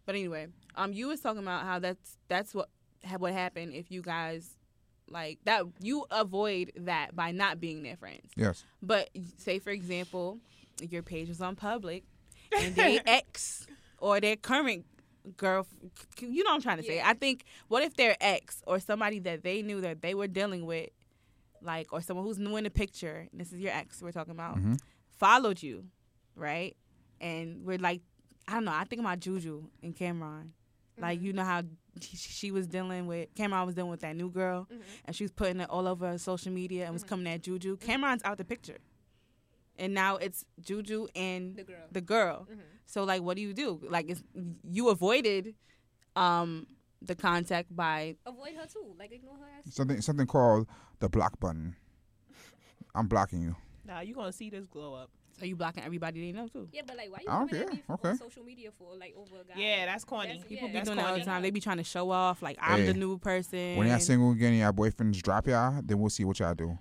But 0.06 0.14
anyway, 0.14 0.48
um, 0.74 0.92
you 0.92 1.08
was 1.08 1.20
talking 1.20 1.42
about 1.42 1.64
how 1.64 1.78
that's 1.78 2.16
that's 2.28 2.54
what 2.54 2.68
what 3.18 3.32
happened 3.32 3.74
if 3.74 3.90
you 3.92 4.02
guys 4.02 4.56
like 5.10 5.38
that 5.44 5.64
you 5.80 6.06
avoid 6.10 6.72
that 6.76 7.14
by 7.16 7.30
not 7.32 7.60
being 7.60 7.82
their 7.82 7.96
friends. 7.96 8.30
Yes. 8.36 8.64
But 8.82 9.10
say 9.38 9.58
for 9.58 9.70
example, 9.70 10.38
your 10.80 11.02
page 11.02 11.28
is 11.30 11.40
on 11.40 11.56
public 11.56 12.04
and 12.58 12.74
they 12.74 13.00
ex 13.06 13.66
or 13.98 14.20
their 14.20 14.36
current 14.36 14.84
girl 15.36 15.66
you 16.20 16.42
know 16.42 16.50
what 16.50 16.56
I'm 16.56 16.62
trying 16.62 16.78
to 16.78 16.82
say. 16.82 16.96
Yeah. 16.96 17.08
I 17.08 17.14
think 17.14 17.44
what 17.68 17.82
if 17.82 17.96
their 17.96 18.16
ex 18.20 18.62
or 18.66 18.78
somebody 18.80 19.18
that 19.20 19.42
they 19.42 19.62
knew 19.62 19.80
that 19.82 20.00
they 20.02 20.14
were 20.14 20.28
dealing 20.28 20.64
with 20.66 20.90
like 21.60 21.92
or 21.92 22.00
someone 22.00 22.24
who's 22.24 22.38
new 22.38 22.56
in 22.56 22.64
the 22.64 22.70
picture, 22.70 23.26
and 23.32 23.40
this 23.40 23.52
is 23.52 23.58
your 23.60 23.72
ex 23.72 24.00
we're 24.00 24.12
talking 24.12 24.30
about, 24.32 24.56
Mhm. 24.58 24.78
followed 25.18 25.60
you, 25.62 25.86
right? 26.36 26.76
And 27.20 27.64
we're 27.64 27.78
like 27.78 28.02
I 28.46 28.52
don't 28.52 28.64
know, 28.64 28.72
I 28.72 28.84
think 28.84 29.00
about 29.00 29.20
Juju 29.20 29.64
and 29.82 29.94
Cameron. 29.94 30.54
Like 31.00 31.20
you 31.22 31.32
know 31.32 31.44
how 31.44 31.62
she, 32.00 32.16
she 32.16 32.50
was 32.50 32.66
dealing 32.66 33.06
with 33.06 33.34
Cameron 33.34 33.66
was 33.66 33.74
dealing 33.74 33.90
with 33.90 34.00
that 34.00 34.14
new 34.16 34.30
girl 34.30 34.66
Mhm. 34.72 34.80
and 35.06 35.16
she 35.16 35.24
was 35.24 35.32
putting 35.32 35.60
it 35.60 35.68
all 35.70 35.86
over 35.88 36.16
social 36.18 36.52
media 36.52 36.84
and 36.84 36.92
was 36.92 37.02
coming 37.04 37.26
at 37.32 37.42
Juju. 37.42 37.76
Cameron's 37.78 38.22
out 38.24 38.38
the 38.38 38.44
picture. 38.44 38.78
And 39.76 39.94
now 39.94 40.16
it's 40.16 40.44
Juju 40.60 41.06
and 41.14 41.56
The 41.56 41.64
girl. 41.64 41.86
the 41.92 42.00
girl. 42.00 42.46
Mhm. 42.50 42.58
So 42.86 43.04
like 43.04 43.22
what 43.22 43.36
do 43.36 43.42
you 43.42 43.52
do? 43.54 43.80
Like 43.88 44.10
it's, 44.10 44.22
you 44.70 44.88
avoided 44.88 45.54
um 46.16 46.66
the 47.02 47.14
contact 47.14 47.74
by 47.74 48.16
Avoid 48.26 48.54
her 48.56 48.66
too. 48.66 48.94
Like 48.98 49.12
ignore 49.12 49.36
her 49.36 49.46
ass. 49.58 49.72
Something 49.74 50.00
something 50.00 50.26
called 50.26 50.66
the 51.00 51.08
block 51.08 51.38
button. 51.40 51.76
I'm 52.94 53.06
blocking 53.06 53.40
you. 53.40 53.54
Nah, 53.84 54.00
you 54.00 54.14
gonna 54.14 54.32
see 54.32 54.50
this 54.50 54.66
glow 54.66 54.94
up. 54.94 55.10
So 55.38 55.44
you 55.46 55.56
blocking 55.56 55.84
everybody 55.84 56.20
they 56.20 56.32
know 56.36 56.48
too. 56.48 56.68
Yeah, 56.72 56.82
but 56.86 56.96
like, 56.96 57.10
why 57.10 57.18
you 57.22 57.28
I 57.30 57.38
don't 57.38 57.48
coming 57.48 57.62
at 57.62 57.68
care. 57.68 57.76
me 57.76 57.82
Okay. 57.90 58.08
on 58.10 58.18
social 58.18 58.44
media 58.44 58.70
for 58.78 58.94
like 58.96 59.14
over 59.16 59.40
a 59.40 59.44
guy? 59.44 59.60
Yeah, 59.60 59.86
that's 59.86 60.04
corny. 60.04 60.28
That's- 60.28 60.44
People 60.46 60.68
yeah, 60.68 60.72
be 60.72 60.78
that's 60.78 60.86
doing 60.88 60.98
that 60.98 61.06
all 61.10 61.18
the 61.18 61.24
time. 61.24 61.42
They 61.42 61.50
be 61.50 61.60
trying 61.60 61.76
to 61.78 61.84
show 61.84 62.10
off 62.10 62.42
like 62.42 62.58
I'm 62.60 62.84
the 62.86 62.94
new 62.94 63.18
person. 63.18 63.76
When 63.76 63.86
y'all 63.88 63.98
single 63.98 64.30
again 64.32 64.52
and 64.52 64.60
y'all 64.60 64.72
boyfriends 64.72 65.20
drop 65.22 65.46
y'all, 65.46 65.80
then 65.84 65.98
we'll 66.00 66.10
see 66.10 66.24
what 66.24 66.38
y'all 66.40 66.54
do. 66.54 66.78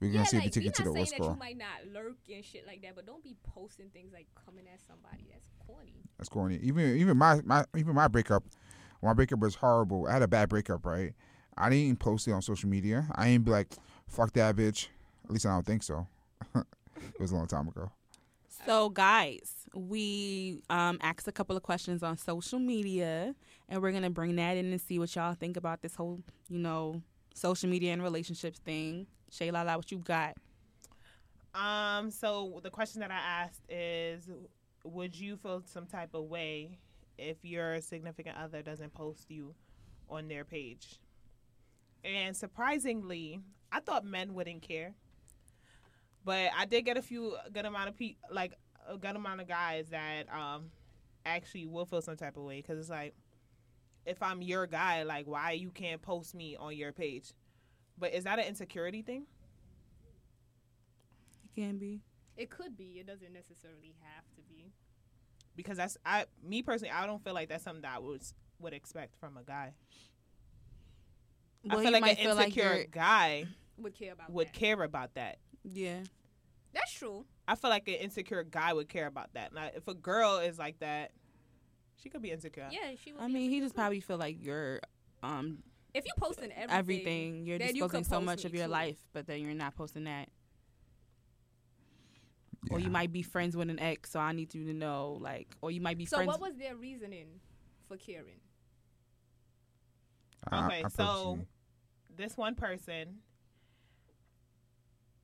We're 0.00 0.08
gonna 0.08 0.18
Yeah, 0.18 0.24
see 0.24 0.36
if 0.38 0.42
like, 0.44 0.52
they 0.52 0.60
take 0.60 0.62
we 0.62 0.64
you 0.66 0.70
to 0.72 0.82
not 0.82 0.84
the 0.84 0.92
saying 0.92 1.00
what's 1.00 1.10
that 1.12 1.20
you 1.22 1.36
might 1.38 1.56
not 1.58 1.92
lurk 1.92 2.16
and 2.34 2.44
shit 2.44 2.66
like 2.66 2.82
that, 2.82 2.94
but 2.96 3.06
don't 3.06 3.22
be 3.22 3.36
posting 3.42 3.88
things 3.90 4.12
like 4.12 4.26
coming 4.44 4.64
at 4.70 4.80
somebody. 4.86 5.24
That's 5.30 5.48
corny. 5.66 5.94
That's 6.18 6.28
corny. 6.28 6.58
Even 6.62 6.96
even 6.98 7.16
my, 7.16 7.40
my 7.44 7.64
even 7.76 7.94
my 7.94 8.08
breakup, 8.08 8.42
my 9.02 9.12
breakup 9.14 9.38
was 9.38 9.54
horrible. 9.54 10.06
I 10.08 10.12
had 10.12 10.22
a 10.22 10.28
bad 10.28 10.48
breakup, 10.48 10.84
right? 10.84 11.12
I 11.56 11.68
didn't 11.70 11.84
even 11.84 11.96
post 11.96 12.26
it 12.28 12.32
on 12.32 12.42
social 12.42 12.68
media. 12.68 13.06
I 13.14 13.28
ain't 13.28 13.44
be 13.44 13.52
like, 13.52 13.68
fuck 14.08 14.32
that 14.32 14.56
bitch. 14.56 14.88
At 15.24 15.30
least 15.30 15.46
I 15.46 15.50
don't 15.50 15.64
think 15.64 15.82
so. 15.84 16.06
It 17.12 17.20
was 17.20 17.32
a 17.32 17.36
long 17.36 17.46
time 17.46 17.68
ago. 17.68 17.90
So, 18.66 18.88
guys, 18.88 19.66
we 19.74 20.62
um, 20.70 20.98
asked 21.02 21.28
a 21.28 21.32
couple 21.32 21.56
of 21.56 21.62
questions 21.62 22.02
on 22.02 22.16
social 22.16 22.58
media, 22.58 23.34
and 23.68 23.82
we're 23.82 23.92
gonna 23.92 24.10
bring 24.10 24.36
that 24.36 24.56
in 24.56 24.66
and 24.66 24.80
see 24.80 24.98
what 24.98 25.14
y'all 25.14 25.34
think 25.34 25.56
about 25.56 25.82
this 25.82 25.94
whole, 25.94 26.20
you 26.48 26.58
know, 26.58 27.02
social 27.34 27.68
media 27.68 27.92
and 27.92 28.02
relationships 28.02 28.58
thing. 28.58 29.06
Shay 29.30 29.50
Lala, 29.50 29.76
what 29.76 29.90
you 29.90 29.98
got? 29.98 30.34
Um, 31.54 32.10
so 32.10 32.60
the 32.62 32.70
question 32.70 33.00
that 33.00 33.10
I 33.10 33.42
asked 33.42 33.62
is, 33.68 34.28
would 34.84 35.18
you 35.18 35.36
feel 35.36 35.62
some 35.66 35.86
type 35.86 36.14
of 36.14 36.24
way 36.24 36.78
if 37.18 37.36
your 37.42 37.80
significant 37.80 38.36
other 38.38 38.62
doesn't 38.62 38.92
post 38.94 39.30
you 39.30 39.54
on 40.08 40.28
their 40.28 40.44
page? 40.44 40.98
And 42.04 42.36
surprisingly, 42.36 43.40
I 43.72 43.80
thought 43.80 44.04
men 44.04 44.34
wouldn't 44.34 44.62
care, 44.62 44.94
but 46.24 46.50
I 46.56 46.64
did 46.66 46.82
get 46.82 46.96
a 46.96 47.02
few 47.02 47.36
good 47.52 47.64
amount 47.66 47.88
of 47.90 47.96
pe- 47.96 48.16
like 48.30 48.54
a 48.88 48.96
good 48.98 49.16
amount 49.16 49.40
of 49.40 49.48
guys 49.48 49.88
that 49.90 50.24
um 50.34 50.70
actually 51.26 51.66
will 51.66 51.86
feel 51.86 52.02
some 52.02 52.16
type 52.16 52.36
of 52.36 52.42
way 52.44 52.60
because 52.60 52.78
it's 52.78 52.90
like 52.90 53.14
if 54.06 54.22
I'm 54.22 54.42
your 54.42 54.66
guy, 54.66 55.02
like 55.02 55.26
why 55.26 55.52
you 55.52 55.70
can't 55.70 56.02
post 56.02 56.34
me 56.34 56.56
on 56.56 56.76
your 56.76 56.92
page? 56.92 57.32
But 57.98 58.12
is 58.12 58.24
that 58.24 58.38
an 58.38 58.44
insecurity 58.46 59.00
thing? 59.02 59.24
It 61.44 61.60
can 61.60 61.78
be. 61.78 62.00
It 62.36 62.50
could 62.50 62.76
be. 62.76 62.98
It 62.98 63.06
doesn't 63.06 63.32
necessarily 63.32 63.94
have 64.02 64.24
to 64.36 64.42
be. 64.48 64.72
because 65.56 65.76
that's 65.76 65.96
I 66.04 66.24
me 66.42 66.62
personally 66.62 66.90
I 66.90 67.06
don't 67.06 67.22
feel 67.22 67.32
like 67.34 67.48
that's 67.48 67.64
something 67.64 67.82
that 67.82 67.96
I 67.96 67.98
would 68.00 68.22
would 68.58 68.72
expect 68.74 69.16
from 69.20 69.36
a 69.36 69.42
guy. 69.42 69.72
Well, 71.64 71.78
I 71.78 71.82
feel 71.82 71.92
like 71.92 72.00
might 72.02 72.18
an 72.18 72.24
feel 72.24 72.34
like 72.34 72.46
insecure 72.48 72.72
you're- 72.74 72.86
guy 72.90 73.46
Would 73.78 73.94
care 73.94 74.12
about. 74.12 74.30
would 74.30 74.48
that. 74.48 74.52
care 74.52 74.82
about 74.82 75.14
that. 75.14 75.38
Yeah. 75.64 76.00
That's 76.72 76.92
true. 76.92 77.24
I 77.46 77.54
feel 77.54 77.70
like 77.70 77.86
an 77.88 77.94
insecure 77.94 78.42
guy 78.42 78.72
would 78.72 78.88
care 78.88 79.06
about 79.06 79.34
that. 79.34 79.52
Now, 79.54 79.68
if 79.74 79.86
a 79.88 79.94
girl 79.94 80.38
is 80.38 80.58
like 80.58 80.78
that, 80.80 81.12
she 82.02 82.08
could 82.08 82.22
be 82.22 82.30
insecure. 82.30 82.68
Yeah, 82.70 82.90
she. 83.02 83.12
Would 83.12 83.22
I 83.22 83.26
be 83.28 83.32
mean, 83.34 83.50
he 83.50 83.60
just 83.60 83.74
probably 83.74 84.00
feel 84.00 84.16
like 84.18 84.38
you're 84.42 84.80
um 85.22 85.62
If 85.94 86.04
you 86.06 86.12
posting 86.18 86.50
everything, 86.52 86.70
everything. 86.78 87.46
You're 87.46 87.58
then 87.58 87.68
you 87.76 87.82
disclosing 87.82 88.04
so 88.04 88.16
post 88.16 88.26
much 88.26 88.44
of 88.44 88.54
your 88.54 88.66
too. 88.66 88.72
life, 88.72 88.98
but 89.12 89.26
then 89.26 89.40
you're 89.40 89.54
not 89.54 89.74
posting 89.76 90.04
that. 90.04 90.28
Or 92.70 92.80
you 92.80 92.90
might 92.90 93.12
be 93.12 93.22
friends 93.22 93.56
with 93.56 93.68
an 93.70 93.78
ex, 93.78 94.10
so 94.10 94.18
I 94.20 94.32
need 94.32 94.54
you 94.54 94.64
to 94.64 94.72
know, 94.72 95.18
like, 95.20 95.54
or 95.60 95.70
you 95.70 95.82
might 95.82 95.98
be 95.98 96.06
So 96.06 96.16
friends. 96.16 96.28
what 96.28 96.40
was 96.40 96.56
their 96.56 96.74
reasoning 96.76 97.28
for 97.86 97.96
caring? 97.98 98.40
I- 100.50 100.66
Okay, 100.66 100.82
I 100.84 100.88
so- 100.88 101.04
purposely- 101.36 101.46
This 102.16 102.36
one 102.36 102.54
person, 102.54 103.20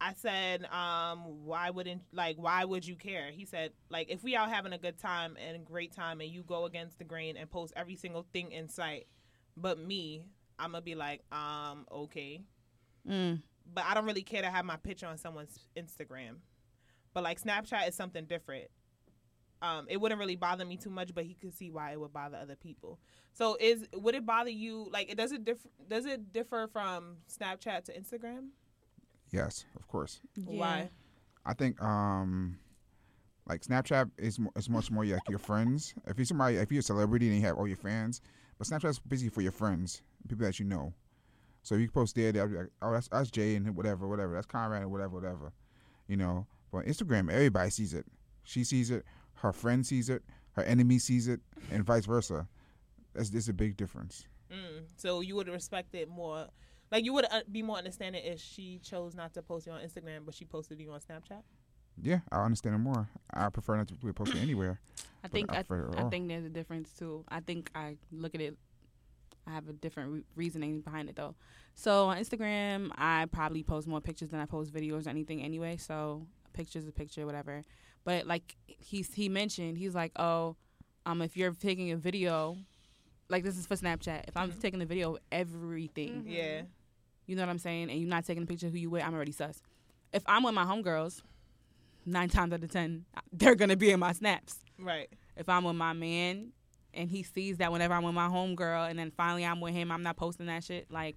I 0.00 0.14
said, 0.14 0.64
um, 0.66 1.44
why 1.44 1.68
wouldn't 1.70 2.02
like 2.12 2.36
why 2.36 2.64
would 2.64 2.86
you 2.86 2.96
care? 2.96 3.30
He 3.30 3.44
said, 3.44 3.72
like 3.90 4.10
if 4.10 4.22
we 4.22 4.34
out 4.34 4.50
having 4.50 4.72
a 4.72 4.78
good 4.78 4.98
time 4.98 5.36
and 5.46 5.56
a 5.56 5.58
great 5.58 5.92
time 5.92 6.20
and 6.20 6.30
you 6.30 6.42
go 6.42 6.64
against 6.64 6.98
the 6.98 7.04
grain 7.04 7.36
and 7.36 7.50
post 7.50 7.74
every 7.76 7.96
single 7.96 8.24
thing 8.32 8.52
in 8.52 8.68
sight, 8.68 9.06
but 9.56 9.78
me, 9.78 10.24
I'm 10.58 10.72
gonna 10.72 10.82
be 10.82 10.94
like, 10.94 11.22
um, 11.32 11.86
okay. 11.92 12.40
Mm. 13.08 13.42
But 13.72 13.84
I 13.84 13.94
don't 13.94 14.06
really 14.06 14.22
care 14.22 14.42
to 14.42 14.50
have 14.50 14.64
my 14.64 14.76
picture 14.76 15.06
on 15.06 15.18
someone's 15.18 15.58
Instagram. 15.76 16.36
But 17.12 17.22
like 17.22 17.40
Snapchat 17.40 17.88
is 17.88 17.94
something 17.94 18.24
different. 18.24 18.68
Um, 19.62 19.86
it 19.90 20.00
wouldn't 20.00 20.18
really 20.18 20.36
bother 20.36 20.64
me 20.64 20.78
too 20.78 20.88
much, 20.88 21.14
but 21.14 21.24
he 21.24 21.34
could 21.34 21.54
see 21.54 21.70
why 21.70 21.92
it 21.92 22.00
would 22.00 22.12
bother 22.12 22.38
other 22.38 22.56
people. 22.56 22.98
So 23.34 23.56
is 23.60 23.86
would 23.94 24.14
it 24.14 24.24
bother 24.24 24.50
you? 24.50 24.88
Like, 24.90 25.10
it 25.10 25.18
does 25.18 25.32
it 25.32 25.44
differ? 25.44 25.68
Does 25.86 26.06
it 26.06 26.32
differ 26.32 26.68
from 26.72 27.18
Snapchat 27.30 27.84
to 27.84 27.92
Instagram? 27.92 28.48
Yes, 29.30 29.64
of 29.76 29.86
course. 29.88 30.20
Why? 30.44 30.90
I 31.44 31.54
think 31.54 31.80
um 31.82 32.58
like 33.46 33.62
Snapchat 33.62 34.10
is 34.18 34.38
is 34.56 34.68
much 34.68 34.90
more 34.90 35.04
like 35.04 35.28
your 35.28 35.38
friends. 35.38 35.94
If 36.06 36.18
you're 36.18 36.26
somebody, 36.26 36.56
if 36.56 36.70
you're 36.70 36.80
a 36.80 36.82
celebrity 36.82 37.26
and 37.26 37.36
you 37.36 37.42
have 37.42 37.56
all 37.56 37.66
your 37.66 37.76
fans, 37.76 38.20
but 38.58 38.66
Snapchat's 38.66 38.98
basically 38.98 39.30
for 39.30 39.42
your 39.42 39.52
friends, 39.52 40.02
people 40.28 40.46
that 40.46 40.58
you 40.58 40.66
know. 40.66 40.92
So 41.62 41.74
you 41.74 41.90
post 41.90 42.16
there, 42.16 42.32
they'll 42.32 42.48
be 42.48 42.56
like, 42.56 42.70
oh, 42.80 42.92
that's 42.92 43.08
that's 43.08 43.30
Jay 43.30 43.56
and 43.56 43.76
whatever, 43.76 44.08
whatever. 44.08 44.34
That's 44.34 44.46
Conrad 44.46 44.82
and 44.82 44.90
whatever, 44.90 45.14
whatever. 45.14 45.52
You 46.08 46.16
know. 46.16 46.46
But 46.72 46.86
Instagram, 46.86 47.30
everybody 47.30 47.70
sees 47.70 47.94
it. 47.94 48.06
She 48.44 48.64
sees 48.64 48.90
it. 48.90 49.04
Her 49.34 49.52
friend 49.52 49.84
sees 49.84 50.08
it. 50.08 50.22
Her 50.52 50.62
enemy 50.62 50.98
sees 50.98 51.28
it, 51.28 51.40
and 51.70 51.84
vice 51.84 52.06
versa. 52.06 52.48
That's 53.14 53.30
there's 53.30 53.48
a 53.48 53.52
big 53.52 53.76
difference. 53.76 54.26
Mm. 54.52 54.84
So 54.96 55.20
you 55.20 55.36
would 55.36 55.48
respect 55.48 55.94
it 55.94 56.08
more. 56.08 56.46
Like 56.90 57.04
you 57.04 57.12
would 57.12 57.26
uh, 57.30 57.40
be 57.50 57.62
more 57.62 57.76
understanding 57.78 58.22
if 58.24 58.40
she 58.40 58.80
chose 58.82 59.14
not 59.14 59.32
to 59.34 59.42
post 59.42 59.66
you 59.66 59.72
on 59.72 59.80
Instagram, 59.80 60.20
but 60.24 60.34
she 60.34 60.44
posted 60.44 60.80
you 60.80 60.90
on 60.92 61.00
Snapchat. 61.00 61.42
Yeah, 62.02 62.20
I 62.32 62.44
understand 62.44 62.74
it 62.74 62.78
more. 62.78 63.08
I 63.32 63.48
prefer 63.50 63.76
not 63.76 63.88
to 63.88 63.94
be 63.94 64.12
posted 64.12 64.38
anywhere. 64.42 64.80
I 65.22 65.28
think 65.28 65.52
I 65.52 65.58
I, 65.70 66.06
I 66.06 66.08
think 66.08 66.28
there's 66.28 66.44
a 66.44 66.48
difference 66.48 66.90
too. 66.92 67.24
I 67.28 67.40
think 67.40 67.70
I 67.74 67.96
look 68.10 68.34
at 68.34 68.40
it. 68.40 68.56
I 69.46 69.52
have 69.52 69.68
a 69.68 69.72
different 69.72 70.10
re- 70.12 70.24
reasoning 70.36 70.80
behind 70.80 71.08
it 71.08 71.16
though. 71.16 71.34
So 71.74 72.06
on 72.06 72.16
Instagram, 72.18 72.90
I 72.96 73.26
probably 73.30 73.62
post 73.62 73.86
more 73.86 74.00
pictures 74.00 74.30
than 74.30 74.40
I 74.40 74.46
post 74.46 74.72
videos 74.72 75.06
or 75.06 75.10
anything 75.10 75.42
anyway. 75.42 75.76
So 75.76 76.26
picture's 76.52 76.86
a 76.88 76.92
picture, 76.92 77.24
whatever. 77.26 77.62
But 78.04 78.26
like 78.26 78.56
he's 78.66 79.12
he 79.14 79.28
mentioned, 79.28 79.78
he's 79.78 79.94
like, 79.94 80.12
oh, 80.16 80.56
um, 81.06 81.22
if 81.22 81.36
you're 81.36 81.52
taking 81.52 81.92
a 81.92 81.96
video, 81.96 82.56
like 83.28 83.44
this 83.44 83.56
is 83.56 83.66
for 83.66 83.76
Snapchat. 83.76 84.24
If 84.28 84.36
I'm 84.36 84.50
Mhm. 84.52 84.60
taking 84.60 84.82
a 84.82 84.86
video 84.86 85.14
of 85.14 85.20
everything, 85.30 86.24
Mhm. 86.24 86.30
Yeah. 86.30 86.62
You 87.30 87.36
know 87.36 87.42
what 87.42 87.48
I'm 87.50 87.58
saying, 87.58 87.90
and 87.90 88.00
you're 88.00 88.08
not 88.10 88.24
taking 88.26 88.42
a 88.42 88.46
picture 88.46 88.66
of 88.66 88.72
who 88.72 88.78
you 88.78 88.90
with, 88.90 89.04
I'm 89.04 89.14
already 89.14 89.30
sus. 89.32 89.62
If 90.12 90.24
I'm 90.26 90.42
with 90.42 90.52
my 90.54 90.64
homegirls, 90.64 91.22
nine 92.04 92.28
times 92.28 92.52
out 92.52 92.62
of 92.64 92.70
ten, 92.72 93.04
they're 93.32 93.54
gonna 93.54 93.76
be 93.76 93.90
in 93.92 94.00
my 94.00 94.12
snaps 94.12 94.56
Right. 94.78 95.08
if 95.36 95.48
I'm 95.48 95.62
with 95.64 95.76
my 95.76 95.92
man 95.92 96.52
and 96.92 97.08
he 97.08 97.22
sees 97.22 97.58
that 97.58 97.70
whenever 97.70 97.94
I'm 97.94 98.02
with 98.02 98.14
my 98.14 98.26
homegirl 98.26 98.90
and 98.90 98.98
then 98.98 99.12
finally 99.16 99.44
I'm 99.46 99.60
with 99.60 99.74
him, 99.74 99.92
I'm 99.92 100.02
not 100.02 100.16
posting 100.16 100.46
that 100.46 100.64
shit. 100.64 100.90
Like, 100.90 101.16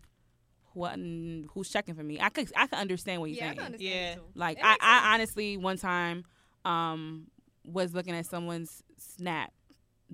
what? 0.74 0.98
Who's 0.98 1.70
checking 1.70 1.96
for 1.96 2.04
me? 2.04 2.20
I 2.22 2.30
could 2.30 2.52
I 2.56 2.68
could 2.68 2.78
understand 2.80 3.22
what 3.22 3.32
you're 3.32 3.38
Yeah, 3.38 3.46
I 3.46 3.48
saying. 3.48 3.58
can 3.58 3.66
understand. 3.66 4.20
Yeah. 4.22 4.24
Like, 4.36 4.60
I. 4.62 4.78
I 4.80 5.14
honestly 5.16 5.58
one 5.58 5.78
time 5.78 6.26
um 6.66 7.28
was 7.66 7.94
looking 7.96 8.14
at 8.16 8.26
someone's 8.28 8.84
snap 8.98 9.52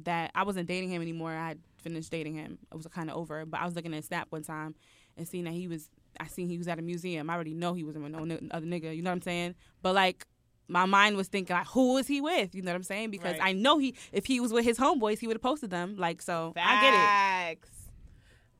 that 0.04 0.32
I 0.36 0.44
wasn't 0.44 0.68
dating 0.68 0.92
him 0.92 1.02
anymore. 1.02 1.32
I 1.34 1.50
had 1.50 1.60
finished 1.78 2.12
dating 2.12 2.36
him. 2.36 2.58
It 2.72 2.76
was 2.76 2.86
kind 2.88 3.10
of 3.10 3.18
over, 3.18 3.46
but 3.46 3.60
I 3.60 3.66
was 3.66 3.76
looking 3.76 3.94
at 3.94 4.04
snap 4.06 4.28
one 4.30 4.44
time 4.44 4.76
and 5.20 5.28
seeing 5.28 5.44
that 5.44 5.54
he 5.54 5.68
was. 5.68 5.90
I 6.20 6.26
seen 6.28 6.50
he 6.50 6.58
was 6.58 6.68
at 6.68 6.80
a 6.80 6.82
museum. 6.82 7.30
I 7.30 7.36
already 7.36 7.54
know 7.54 7.74
he 7.76 7.84
wasn't 7.84 8.04
with 8.06 8.14
no 8.14 8.24
ni- 8.26 8.50
other 8.52 8.66
nigga. 8.66 8.96
You 8.96 9.02
know 9.04 9.12
what 9.12 9.16
I'm 9.18 9.22
saying? 9.22 9.56
But 9.84 9.94
like. 9.96 10.26
My 10.72 10.86
mind 10.86 11.18
was 11.18 11.28
thinking, 11.28 11.56
like, 11.56 11.66
who 11.66 11.98
is 11.98 12.06
he 12.06 12.22
with? 12.22 12.54
You 12.54 12.62
know 12.62 12.70
what 12.70 12.76
I'm 12.76 12.84
saying? 12.84 13.10
Because 13.10 13.40
Right. 13.40 13.50
I 13.50 13.54
know 13.54 13.80
he, 13.80 13.96
if 14.12 14.28
he 14.28 14.40
was 14.40 14.54
with 14.54 14.64
his 14.66 14.78
homeboys, 14.78 15.18
he 15.18 15.26
would 15.26 15.34
have 15.34 15.42
posted 15.42 15.72
them. 15.72 15.96
Like, 15.98 16.22
so 16.22 16.54
I 16.56 16.82
get 16.82 16.94
it. 16.94 16.98
Facts. 16.98 17.72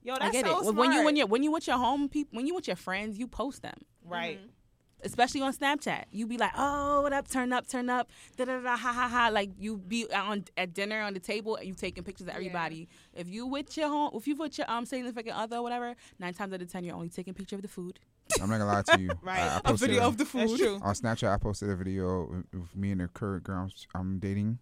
Yo, 0.02 0.14
that's 0.16 0.26
I 0.26 0.32
get 0.32 0.46
so 0.48 0.58
it. 0.58 0.64
smart. 0.64 0.76
When 0.76 0.92
you 0.92 1.04
when 1.06 1.16
you 1.16 1.28
when 1.28 1.44
you 1.44 1.52
with 1.52 1.68
your 1.68 1.78
home 1.78 2.10
people, 2.10 2.36
when 2.36 2.48
you 2.48 2.56
with 2.56 2.66
your 2.66 2.78
friends, 2.78 3.20
you 3.20 3.28
post 3.28 3.62
them. 3.62 3.78
right. 4.04 4.40
Mhm. 4.40 4.50
Especially 5.04 5.42
on 5.42 5.54
Snapchat, 5.54 6.06
you 6.12 6.28
be 6.28 6.38
like, 6.38 6.52
"Oh, 6.58 7.02
what 7.02 7.14
up? 7.14 7.28
Turn 7.30 7.54
up, 7.54 7.68
turn 7.68 7.90
up, 7.90 8.10
da 8.38 8.46
da 8.46 8.60
da, 8.60 8.76
ha 8.76 8.92
ha 8.92 9.08
ha!" 9.08 9.30
Like 9.32 9.52
you 9.58 9.78
be 9.78 10.12
on 10.14 10.44
at 10.58 10.74
dinner 10.74 11.02
on 11.02 11.14
the 11.14 11.20
table 11.20 11.56
and 11.56 11.68
you 11.68 11.74
taking 11.74 12.04
pictures 12.04 12.24
of 12.28 12.28
Yeah. 12.30 12.36
everybody. 12.36 12.90
If 13.14 13.28
you 13.30 13.46
with 13.46 13.78
your 13.78 13.88
home, 13.88 14.12
if 14.14 14.28
you 14.28 14.36
with 14.36 14.58
your 14.58 14.70
um 14.70 14.86
significant 14.86 15.36
other 15.38 15.58
or 15.58 15.64
whatever, 15.64 15.96
nine 16.20 16.34
times 16.34 16.54
out 16.54 16.62
of 16.62 16.72
ten 16.72 16.84
you're 16.84 16.96
only 16.96 17.10
taking 17.10 17.34
picture 17.34 17.56
of 17.56 17.62
the 17.62 17.68
food. 17.70 18.00
I'm 18.42 18.50
not 18.50 18.60
gonna 18.60 18.66
lie 18.72 18.82
to 18.84 19.02
you. 19.02 19.10
Right. 19.24 19.40
I, 19.40 19.56
I 19.56 19.58
A 19.58 19.62
posted 19.64 19.90
video 19.90 20.06
of 20.06 20.18
the 20.18 20.24
That's 20.26 20.32
food. 20.52 20.60
true. 20.60 20.80
on 20.82 20.94
Snapchat. 20.94 21.34
I 21.34 21.38
posted 21.38 21.70
a 21.70 21.76
video 21.76 22.08
of, 22.24 22.30
of 22.62 22.76
me 22.76 22.92
and 22.92 23.02
the 23.02 23.08
current 23.08 23.44
girl 23.44 23.58
I'm, 23.58 23.72
I'm 24.00 24.20
dating. 24.20 24.60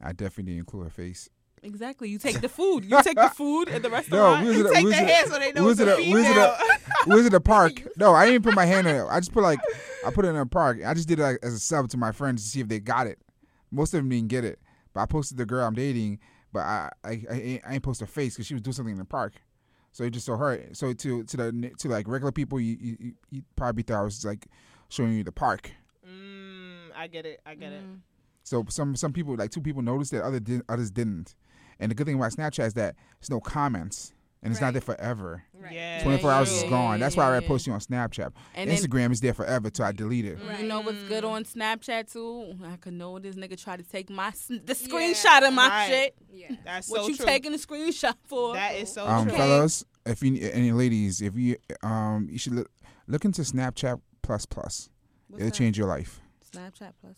I 0.00 0.12
definitely 0.12 0.44
didn't 0.54 0.58
include 0.60 0.84
her 0.84 0.90
face. 0.90 1.28
Exactly. 1.64 2.08
You 2.08 2.18
take 2.18 2.40
the 2.40 2.48
food. 2.48 2.84
You 2.84 3.00
take 3.02 3.14
the 3.16 3.28
food 3.36 3.68
at 3.68 3.82
the 3.82 3.88
No, 3.88 3.94
restaurant. 3.94 4.42
we 4.44 4.48
was 4.48 4.58
You 4.58 4.64
take 4.74 4.84
we 4.84 4.90
the 4.92 5.02
was 5.02 5.10
at- 5.10 5.28
so 5.28 5.38
they 5.38 5.52
know 5.52 5.60
we 5.62 5.66
was 5.68 5.80
it's 5.80 5.88
at 5.90 5.98
a 5.98 6.02
a- 6.02 6.10
we 6.10 6.14
was 6.14 6.24
at 6.26 6.32
female. 6.34 6.56
we 7.06 7.14
was 7.16 7.26
at 7.26 7.32
the 7.32 7.40
park. 7.40 7.72
No, 7.96 8.14
I 8.14 8.26
didn't 8.26 8.42
put 8.42 8.54
my 8.54 8.66
hand 8.66 8.86
in 8.88 8.96
it. 8.96 9.06
I 9.08 9.20
just 9.20 9.32
put 9.32 9.42
like 9.42 9.60
I 10.04 10.10
put 10.10 10.24
it 10.24 10.28
in 10.28 10.36
a 10.36 10.46
park. 10.46 10.78
I 10.84 10.92
just 10.94 11.06
did 11.08 11.18
it 11.20 11.22
like 11.22 11.38
as 11.42 11.54
a 11.54 11.60
sub 11.60 11.88
to 11.90 11.96
my 11.96 12.10
friends 12.12 12.42
to 12.42 12.48
see 12.50 12.60
if 12.60 12.68
they 12.68 12.80
got 12.80 13.06
it. 13.06 13.18
Most 13.70 13.94
of 13.94 13.98
them 13.98 14.08
didn't 14.08 14.28
get 14.28 14.44
it, 14.44 14.58
but 14.92 15.00
I 15.00 15.06
posted 15.06 15.38
the 15.38 15.46
girl 15.46 15.64
I'm 15.66 15.74
dating. 15.74 16.18
But 16.52 16.60
I 16.60 16.90
I, 17.04 17.08
I, 17.30 17.34
ain't- 17.34 17.62
I 17.66 17.74
ain't 17.74 17.82
post 17.82 18.00
her 18.00 18.06
face 18.06 18.34
because 18.34 18.46
she 18.46 18.54
was 18.54 18.62
doing 18.62 18.74
something 18.74 18.92
in 18.92 18.98
the 18.98 19.04
park. 19.04 19.34
So 19.92 20.04
it 20.04 20.10
just 20.10 20.26
saw 20.26 20.36
her. 20.36 20.60
So 20.72 20.92
to 20.92 21.22
to 21.24 21.36
the 21.36 21.72
to 21.78 21.88
like 21.88 22.08
regular 22.08 22.32
people, 22.32 22.58
you 22.58 22.76
you, 22.80 22.96
you- 22.98 23.14
you 23.30 23.42
probably 23.54 23.84
thought 23.84 24.00
I 24.00 24.02
was 24.02 24.24
like 24.24 24.46
showing 24.88 25.12
you 25.12 25.22
the 25.22 25.32
park. 25.32 25.70
Mm, 26.08 26.90
I 26.96 27.06
get 27.06 27.24
it. 27.24 27.40
I 27.46 27.54
get 27.54 27.72
it. 27.72 27.82
Mm. 27.84 27.98
So 28.42 28.64
some 28.68 28.96
some 28.96 29.12
people 29.12 29.36
like 29.36 29.50
two 29.50 29.60
people 29.60 29.82
noticed 29.82 30.12
it, 30.12 30.22
other 30.22 30.40
did, 30.40 30.62
others 30.68 30.90
didn't. 30.90 31.34
And 31.82 31.90
the 31.90 31.94
good 31.96 32.06
thing 32.06 32.14
about 32.14 32.30
Snapchat 32.32 32.66
is 32.68 32.74
that 32.74 32.94
there's 33.20 33.28
no 33.30 33.40
comments 33.40 34.12
and 34.44 34.52
it's 34.52 34.60
not 34.60 34.72
there 34.72 34.80
forever. 34.80 35.42
Right. 35.52 35.72
Yeah. 35.72 36.02
24 36.04 36.30
yeah, 36.30 36.36
hours 36.36 36.50
yeah, 36.52 36.56
is 36.64 36.70
gone. 36.70 37.00
That's 37.00 37.16
why 37.16 37.28
I 37.28 37.38
yeah. 37.40 37.46
post 37.46 37.66
you 37.66 37.72
on 37.72 37.80
Snapchat. 37.80 38.32
And 38.54 38.70
then 38.70 38.76
Instagram 38.76 39.10
is 39.12 39.20
there 39.20 39.34
forever 39.34 39.68
till 39.68 39.84
I 39.84 39.92
delete 39.92 40.24
it. 40.24 40.38
Right. 40.46 40.60
You 40.60 40.68
know 40.68 40.80
what's 40.80 41.02
good 41.04 41.24
on 41.24 41.44
Snapchat 41.44 42.12
too? 42.12 42.54
I 42.64 42.76
could 42.76 42.92
know 42.94 43.18
this 43.18 43.34
nigga 43.36 43.60
try 43.60 43.76
to 43.76 43.82
take 43.82 44.10
my 44.10 44.28
s- 44.28 44.46
the 44.46 44.54
Yeah. 44.54 44.74
screenshot 44.74 45.46
of 45.46 45.54
my 45.54 45.68
Right. 45.68 45.88
shit. 45.88 46.14
Yeah. 46.32 46.56
That's 46.64 46.88
What 46.88 47.02
so 47.02 47.08
you 47.08 47.16
true. 47.16 47.26
taking 47.26 47.52
the 47.52 47.58
screenshot 47.58 48.14
for? 48.26 48.54
That 48.54 48.76
is 48.76 48.92
so 48.92 49.06
Um, 49.06 49.26
true. 49.28 49.36
fellas, 49.36 49.84
if 50.06 50.22
you 50.22 50.50
any 50.52 50.70
ladies, 50.72 51.20
if 51.20 51.36
you 51.36 51.56
um, 51.82 52.28
you 52.30 52.38
should 52.38 52.54
look, 52.54 52.70
look 53.08 53.24
into 53.24 53.42
Snapchat 53.42 54.00
Plus 54.22 54.46
Plus. 54.46 54.88
What's 55.28 55.40
It'll 55.40 55.50
that? 55.50 55.56
change 55.56 55.76
your 55.78 55.88
life. 55.88 56.20
Snapchat 56.52 56.92
plus. 57.00 57.16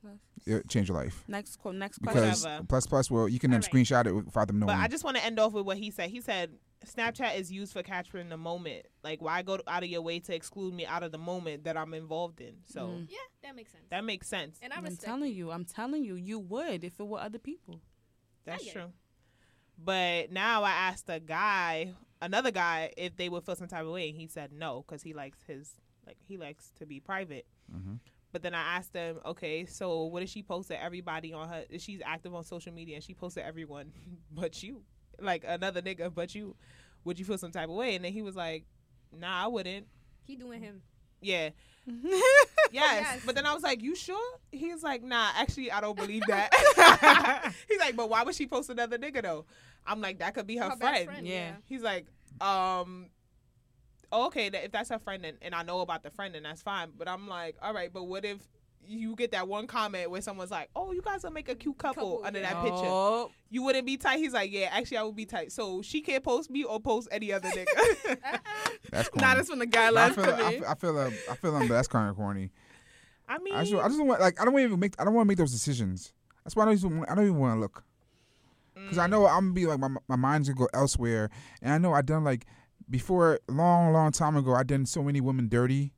Plus. 0.00 0.18
It'll 0.46 0.62
change 0.68 0.88
your 0.88 0.96
life 0.96 1.24
Next 1.28 1.56
qu- 1.56 1.72
next 1.72 1.98
question. 1.98 2.22
because 2.22 2.44
Whatever. 2.44 2.64
Plus 2.64 2.86
Plus, 2.86 3.10
well, 3.10 3.28
you 3.28 3.38
can 3.38 3.50
then 3.50 3.62
Alright. 3.62 3.72
screenshot 3.72 4.06
it 4.06 4.12
without 4.12 4.46
them 4.46 4.58
knowing. 4.60 4.68
But 4.74 4.76
I 4.82 4.88
just 4.88 5.04
want 5.04 5.16
to 5.16 5.24
end 5.24 5.38
off 5.38 5.52
with 5.52 5.64
what 5.66 5.76
he 5.78 5.90
said. 5.90 6.10
He 6.10 6.20
said 6.20 6.50
Snapchat 6.86 7.36
is 7.38 7.50
used 7.50 7.72
for 7.72 7.82
capturing 7.82 8.28
the 8.28 8.36
moment. 8.36 8.86
Like, 9.02 9.20
why 9.20 9.42
go 9.42 9.58
out 9.66 9.82
of 9.82 9.88
your 9.88 10.00
way 10.02 10.20
to 10.20 10.34
exclude 10.34 10.72
me 10.74 10.86
out 10.86 11.02
of 11.02 11.10
the 11.12 11.18
moment 11.18 11.64
that 11.64 11.76
I'm 11.76 11.92
involved 11.92 12.40
in? 12.40 12.54
So 12.66 12.82
Mm. 12.86 13.06
Yeah, 13.10 13.16
that 13.42 13.56
makes 13.56 13.72
sense. 13.72 13.84
that 13.90 14.04
makes 14.04 14.28
sense. 14.28 14.58
and 14.62 14.72
I 14.72 14.76
I'm 14.76 14.96
telling 14.96 15.30
it. 15.30 15.34
you, 15.34 15.50
I'm 15.50 15.64
telling 15.64 16.04
you, 16.04 16.14
you 16.14 16.38
would 16.38 16.84
if 16.84 16.98
it 17.00 17.06
were 17.06 17.18
other 17.20 17.38
people. 17.38 17.80
That's 18.44 18.62
get 18.64 18.70
it. 18.76 18.78
true. 18.78 18.92
But 19.78 20.32
now 20.32 20.62
I 20.64 20.70
asked 20.70 21.08
a 21.08 21.20
guy, 21.20 21.92
another 22.20 22.50
guy, 22.50 22.92
if 22.96 23.16
they 23.16 23.28
would 23.28 23.44
feel 23.44 23.54
some 23.56 23.68
type 23.68 23.84
of 23.84 23.90
way, 23.90 24.08
and 24.08 24.16
he 24.18 24.26
said 24.26 24.52
no 24.52 24.84
because 24.86 25.02
he 25.02 25.12
likes 25.12 25.38
his 25.46 25.74
like 26.06 26.16
he 26.26 26.36
likes 26.36 26.70
to 26.78 26.86
be 26.86 27.00
private. 27.00 27.46
Mhm. 27.72 27.98
But 28.32 28.42
then 28.42 28.54
I 28.54 28.76
asked 28.76 28.92
him, 28.94 29.18
okay, 29.24 29.64
so 29.66 30.04
what 30.04 30.22
if 30.22 30.28
she 30.28 30.42
posted 30.42 30.76
everybody 30.80 31.32
on 31.32 31.48
her? 31.48 31.64
If 31.70 31.80
she's 31.82 32.00
active 32.04 32.34
on 32.34 32.44
social 32.44 32.72
media 32.72 32.96
and 32.96 33.04
she 33.04 33.14
posted 33.14 33.42
everyone 33.44 33.92
but 34.30 34.62
you, 34.62 34.82
like 35.20 35.44
another 35.46 35.80
nigga 35.82 36.14
but 36.14 36.34
you, 36.34 36.54
would 37.04 37.18
you 37.18 37.24
feel 37.24 37.38
some 37.38 37.50
type 37.52 37.68
of 37.68 37.74
way? 37.74 37.94
And 37.94 38.04
then 38.04 38.12
he 38.12 38.22
was 38.22 38.36
like, 38.36 38.64
Nah, 39.16 39.44
I 39.44 39.46
wouldn't. 39.46 39.86
He 40.24 40.36
doing 40.36 40.60
him. 40.62 40.82
Yeah. 41.20 41.50
Yes. 42.70 43.00
Yes. 43.00 43.20
But 43.24 43.34
then 43.34 43.46
I 43.46 43.54
was 43.54 43.62
like, 43.62 43.82
You 43.82 43.96
sure? 43.96 44.38
He's 44.52 44.82
like, 44.82 45.02
Nah, 45.02 45.30
actually, 45.36 45.72
I 45.72 45.80
don't 45.80 45.96
believe 45.96 46.22
that. 46.28 47.54
He's 47.68 47.78
like, 47.80 47.96
But 47.96 48.10
why 48.10 48.22
would 48.24 48.34
she 48.34 48.46
post 48.46 48.68
another 48.68 48.98
nigga 48.98 49.22
though? 49.22 49.46
I'm 49.86 50.02
like, 50.02 50.18
That 50.18 50.34
could 50.34 50.46
be 50.46 50.58
her, 50.58 50.68
Her 50.68 50.76
friend. 50.76 51.06
friend, 51.06 51.26
Yeah. 51.26 51.34
yeah. 51.34 51.52
He's 51.64 51.80
like, 51.82 52.06
um, 52.42 53.06
oh, 54.12 54.26
okay, 54.26 54.46
if 54.46 54.72
that's 54.72 54.90
her 54.90 54.98
friend 54.98 55.24
and, 55.24 55.38
and 55.42 55.54
I 55.54 55.62
know 55.62 55.80
about 55.80 56.02
the 56.02 56.10
friend, 56.10 56.34
then 56.34 56.44
that's 56.44 56.62
fine. 56.62 56.90
But 56.96 57.08
I'm 57.08 57.28
like, 57.28 57.56
all 57.62 57.74
right, 57.74 57.92
but 57.92 58.04
what 58.04 58.24
if 58.24 58.38
you 58.86 59.14
get 59.16 59.32
that 59.32 59.46
one 59.46 59.66
comment 59.66 60.10
where 60.10 60.20
someone's 60.22 60.50
like, 60.50 60.70
oh, 60.74 60.92
you 60.92 61.02
guys 61.02 61.22
will 61.22 61.30
make 61.30 61.48
a 61.48 61.54
cute 61.54 61.76
couple, 61.78 62.18
Couple, 62.18 62.24
under 62.24 62.40
yeah. 62.40 62.54
that 62.54 62.62
picture? 62.62 62.76
Oh, 62.84 63.30
You 63.50 63.62
wouldn't 63.62 63.86
be 63.86 63.96
tight? 63.96 64.18
He's 64.18 64.32
like, 64.32 64.50
yeah, 64.52 64.68
actually, 64.72 64.96
I 64.98 65.02
would 65.02 65.16
be 65.16 65.26
tight. 65.26 65.52
So 65.52 65.82
she 65.82 66.00
can't 66.00 66.24
post 66.24 66.50
me 66.50 66.64
or 66.64 66.80
post 66.80 67.08
any 67.10 67.32
other 67.32 67.50
nigga. 67.50 67.66
That's 68.90 69.08
corny. 69.10 69.26
nah, 69.26 69.34
that's 69.34 69.50
when 69.50 69.58
the 69.58 69.66
I 69.90 69.90
guidelines 69.90 70.14
feel, 70.14 70.24
I 70.34 70.40
in. 70.40 70.52
feel, 70.52 70.64
I 70.66 70.74
feel, 70.74 70.98
um, 70.98 71.14
I 71.30 71.34
feel 71.36 71.56
um, 71.56 71.68
that's 71.68 71.88
kind 71.88 72.08
of 72.08 72.16
corny. 72.16 72.50
I 73.28 73.38
mean, 73.38 73.54
I 73.54 73.64
just, 73.64 73.74
I 73.74 73.86
just 73.88 73.98
don't 73.98 74.06
want 74.06 74.20
like 74.20 74.40
I 74.40 74.44
don't 74.44 74.58
even 74.58 74.80
make 74.80 74.94
I 74.98 75.04
don't 75.04 75.14
want 75.14 75.26
to 75.26 75.28
make 75.28 75.38
those 75.38 75.52
decisions. 75.52 76.12
That's 76.44 76.56
why 76.56 76.62
I 76.62 76.66
don't 76.66 76.74
even 76.76 77.04
I 77.08 77.14
don't 77.14 77.24
even 77.24 77.36
want 77.38 77.56
to 77.56 77.60
look 77.60 77.84
because 78.74 78.98
I 78.98 79.06
mm, 79.06 79.10
know 79.10 79.26
I'm 79.26 79.40
gonna 79.46 79.52
be 79.52 79.66
like 79.66 79.78
my 79.78 79.88
my 80.08 80.16
mind's 80.16 80.48
gonna 80.48 80.58
go 80.58 80.68
elsewhere, 80.72 81.30
and 81.60 81.72
I 81.72 81.78
know 81.78 81.92
I 81.92 82.02
done 82.02 82.24
like 82.24 82.46
before 82.90 83.40
long 83.48 83.92
long 83.92 84.12
time 84.12 84.36
ago 84.36 84.54
I 84.54 84.62
done 84.62 84.86
so 84.86 85.02
many 85.02 85.20
women 85.20 85.48
dirty, 85.48 85.92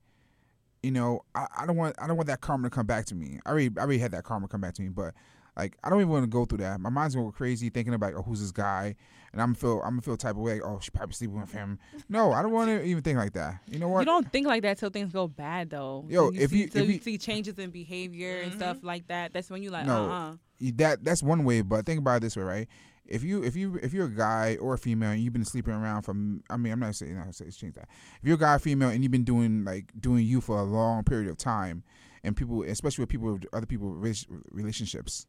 you 0.83 0.91
know, 0.91 1.21
I, 1.35 1.47
I 1.61 1.67
don't 1.67 1.77
want 1.77 1.97
I 2.01 2.07
don't 2.07 2.17
want 2.17 2.27
that 2.29 2.41
karma 2.41 2.69
to 2.69 2.75
come 2.75 2.87
back 2.87 3.07
to 3.07 3.15
me. 3.15 3.39
I 3.47 3.51
already 3.51 3.71
I 3.77 3.81
already 3.83 3.99
had 3.99 4.13
that 4.13 4.25
karma 4.25 4.49
come 4.49 4.61
back 4.61 4.75
to 4.75 4.83
me, 4.83 4.89
but 4.89 5.15
like 5.57 5.77
I 5.85 5.91
don't 5.91 5.99
even 6.01 6.11
want 6.11 6.23
to 6.25 6.29
go 6.29 6.45
through 6.45 6.59
that. 6.59 6.81
My 6.81 6.91
mind's 6.91 7.15
gonna 7.15 7.27
go 7.27 7.33
crazy 7.33 7.71
thinking 7.71 7.93
about 7.95 8.15
oh 8.15 8.23
who's 8.23 8.41
this 8.41 8.53
guy, 8.53 8.95
and 9.33 9.43
I'm 9.43 9.55
feel 9.55 9.81
I'm 9.83 9.91
gonna 9.91 10.03
feel 10.03 10.17
type 10.17 10.37
of 10.37 10.39
way. 10.43 10.61
oh, 10.61 10.79
she 10.81 10.91
probably 10.91 11.13
sleeping 11.13 11.41
with 11.41 11.53
him. 11.53 11.79
No, 12.09 12.33
I 12.33 12.41
don't 12.43 12.53
want 12.53 12.69
to 12.71 12.83
even 12.85 13.03
think 13.03 13.19
like 13.19 13.33
that. 13.35 13.61
You 13.67 13.79
know 13.79 13.89
what? 13.89 14.01
You 14.01 14.07
don't 14.07 14.31
think 14.33 14.47
like 14.47 14.63
that 14.63 14.79
till 14.79 14.91
things 14.91 15.13
go 15.13 15.29
bad 15.29 15.71
though. 15.71 16.07
Yo, 16.09 16.31
Till 16.31 16.41
if 16.41 16.51
see, 16.51 16.59
you- 16.61 16.69
till 16.69 16.83
if 16.83 16.89
you 16.89 16.95
you- 16.95 17.01
see 17.01 17.19
changes 17.19 17.59
in 17.59 17.71
behavior 17.71 18.41
and 18.41 18.53
stuff 18.55 18.79
like 18.83 19.07
that, 19.09 19.33
that's 19.33 19.51
when 19.51 19.63
you 19.63 19.71
like, 19.71 19.87
No. 19.87 20.09
uh, 20.11 20.31
uh 20.31 20.35
that 20.77 21.05
that's 21.05 21.23
one 21.23 21.45
way, 21.45 21.63
but 21.63 21.85
think 21.85 21.99
about 21.99 22.19
it 22.19 22.21
this 22.21 22.37
way, 22.37 22.43
right? 22.45 22.69
If 23.11 23.25
you 23.25 23.43
if 23.43 23.57
you 23.57 23.79
if 23.83 23.93
you're 23.93 24.07
a 24.07 24.11
guy 24.11 24.57
or 24.61 24.75
a 24.75 24.79
female 24.79 25.11
and 25.11 25.21
you've 25.21 25.33
been 25.33 25.45
sleeping 25.45 25.75
around 25.75 26.03
from, 26.03 26.43
I 26.49 26.57
mean, 26.57 26.73
I'm 26.73 26.81
not 26.81 26.95
saying 26.95 27.19
I'm 27.19 27.27
not 27.27 27.35
saying 27.35 27.51
change 27.51 27.75
that. 27.75 27.89
If 28.23 28.27
you're 28.29 28.37
a 28.37 28.39
guy 28.39 28.55
or 28.55 28.59
female 28.61 28.89
and 28.91 29.03
you've 29.03 29.11
been 29.13 29.25
doing 29.25 29.65
like 29.65 29.93
doing 30.01 30.25
you 30.25 30.41
for 30.41 30.59
a 30.59 30.63
long 30.63 31.03
period 31.05 31.29
of 31.29 31.37
time, 31.37 31.83
and 32.23 32.37
people, 32.37 32.63
especially 32.63 33.03
with 33.03 33.09
people 33.09 33.33
with 33.33 33.45
other 33.53 33.67
people 33.67 33.93
rela- 33.95 34.27
relationships, 34.53 35.27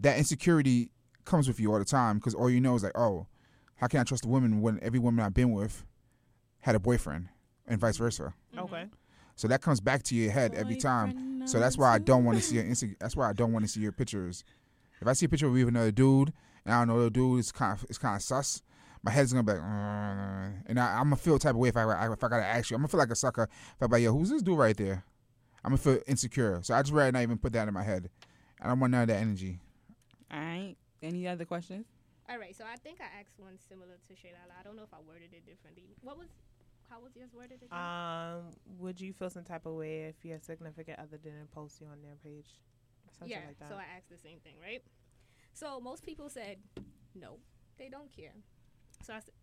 that 0.00 0.18
insecurity 0.18 0.90
comes 1.24 1.46
with 1.46 1.60
you 1.60 1.72
all 1.72 1.78
the 1.78 1.84
time 1.84 2.18
because 2.18 2.34
all 2.34 2.50
you 2.50 2.60
know 2.60 2.74
is 2.74 2.82
like, 2.82 2.98
oh, 2.98 3.26
how 3.76 3.86
can 3.86 4.00
I 4.00 4.04
trust 4.04 4.24
a 4.24 4.28
woman 4.28 4.60
when 4.60 4.78
every 4.82 4.98
woman 4.98 5.24
I've 5.24 5.34
been 5.34 5.52
with 5.52 5.84
had 6.60 6.74
a 6.74 6.80
boyfriend, 6.80 7.28
and 7.66 7.80
vice 7.80 7.96
versa. 7.96 8.34
Okay. 8.56 8.86
So 9.36 9.48
that 9.48 9.62
comes 9.62 9.80
back 9.80 10.02
to 10.04 10.14
your 10.14 10.30
head 10.30 10.54
every 10.54 10.76
time. 10.76 11.46
So 11.46 11.58
that's 11.58 11.76
why 11.78 11.92
I 11.92 11.98
don't 11.98 12.24
want 12.24 12.38
to 12.38 12.44
see 12.44 12.56
your 12.56 12.64
Insta- 12.64 12.96
That's 13.00 13.16
why 13.16 13.28
I 13.28 13.32
don't 13.32 13.52
want 13.52 13.64
to 13.64 13.68
see 13.68 13.80
your 13.80 13.90
pictures. 13.92 14.44
If 15.00 15.08
I 15.08 15.12
see 15.14 15.26
a 15.26 15.28
picture 15.28 15.48
of 15.48 15.56
you 15.56 15.64
with 15.64 15.74
another 15.74 15.90
dude, 15.90 16.32
and 16.64 16.74
I 16.74 16.78
don't 16.80 16.88
know 16.88 17.04
the 17.04 17.10
dude 17.10 17.40
is 17.40 17.52
kind 17.52 17.78
of 17.78 17.84
it's 17.88 17.98
kind 17.98 18.16
of 18.16 18.22
sus, 18.22 18.62
my 19.02 19.10
head's 19.10 19.32
gonna 19.32 19.42
be 19.42 19.52
like, 19.52 19.62
"Uh," 19.62 20.62
and 20.66 20.78
I, 20.78 20.98
I'm 20.98 21.04
gonna 21.04 21.16
feel 21.16 21.36
a 21.36 21.38
type 21.38 21.50
of 21.50 21.58
way 21.58 21.68
if 21.68 21.76
I, 21.76 21.82
I 21.82 22.12
if 22.12 22.22
I 22.22 22.28
gotta 22.28 22.44
ask 22.44 22.70
you. 22.70 22.76
I'm 22.76 22.82
gonna 22.82 22.88
feel 22.88 23.00
like 23.00 23.10
a 23.10 23.16
sucker 23.16 23.44
if 23.44 23.82
I'm 23.82 23.90
like, 23.90 24.02
yo, 24.02 24.12
who's 24.12 24.30
this 24.30 24.42
dude 24.42 24.58
right 24.58 24.76
there? 24.76 25.04
I'm 25.64 25.70
gonna 25.70 25.78
feel 25.78 25.98
insecure. 26.06 26.60
So 26.62 26.74
I 26.74 26.82
just 26.82 26.92
rather 26.92 27.12
not 27.12 27.22
even 27.22 27.38
put 27.38 27.52
that 27.52 27.68
in 27.68 27.74
my 27.74 27.82
head. 27.82 28.10
I 28.60 28.68
don't 28.68 28.80
want 28.80 28.92
none 28.92 29.02
of 29.02 29.08
that 29.08 29.20
energy. 29.20 29.58
All 30.32 30.38
right. 30.38 30.76
Any 31.02 31.26
other 31.26 31.44
questions? 31.44 31.86
All 32.30 32.38
right, 32.38 32.56
so 32.56 32.64
I 32.64 32.76
think 32.76 32.98
I 33.00 33.20
asked 33.20 33.34
one 33.36 33.58
similar 33.58 33.98
to 34.06 34.12
Shaylala. 34.14 34.54
I 34.58 34.62
don't 34.62 34.76
know 34.76 34.84
if 34.84 34.94
I 34.94 34.98
worded 35.06 35.34
it 35.34 35.44
differently. 35.44 35.96
What 36.00 36.16
was, 36.16 36.28
how 36.88 37.00
was 37.00 37.16
yours 37.16 37.30
worded 37.34 37.60
again? 37.62 37.76
Um, 37.76 38.54
would 38.78 39.00
you 39.00 39.12
feel 39.12 39.28
some 39.28 39.42
type 39.42 39.66
of 39.66 39.74
way 39.74 40.04
if 40.04 40.14
your 40.24 40.38
significant 40.38 41.00
other 41.00 41.18
didn't 41.18 41.50
post 41.50 41.80
you 41.80 41.88
on 41.88 42.00
their 42.02 42.14
page? 42.22 42.46
Something 43.18 43.36
yeah, 43.36 43.46
like 43.46 43.58
that. 43.58 43.68
so 43.68 43.74
I 43.74 43.84
asked 43.96 44.08
the 44.08 44.16
same 44.16 44.38
thing, 44.38 44.54
right? 44.62 44.82
So 45.52 45.80
most 45.80 46.02
people 46.02 46.28
said 46.28 46.56
no, 47.14 47.38
they 47.78 47.88
don't 47.88 48.10
care. 48.14 48.32
So 49.02 49.12
I 49.14 49.20
said, 49.20 49.34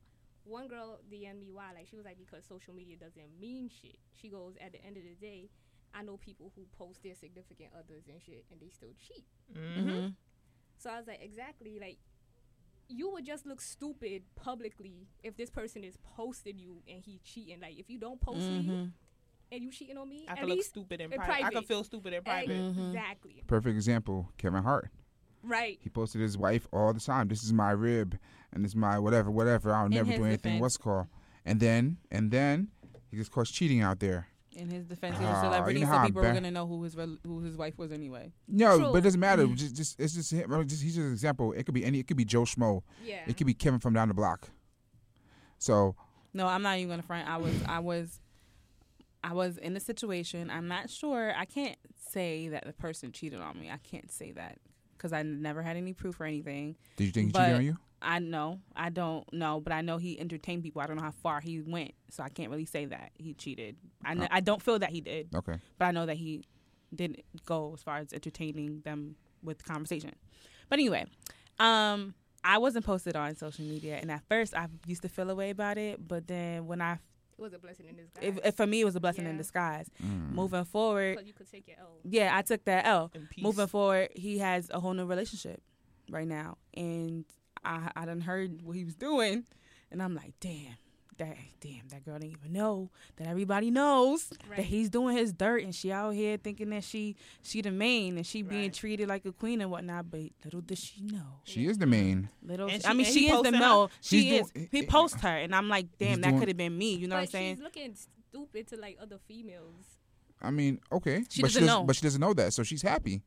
one 0.43 0.67
girl 0.67 0.99
DM'd 1.11 1.39
me 1.39 1.51
why, 1.51 1.71
like 1.75 1.87
she 1.89 1.95
was 1.95 2.05
like 2.05 2.17
because 2.17 2.45
social 2.45 2.73
media 2.73 2.95
doesn't 2.97 3.39
mean 3.39 3.69
shit. 3.69 3.97
She 4.19 4.29
goes 4.29 4.55
at 4.59 4.71
the 4.71 4.83
end 4.83 4.97
of 4.97 5.03
the 5.03 5.15
day, 5.19 5.49
I 5.93 6.01
know 6.03 6.17
people 6.17 6.51
who 6.55 6.65
post 6.77 7.03
their 7.03 7.15
significant 7.15 7.69
others 7.77 8.03
and 8.09 8.21
shit, 8.21 8.45
and 8.51 8.59
they 8.59 8.69
still 8.69 8.93
cheat. 9.07 9.25
mm-hmm. 9.55 10.07
So 10.77 10.89
I 10.89 10.97
was 10.97 11.07
like, 11.07 11.21
exactly, 11.21 11.77
like 11.79 11.97
you 12.87 13.11
would 13.11 13.25
just 13.25 13.45
look 13.45 13.61
stupid 13.61 14.23
publicly 14.35 15.07
if 15.21 15.37
this 15.37 15.51
person 15.51 15.83
is 15.83 15.97
posting 16.15 16.57
you 16.57 16.81
and 16.87 17.01
he 17.03 17.19
cheating. 17.23 17.59
Like 17.61 17.77
if 17.77 17.89
you 17.89 17.99
don't 17.99 18.19
post 18.19 18.49
me 18.49 18.63
Mhm. 18.67 18.91
and 19.51 19.61
you 19.63 19.71
cheating 19.71 19.97
on 19.97 20.09
me, 20.09 20.25
I 20.27 20.31
at 20.33 20.39
could 20.39 20.49
look 20.49 20.63
stupid 20.63 21.01
in 21.01 21.13
in 21.13 21.19
private. 21.19 21.45
I 21.45 21.49
could 21.51 21.65
feel 21.65 21.83
stupid 21.83 22.13
in 22.13 22.23
private. 22.23 22.69
exactly 22.69 23.43
Perfect 23.45 23.75
example, 23.75 24.31
Kevin 24.37 24.63
Hart. 24.63 24.89
Right. 25.43 25.77
He 25.81 25.89
posted 25.89 26.21
his 26.21 26.37
wife 26.37 26.67
all 26.71 26.93
the 26.93 26.99
time. 26.99 27.27
This 27.27 27.43
is 27.43 27.53
my 27.53 27.71
rib, 27.71 28.17
and 28.53 28.63
this 28.63 28.71
is 28.71 28.75
my 28.75 28.99
whatever, 28.99 29.29
whatever. 29.31 29.73
I'll 29.73 29.89
never 29.89 30.05
do 30.11 30.23
anything. 30.25 30.37
defense. 30.37 30.61
What's 30.61 30.77
called? 30.77 31.07
And 31.45 31.59
then, 31.59 31.97
and 32.11 32.31
then 32.31 32.67
he 33.09 33.17
gets 33.17 33.29
caught 33.29 33.47
cheating 33.47 33.81
out 33.81 33.99
there. 33.99 34.27
In 34.55 34.69
his 34.69 34.85
defense, 34.85 35.17
he's 35.17 35.27
a 35.27 35.39
celebrity, 35.41 35.79
you 35.79 35.85
know 35.85 35.91
so 35.93 36.01
people 36.05 36.21
were 36.21 36.27
bad- 36.27 36.33
gonna 36.33 36.51
know 36.51 36.67
who 36.67 36.83
his 36.83 36.93
who 37.23 37.39
his 37.41 37.55
wife 37.55 37.77
was 37.77 37.91
anyway. 37.91 38.33
No, 38.47 38.77
True. 38.77 38.91
but 38.91 38.97
it 38.97 39.01
doesn't 39.01 39.19
matter. 39.19 39.45
Mm. 39.47 39.55
Just, 39.55 39.75
just 39.75 39.99
it's 39.99 40.13
just 40.15 40.31
him. 40.33 40.49
Just 40.67 40.83
he's 40.83 40.95
just 40.95 41.05
an 41.05 41.11
example. 41.13 41.53
It 41.53 41.63
could 41.65 41.75
be 41.75 41.85
any. 41.85 41.99
It 41.99 42.07
could 42.07 42.17
be 42.17 42.25
Joe 42.25 42.41
Schmo. 42.43 42.81
Yeah. 43.05 43.21
It 43.27 43.37
could 43.37 43.47
be 43.47 43.53
Kevin 43.53 43.79
from 43.79 43.93
down 43.93 44.07
the 44.09 44.13
block. 44.13 44.49
So 45.59 45.95
No, 46.33 46.47
I'm 46.47 46.61
not 46.61 46.77
even 46.77 46.89
gonna 46.89 47.03
front. 47.03 47.29
I 47.29 47.37
was, 47.37 47.53
I 47.67 47.79
was, 47.79 48.19
I 49.23 49.33
was 49.33 49.57
in 49.57 49.75
a 49.77 49.79
situation. 49.79 50.49
I'm 50.49 50.67
not 50.67 50.89
sure. 50.89 51.33
I 51.35 51.45
can't 51.45 51.77
say 52.09 52.49
that 52.49 52.65
the 52.65 52.73
person 52.73 53.11
cheated 53.11 53.39
on 53.41 53.59
me. 53.59 53.69
I 53.69 53.77
can't 53.77 54.11
say 54.11 54.31
that 54.33 54.57
because 54.99 55.13
I 55.13 55.23
never 55.23 55.61
had 55.63 55.77
any 55.77 55.93
proof 55.93 56.19
or 56.19 56.25
anything. 56.25 56.75
did 56.97 57.05
you 57.05 57.11
think 57.11 57.27
he 57.27 57.31
But- 57.31 57.39
cheated 57.45 57.55
on 57.55 57.63
you? 57.65 57.77
I 58.01 58.19
know. 58.19 58.61
I 58.77 58.89
don't 58.91 59.25
know, 59.33 59.59
but 59.59 59.73
I 59.73 59.81
know 59.81 59.97
he 59.97 60.17
entertained 60.19 60.63
people. 60.63 60.81
I 60.81 60.87
don't 60.87 60.95
know 60.95 61.03
how 61.03 61.11
far 61.11 61.41
he 61.41 61.59
went, 61.61 61.91
so 62.09 62.23
I 62.23 62.29
can't 62.29 62.49
really 62.49 62.63
say 62.65 62.85
that 62.85 63.11
he 63.17 63.33
cheated. 63.33 63.75
I, 64.05 64.15
kn- 64.15 64.29
I 64.31 64.39
don't 64.39 64.61
feel 64.61 64.79
that 64.79 64.89
he 64.91 65.01
did, 65.01 65.27
Okay. 65.35 65.57
but 65.77 65.85
I 65.85 65.91
know 65.91 66.05
that 66.05 66.15
he 66.15 66.45
didn't 66.95 67.19
go 67.45 67.73
as 67.73 67.83
far 67.83 67.97
as 67.97 68.13
entertaining 68.13 68.81
them 68.85 69.15
with 69.43 69.65
conversation. 69.65 70.11
But 70.69 70.79
anyway, 70.79 71.07
um, 71.59 72.13
I 72.41 72.57
wasn't 72.57 72.85
posted 72.85 73.17
on 73.17 73.35
social 73.35 73.65
media, 73.65 73.97
and 73.97 74.09
at 74.11 74.23
first 74.29 74.55
I 74.55 74.67
used 74.87 75.01
to 75.01 75.09
feel 75.09 75.29
a 75.29 75.35
way 75.35 75.49
about 75.49 75.77
it, 75.77 76.07
but 76.07 76.25
then 76.27 76.67
when 76.67 76.81
I, 76.81 76.99
it 77.39 77.41
was 77.41 77.53
a 77.53 77.59
blessing 77.59 77.87
in 77.87 77.95
disguise. 77.95 78.37
it, 78.37 78.47
it, 78.47 78.57
for 78.57 78.67
me, 78.67 78.81
it 78.81 78.85
was 78.85 78.95
a 78.95 78.99
blessing 78.99 79.25
in 79.25 79.37
disguise. 79.37 79.89
Mm. 80.03 80.33
Moving 80.33 80.65
forward, 80.65 81.19
you 81.25 81.33
could 81.33 81.49
take 81.49 81.67
your 81.67 81.77
L. 81.79 81.97
yeah, 82.03 82.35
I 82.35 82.41
took 82.41 82.65
that 82.65 82.85
L. 82.85 83.11
Moving 83.41 83.67
forward, 83.67 84.09
he 84.13 84.39
has 84.39 84.69
a 84.73 84.79
whole 84.79 84.93
new 84.93 85.05
relationship 85.05 85.61
right 86.09 86.27
now, 86.27 86.57
and 86.73 87.23
I 87.63 87.91
I 87.95 88.05
done 88.05 88.21
heard 88.21 88.61
what 88.61 88.75
he 88.75 88.83
was 88.83 88.95
doing, 88.95 89.45
and 89.89 90.03
I'm 90.03 90.15
like, 90.15 90.33
damn, 90.41 90.75
that 91.19 91.37
damn 91.61 91.87
that 91.89 92.03
girl 92.03 92.17
didn't 92.19 92.31
even 92.39 92.51
know 92.53 92.89
that 93.17 93.27
everybody 93.27 93.69
knows 93.71 94.29
that 94.49 94.59
he's 94.65 94.89
doing 94.89 95.15
his 95.15 95.31
dirt, 95.31 95.63
and 95.63 95.73
she 95.75 95.91
out 95.91 96.11
here 96.15 96.37
thinking 96.37 96.71
that 96.71 96.83
she 96.83 97.15
she 97.43 97.61
the 97.61 97.71
main 97.71 98.17
and 98.17 98.25
she 98.25 98.41
being 98.41 98.63
Right. 98.63 98.73
treated 98.73 99.07
like 99.07 99.25
a 99.25 99.31
queen 99.31 99.61
and 99.61 99.69
whatnot, 99.69 100.09
but 100.09 100.21
little 100.43 100.61
does 100.61 100.79
she 100.79 101.01
know. 101.01 101.39
She 101.43 101.67
is 101.67 101.77
the 101.77 101.85
main. 101.85 102.29
Little, 102.41 102.69
And 102.69 102.83
I 102.85 102.93
mean, 102.93 103.05
she 103.05 103.25
is 103.25 103.31
the 103.31 103.35
posting 103.37 103.53
her? 103.53 103.59
no. 103.59 103.89
She 104.01 104.35
is. 104.37 104.49
doing- 104.51 104.69
he 104.71 104.83
posts 104.85 105.21
her, 105.21 105.37
and 105.37 105.53
I'm 105.55 105.69
like, 105.69 105.87
damn, 105.99 106.21
that 106.21 106.37
could 106.39 106.47
have 106.47 106.57
been 106.57 106.77
me. 106.77 106.95
You 106.95 107.07
know 107.07 107.15
but 107.15 107.19
what 107.21 107.21
I'm 107.21 107.27
saying? 107.31 107.55
she's 107.57 107.63
looking 107.63 107.95
stupid 107.95 108.67
to 108.69 108.77
like 108.77 108.97
other 109.01 109.19
females. 109.27 109.85
I 110.41 110.51
mean, 110.51 110.79
okay, 110.91 111.23
She 111.29 111.41
but 111.41 111.47
doesn't 111.49 111.61
she 111.63 111.65
doesn't. 111.65 111.65
know. 111.65 111.83
But 111.83 111.95
she 111.97 112.01
doesn't 112.03 112.21
know 112.21 112.33
that, 112.33 112.53
so 112.53 112.63
she's 112.63 112.81
happy. 112.81 113.21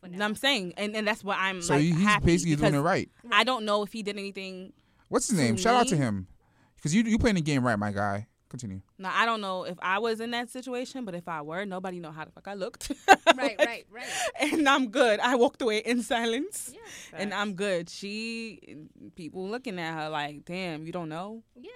For 0.00 0.06
You 0.06 0.12
know 0.12 0.18
now. 0.18 0.24
what 0.26 0.28
I'm 0.28 0.34
saying, 0.36 0.74
and 0.76 0.94
and 0.94 1.08
that's 1.08 1.24
what 1.24 1.38
I'm 1.38 1.62
So 1.62 1.74
like 1.74 1.82
he- 1.82 1.92
he's 1.92 2.02
happy 2.02 2.26
basically 2.26 2.56
doing 2.56 2.72
because 2.72 2.80
it 2.80 2.82
right. 2.84 3.10
I 3.32 3.42
don't 3.44 3.64
know 3.64 3.82
if 3.82 3.92
he 3.92 4.02
did 4.02 4.16
anything 4.18 4.72
What's 5.08 5.28
his 5.28 5.38
name? 5.38 5.56
Shout 5.56 5.74
out 5.74 5.88
to 5.88 5.96
him, 5.96 6.26
because 6.78 6.94
you 6.94 7.02
you 7.04 7.18
playing 7.18 7.36
the 7.36 7.42
game 7.42 7.64
right, 7.66 7.78
my 7.78 7.92
guy. 7.92 8.26
Continue. 8.48 8.80
Now 8.96 9.12
I 9.14 9.26
don't 9.26 9.42
know 9.42 9.64
if 9.64 9.76
I 9.82 9.98
was 9.98 10.20
in 10.20 10.30
that 10.30 10.48
situation, 10.48 11.04
but 11.04 11.14
if 11.14 11.28
I 11.28 11.42
were, 11.42 11.66
nobody 11.66 12.00
know 12.00 12.10
how 12.10 12.24
the 12.24 12.30
fuck 12.30 12.48
I 12.48 12.54
looked. 12.54 12.90
right, 13.36 13.56
right, 13.58 13.84
right. 13.90 14.06
and 14.40 14.66
I'm 14.66 14.88
good. 14.88 15.20
I 15.20 15.36
walked 15.36 15.60
away 15.60 15.78
in 15.80 16.02
silence, 16.02 16.70
Yeah, 16.72 17.18
and 17.20 17.34
I'm 17.34 17.52
good. 17.52 17.90
She, 17.90 18.86
people 19.16 19.46
looking 19.48 19.78
at 19.78 19.92
her 20.00 20.08
like, 20.08 20.46
damn, 20.46 20.86
you 20.86 20.92
don't 20.92 21.10
know. 21.10 21.42
yeah. 21.54 21.70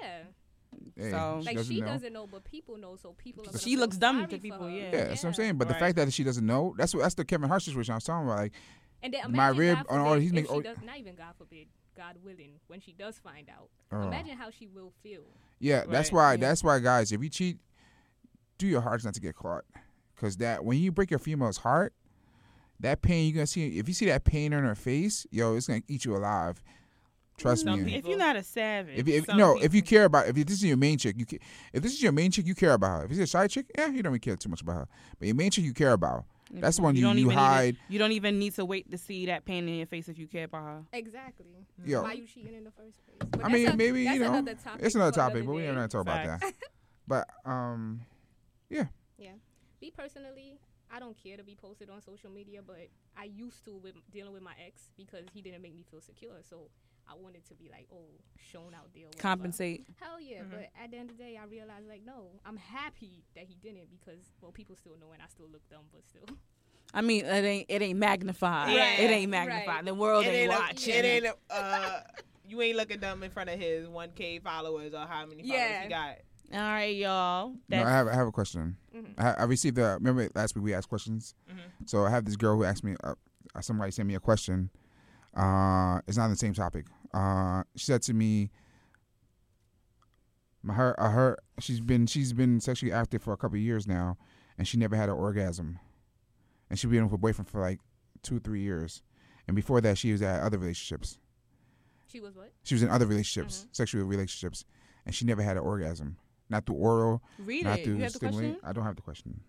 Hey, 0.97 1.11
So- 1.11 1.41
she 1.43 1.47
Like 1.47 1.57
doesn't 1.59 1.75
she 1.75 1.81
know. 1.83 1.87
doesn't 1.89 2.13
know, 2.15 2.27
but 2.27 2.45
people 2.45 2.79
know, 2.79 2.97
so 2.97 3.13
people. 3.19 3.45
Are 3.53 3.59
She 3.59 3.77
looks 3.77 3.99
dumb 3.99 4.27
to 4.27 4.39
people, 4.39 4.65
her. 4.67 4.71
yeah. 4.71 4.85
Yeah, 4.93 5.05
that's 5.09 5.23
what 5.23 5.29
I'm 5.29 5.35
saying. 5.35 5.59
But 5.59 5.69
the 5.69 5.75
fact 5.75 5.97
that 5.97 6.11
she 6.11 6.25
doesn't 6.25 6.47
know, 6.47 6.75
that's 6.79 6.95
what 6.95 7.03
that's 7.03 7.15
the 7.17 7.27
Kevin 7.27 7.51
Hart 7.51 7.61
situation 7.61 7.93
I 7.93 7.97
was 7.97 8.05
talking 8.05 8.27
about. 8.27 8.39
Like, 8.39 8.53
And 9.03 9.13
then 9.13 9.31
My 9.31 9.49
rib 9.49 9.77
God 9.77 9.87
on 9.91 10.01
all- 10.01 10.09
forbid, 10.15 10.23
he's 10.23 10.31
if 10.31 10.35
make- 10.37 10.47
she 10.47 10.53
oh- 10.53 10.87
not 10.87 10.99
even 10.99 11.15
God 11.17 11.35
forbid, 11.37 11.67
God 11.97 12.17
willing, 12.25 12.55
when 12.69 12.81
she 12.81 12.93
does 12.93 13.19
find 13.19 13.49
out, 13.49 13.69
oh. 13.93 14.07
imagine 14.07 14.37
how 14.37 14.51
she 14.51 14.67
will 14.67 14.93
feel. 15.03 15.23
yeah, 15.59 15.85
that's 15.89 16.11
why. 16.13 16.33
Yeah. 16.33 16.41
That's 16.41 16.65
why, 16.65 16.79
guys, 16.79 17.13
if 17.13 17.23
you 17.23 17.29
cheat, 17.29 17.59
do 18.59 18.67
your 18.67 18.81
hardest 18.81 19.05
not 19.05 19.15
to 19.15 19.21
get 19.21 19.35
caught, 19.37 19.65
because 20.15 20.37
that 20.39 20.65
when 20.65 20.79
you 20.79 20.93
break 20.93 21.11
your 21.11 21.19
female's 21.19 21.59
heart, 21.59 21.93
that 22.81 23.03
pain 23.03 23.27
you're 23.27 23.35
gonna 23.35 23.47
see. 23.47 23.79
If 23.79 23.89
you 23.89 23.95
see 23.95 24.07
that 24.07 24.25
pain 24.25 24.53
on 24.55 24.65
her 24.65 24.75
face, 24.75 25.27
yo, 25.31 25.55
it's 25.57 25.67
gonna 25.69 25.83
eat 25.89 26.05
you 26.05 26.17
alive. 26.17 26.63
Trust 27.39 27.65
Some 27.65 27.79
me. 27.79 27.85
people- 27.85 27.99
If 27.99 28.07
you're 28.07 28.19
not 28.19 28.37
a 28.37 28.43
savage, 28.43 28.99
If, 28.99 29.09
if 29.09 29.25
Some 29.25 29.39
no, 29.39 29.59
if 29.59 29.75
you 29.75 29.83
care 29.83 30.05
about 30.05 30.29
if 30.29 30.35
this 30.35 30.59
is 30.59 30.65
your 30.65 30.77
main 30.77 30.99
chick, 30.99 31.17
you 31.19 31.25
ca- 31.27 31.39
if 31.73 31.83
this 31.83 31.93
is 31.93 32.03
your 32.03 32.13
main 32.13 32.31
chick, 32.31 32.47
you 32.47 32.55
care 32.55 32.75
about 32.75 33.01
her. 33.01 33.05
If 33.07 33.13
it's 33.13 33.21
a 33.21 33.27
side 33.27 33.51
chick, 33.51 33.67
yeah, 33.77 33.87
you 33.89 34.03
don't 34.03 34.13
really 34.13 34.21
care 34.21 34.37
too 34.37 34.49
much 34.49 34.61
about 34.61 34.75
her. 34.77 34.89
But 35.19 35.27
your 35.27 35.35
main 35.35 35.51
chick, 35.51 35.65
you 35.65 35.73
care 35.73 35.93
about. 35.93 36.25
That's 36.61 36.77
the 36.77 36.83
one 36.83 36.95
you- 36.97 37.03
don't 37.03 37.17
you 37.19 37.27
even 37.27 37.37
hide. 37.39 37.75
Even, 37.75 37.81
you 37.89 37.99
don't 37.99 38.13
even 38.13 38.39
need 38.39 38.55
to 38.57 38.65
wait 38.65 38.91
to 38.91 38.99
see 38.99 39.27
that 39.27 39.45
pain 39.45 39.69
in 39.69 39.77
your 39.77 39.87
face 39.87 40.09
if 40.09 40.19
you 40.19 40.27
care 40.27 40.45
about 40.45 40.63
her. 40.63 40.83
Exactly. 40.93 41.47
Yo, 41.85 42.03
Why 42.03 42.13
you 42.13 42.27
cheating 42.27 42.55
in 42.55 42.65
the 42.65 42.71
first 42.71 42.97
place? 43.07 43.31
But 43.31 43.45
I 43.45 43.49
mean, 43.49 43.69
a- 43.69 43.77
maybe 43.77 44.03
you 44.03 44.19
know, 44.19 44.27
another 44.35 44.55
topic 44.55 44.85
it's 44.85 44.95
another 44.95 45.13
for 45.13 45.17
topic, 45.19 45.47
but 45.47 45.53
we 45.53 45.63
day. 45.63 45.69
don't 45.69 45.77
have 45.77 45.91
to 45.91 45.97
talk 45.97 46.03
about 46.03 46.41
that. 46.41 46.55
But 47.09 47.29
um, 47.45 48.03
yeah. 48.71 48.87
Yeah. 49.19 49.33
Me 49.81 49.91
personally, 49.91 50.59
I 50.91 51.01
don't 51.01 51.17
care 51.21 51.37
to 51.37 51.43
be 51.43 51.57
posted 51.61 51.91
on 51.91 52.01
social 52.01 52.31
media, 52.31 52.61
but 52.65 52.89
I 53.17 53.25
used 53.25 53.65
to 53.65 53.75
with 53.83 53.95
dealing 54.13 54.33
with 54.33 54.43
my 54.43 54.53
ex 54.65 54.91
because 54.97 55.25
he 55.35 55.43
didn't 55.43 55.63
make 55.63 55.75
me 55.75 55.83
feel 55.91 56.01
secure. 56.01 56.37
So 56.49 56.69
I 57.09 57.15
wanted 57.21 57.45
to 57.47 57.55
be 57.55 57.69
like, 57.71 57.87
oh, 57.93 58.05
shown 58.37 58.75
out 58.75 58.89
there. 58.95 59.05
or 59.05 59.07
whatever. 59.09 59.23
Compensate. 59.23 59.85
Hell 60.01 60.21
yeah. 60.21 60.41
Mhm. 60.43 60.51
But 60.51 60.71
at 60.83 60.91
the 60.91 60.97
end 60.99 61.11
of 61.11 61.17
the 61.19 61.23
day, 61.25 61.39
I 61.41 61.45
realized 61.47 61.89
like, 61.89 62.03
no, 62.05 62.31
I'm 62.47 62.57
happy 62.57 63.25
that 63.35 63.45
he 63.45 63.55
didn't 63.63 63.89
because 63.91 64.21
well, 64.41 64.53
people 64.53 64.77
still 64.77 64.97
know 65.01 65.13
and 65.13 65.23
I 65.23 65.27
still 65.29 65.49
look 65.51 65.69
dumb, 65.71 65.85
but 65.93 66.03
still. 66.09 66.37
I 66.95 67.01
mean, 67.01 67.25
it 67.25 67.45
ain't 67.45 67.67
it 67.69 67.83
ain't 67.83 67.99
magnified. 67.99 68.77
Right. 68.77 69.01
It 69.01 69.11
ain't 69.11 69.31
magnified. 69.31 69.67
Right. 69.67 69.85
The 69.85 69.95
world 69.95 70.25
it 70.25 70.29
ain't, 70.29 70.37
ain't, 70.37 70.53
a, 70.53 70.59
watching. 70.59 70.95
it 70.95 71.05
ain't 71.05 71.27
uh, 71.51 72.01
you 72.47 72.61
ain't 72.61 72.77
looking 72.77 72.99
dumb 72.99 73.23
in 73.23 73.31
front 73.31 73.49
of 73.51 73.59
his 73.59 73.87
1K 73.89 74.43
followers 74.43 74.93
or 74.93 75.07
how 75.07 75.25
many 75.27 75.43
followers 75.43 75.61
Yeah. 75.61 75.83
he 75.85 75.89
got. 75.89 76.17
All 76.53 76.59
right, 76.61 76.95
y'all. 76.95 77.55
No, 77.71 77.83
I 77.83 77.91
have 77.91 78.09
I 78.09 78.15
have 78.15 78.27
a 78.27 78.33
question. 78.33 78.77
Mhm. 78.95 79.15
I, 79.17 79.33
I 79.39 79.45
received 79.45 79.79
a 79.79 79.95
remember 79.95 80.29
last 80.35 80.55
week 80.55 80.65
we 80.65 80.75
asked 80.75 80.89
questions. 80.91 81.35
Mhm. 81.51 81.89
So 81.89 82.05
I 82.05 82.11
have 82.11 82.25
this 82.27 82.37
girl 82.37 82.57
who 82.57 82.65
asked 82.65 82.85
me. 82.85 82.95
Uh, 83.03 83.15
uh, 83.55 83.61
somebody 83.61 83.91
sent 83.91 84.07
me 84.09 84.15
a 84.15 84.21
question. 84.21 84.71
Uh, 85.37 86.01
it's 86.07 86.17
not 86.17 86.29
the 86.29 86.37
same 86.37 86.55
topic. 86.55 86.87
Uh, 87.13 87.63
she 87.77 87.87
said 87.87 88.03
to 88.03 88.15
me, 88.15 88.51
my 90.63 90.75
her 90.75 90.99
uh, 91.01 91.11
her 91.11 91.39
she's 91.59 91.81
been 91.81 92.07
she's 92.07 92.33
been 92.33 92.61
sexually 92.61 92.93
active 92.93 93.23
for 93.23 93.33
a 93.33 93.37
couple 93.37 93.57
of 93.57 93.63
years 93.63 93.87
now, 93.87 94.17
and 94.59 94.67
she 94.69 94.77
never 94.77 94.95
had 94.95 95.09
an 95.09 95.15
orgasm, 95.17 95.79
and 96.71 96.79
she's 96.79 96.91
been 96.91 97.03
with 97.03 97.11
her 97.11 97.19
boyfriend 97.19 97.49
for 97.49 97.61
like 97.61 97.81
two 98.23 98.39
three 98.39 98.61
years, 98.61 99.03
and 99.49 99.57
before 99.57 99.81
that 99.81 99.99
she 99.99 100.13
was 100.13 100.23
at 100.23 100.43
other 100.43 100.59
relationships. 100.59 101.19
She 102.07 102.21
was 102.21 102.37
what? 102.37 102.53
She 102.63 102.75
was 102.75 102.83
in 102.83 102.91
other 102.91 103.07
relationships, 103.07 103.67
sexual 103.73 104.05
relationships, 104.05 104.65
and 105.07 105.15
she 105.15 105.25
never 105.25 105.43
had 105.43 105.57
an 105.57 105.63
orgasm. 105.63 106.17
Not 106.51 106.67
through 106.67 106.77
oral, 106.77 107.23
read 107.39 107.65
not 107.65 107.79
it. 107.79 107.85
through 107.85 107.97
You 107.97 108.03
have 108.03 108.13
the 108.13 108.19
question? 108.19 108.57
I 108.63 108.73
don't 108.73 108.85
have 108.85 108.97
the 108.97 109.03
question 109.03 109.41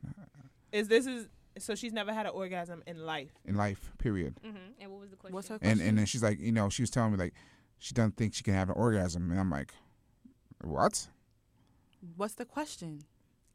Is 0.71 0.87
this 0.87 1.05
is 1.05 1.27
so 1.59 1.75
she's 1.75 1.93
never 1.93 2.13
had 2.13 2.25
an 2.25 2.31
orgasm 2.33 2.83
in 2.87 2.97
life? 3.05 3.31
in 3.45 3.55
life. 3.55 3.91
Period. 3.97 4.35
Mm-hmm. 4.45 4.57
And 4.81 4.91
what 4.91 4.99
was 5.01 5.09
the 5.11 5.15
question? 5.15 5.35
What's 5.35 5.47
her 5.49 5.55
And 5.55 5.61
question? 5.61 5.79
and 5.81 5.89
and 5.89 5.97
then 5.99 6.05
she's 6.05 6.23
like, 6.23 6.39
you 6.39 6.51
know, 6.51 6.69
she 6.69 6.81
was 6.83 6.89
telling 6.89 7.11
me 7.11 7.17
like 7.17 7.33
she 7.79 7.93
doesn't 7.93 8.17
think 8.17 8.33
she 8.33 8.43
can 8.43 8.53
have 8.53 8.69
an 8.69 8.75
orgasm, 8.77 9.29
and 9.31 9.39
I'm 9.39 9.49
like, 9.49 9.73
what? 10.63 11.07
What's 12.17 12.35
the 12.35 12.45
question? 12.45 13.03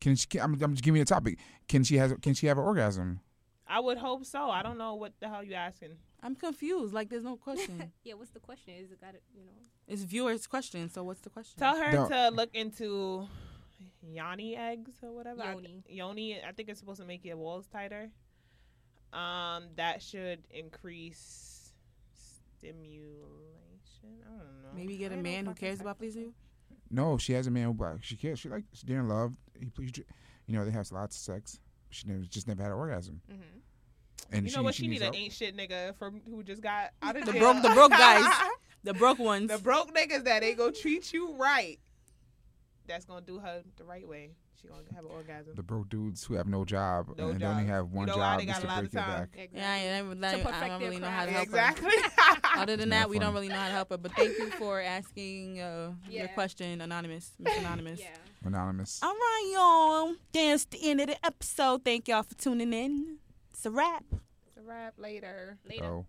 Can 0.01 0.17
she? 0.17 0.27
Can, 0.27 0.41
I'm, 0.41 0.63
I'm 0.63 0.73
just 0.75 0.85
giving 0.85 0.97
you 0.97 1.03
a 1.03 1.07
topic. 1.07 1.39
Can 1.69 1.85
she 1.85 1.97
has? 1.97 2.15
Can 2.23 2.35
she 2.35 2.47
have 2.47 2.59
an 2.59 2.65
orgasm? 2.65 3.21
I 3.67 3.81
would 3.81 3.99
hope 3.99 4.25
so. 4.25 4.49
I 4.49 4.63
don't 4.63 4.79
know 4.79 4.95
what 4.95 5.13
the 5.21 5.29
hell 5.29 5.43
you 5.45 5.55
asking. 5.55 5.91
I'm 6.23 6.35
confused. 6.35 6.95
Like, 6.95 7.11
there's 7.11 7.23
no 7.25 7.37
question. 7.37 7.93
yeah, 8.05 8.15
what's 8.15 8.31
the 8.31 8.41
question? 8.41 8.75
Is 8.75 8.91
it 8.91 9.01
got 9.01 9.15
it? 9.15 9.23
you 9.35 9.45
know? 9.45 9.53
it's 9.87 10.03
viewers' 10.03 10.47
question. 10.47 10.89
So 10.91 11.03
what's 11.05 11.21
the 11.21 11.31
question? 11.31 11.59
Tell 11.59 11.77
her 11.77 11.93
No. 11.93 12.09
to 12.09 12.31
look 12.35 12.51
into 12.55 13.29
yoni 14.03 14.57
eggs 14.57 14.93
or 15.03 15.13
whatever. 15.13 15.43
I- 15.43 15.53
Yoni. 15.53 15.83
yoni. 15.89 16.43
I 16.43 16.53
think 16.53 16.69
it's 16.69 16.81
supposed 16.81 17.01
to 17.01 17.07
make 17.07 17.25
your 17.25 17.37
walls 17.37 17.67
tighter. 17.67 18.11
Um, 19.13 19.65
that 19.77 20.03
should 20.03 20.41
increase 20.51 21.73
stimulation. 22.59 23.09
I 24.27 24.29
don't 24.29 24.39
know. 24.63 24.69
Maybe 24.75 24.97
get 24.97 25.13
a 25.13 25.17
man 25.17 25.47
who 25.47 25.55
cares 25.55 25.81
about 25.81 25.99
pleasing 25.99 26.23
you. 26.23 26.35
No, 26.91 27.19
she 27.19 27.33
has 27.35 27.47
a 27.47 27.51
man 27.51 27.65
who 27.75 27.85
like 27.85 28.03
she 28.03 28.17
cares. 28.17 28.39
She 28.39 28.49
like 28.49 28.65
they're 28.87 29.01
in 29.01 29.09
love. 29.09 29.33
He 29.59 29.67
please, 29.67 29.93
you 30.47 30.57
know, 30.57 30.65
they 30.65 30.71
have 30.71 30.91
lots 30.93 31.17
of 31.17 31.21
sex. 31.23 31.61
She 31.91 32.07
never 32.07 32.21
just 32.25 32.47
never 32.49 32.63
had 32.63 32.73
an 32.73 32.79
orgasm. 32.79 33.21
Mm-hmm. 33.31 33.43
And 34.33 34.45
You 34.45 34.51
she, 34.51 34.57
know 34.57 34.63
what? 34.63 34.75
She, 34.75 34.87
needs 34.89 35.01
need 35.01 35.07
an 35.09 35.15
ain't 35.15 35.33
shit 35.33 35.57
nigga 35.57 35.95
from 35.97 36.21
who 36.29 36.43
just 36.43 36.61
got 36.61 36.91
out 37.03 37.17
of 37.17 37.25
The 37.25 37.33
jail. 37.33 37.41
broke- 37.41 37.63
the 37.63 37.71
broke 37.71 37.91
guys. 37.91 38.27
The 38.85 38.95
broke 38.95 39.19
ones. 39.19 39.51
the 39.51 39.59
broke 39.59 39.93
niggas 39.95 40.23
that 40.25 40.45
ain't 40.45 40.57
gonna 40.57 40.71
treat 40.71 41.13
you 41.13 41.35
right. 41.35 41.79
That's 42.89 43.05
gonna 43.05 43.21
do 43.21 43.39
her 43.39 43.63
the 43.77 43.85
right 43.85 44.07
way. 44.09 44.31
She 44.61 44.67
gonna 44.67 44.83
have 44.93 45.05
an 45.05 45.11
orgasm. 45.13 45.53
The 45.55 45.63
broke 45.63 45.89
dudes 45.89 46.25
who 46.25 46.35
have 46.35 46.49
no 46.49 46.65
job 46.65 47.15
No 47.17 47.29
and 47.29 47.39
job. 47.39 47.51
only 47.57 47.67
have 47.67 47.85
You 47.91 47.97
one 47.97 48.07
know 48.07 48.17
job 48.17 48.41
they 48.41 48.47
just 48.47 48.61
to 48.63 48.67
a 48.67 48.69
lot 48.69 48.79
break 48.81 48.89
of 48.89 48.95
your 48.95 49.03
back. 49.03 49.29
Exactly. 49.37 49.61
Yeah, 49.61 49.71
I, 49.71 50.15
never, 50.15 50.15
To 50.15 50.27
I 50.27 50.69
don't 50.69 50.81
their 50.81 50.89
really 50.89 50.99
know 51.01 51.07
how 51.09 51.27
to 51.27 51.33
craft. 51.47 51.79
help 51.79 51.93
her. 51.93 51.99
exactly. 51.99 52.41
Other 52.61 52.77
than 52.77 52.89
that, 52.89 53.03
that 53.03 53.11
we 53.11 53.21
don't 53.21 53.35
really 53.35 53.47
know 53.49 53.55
how 53.55 53.67
to 53.69 53.73
help 53.73 53.91
her. 53.91 53.99
But 53.99 54.13
thank 54.17 54.37
you 54.37 54.51
for 54.51 54.81
asking 54.81 55.61
uh, 55.61 55.93
your 56.11 56.27
question, 56.29 56.81
Anonymous, 56.81 57.31
Miss 57.39 57.57
Anonymous. 57.57 58.01
Yeah. 58.01 58.09
Anonymous. 58.45 59.01
All 59.01 59.13
right, 59.13 59.51
y'all. 59.55 60.15
That's 60.33 60.65
the 60.65 60.91
end 60.91 61.03
of 61.03 61.07
the 61.07 61.25
episode. 61.25 61.85
Thank 61.85 62.09
y'all 62.09 62.25
for 62.25 62.35
tuning 62.35 62.73
in. 62.73 63.19
It's 63.53 63.65
a 63.65 63.71
wrap. 63.71 64.05
It's 64.49 64.57
a 64.57 64.63
wrap 64.63 64.95
later. 64.99 65.59
Later. 65.69 65.85
Oh. 65.85 66.07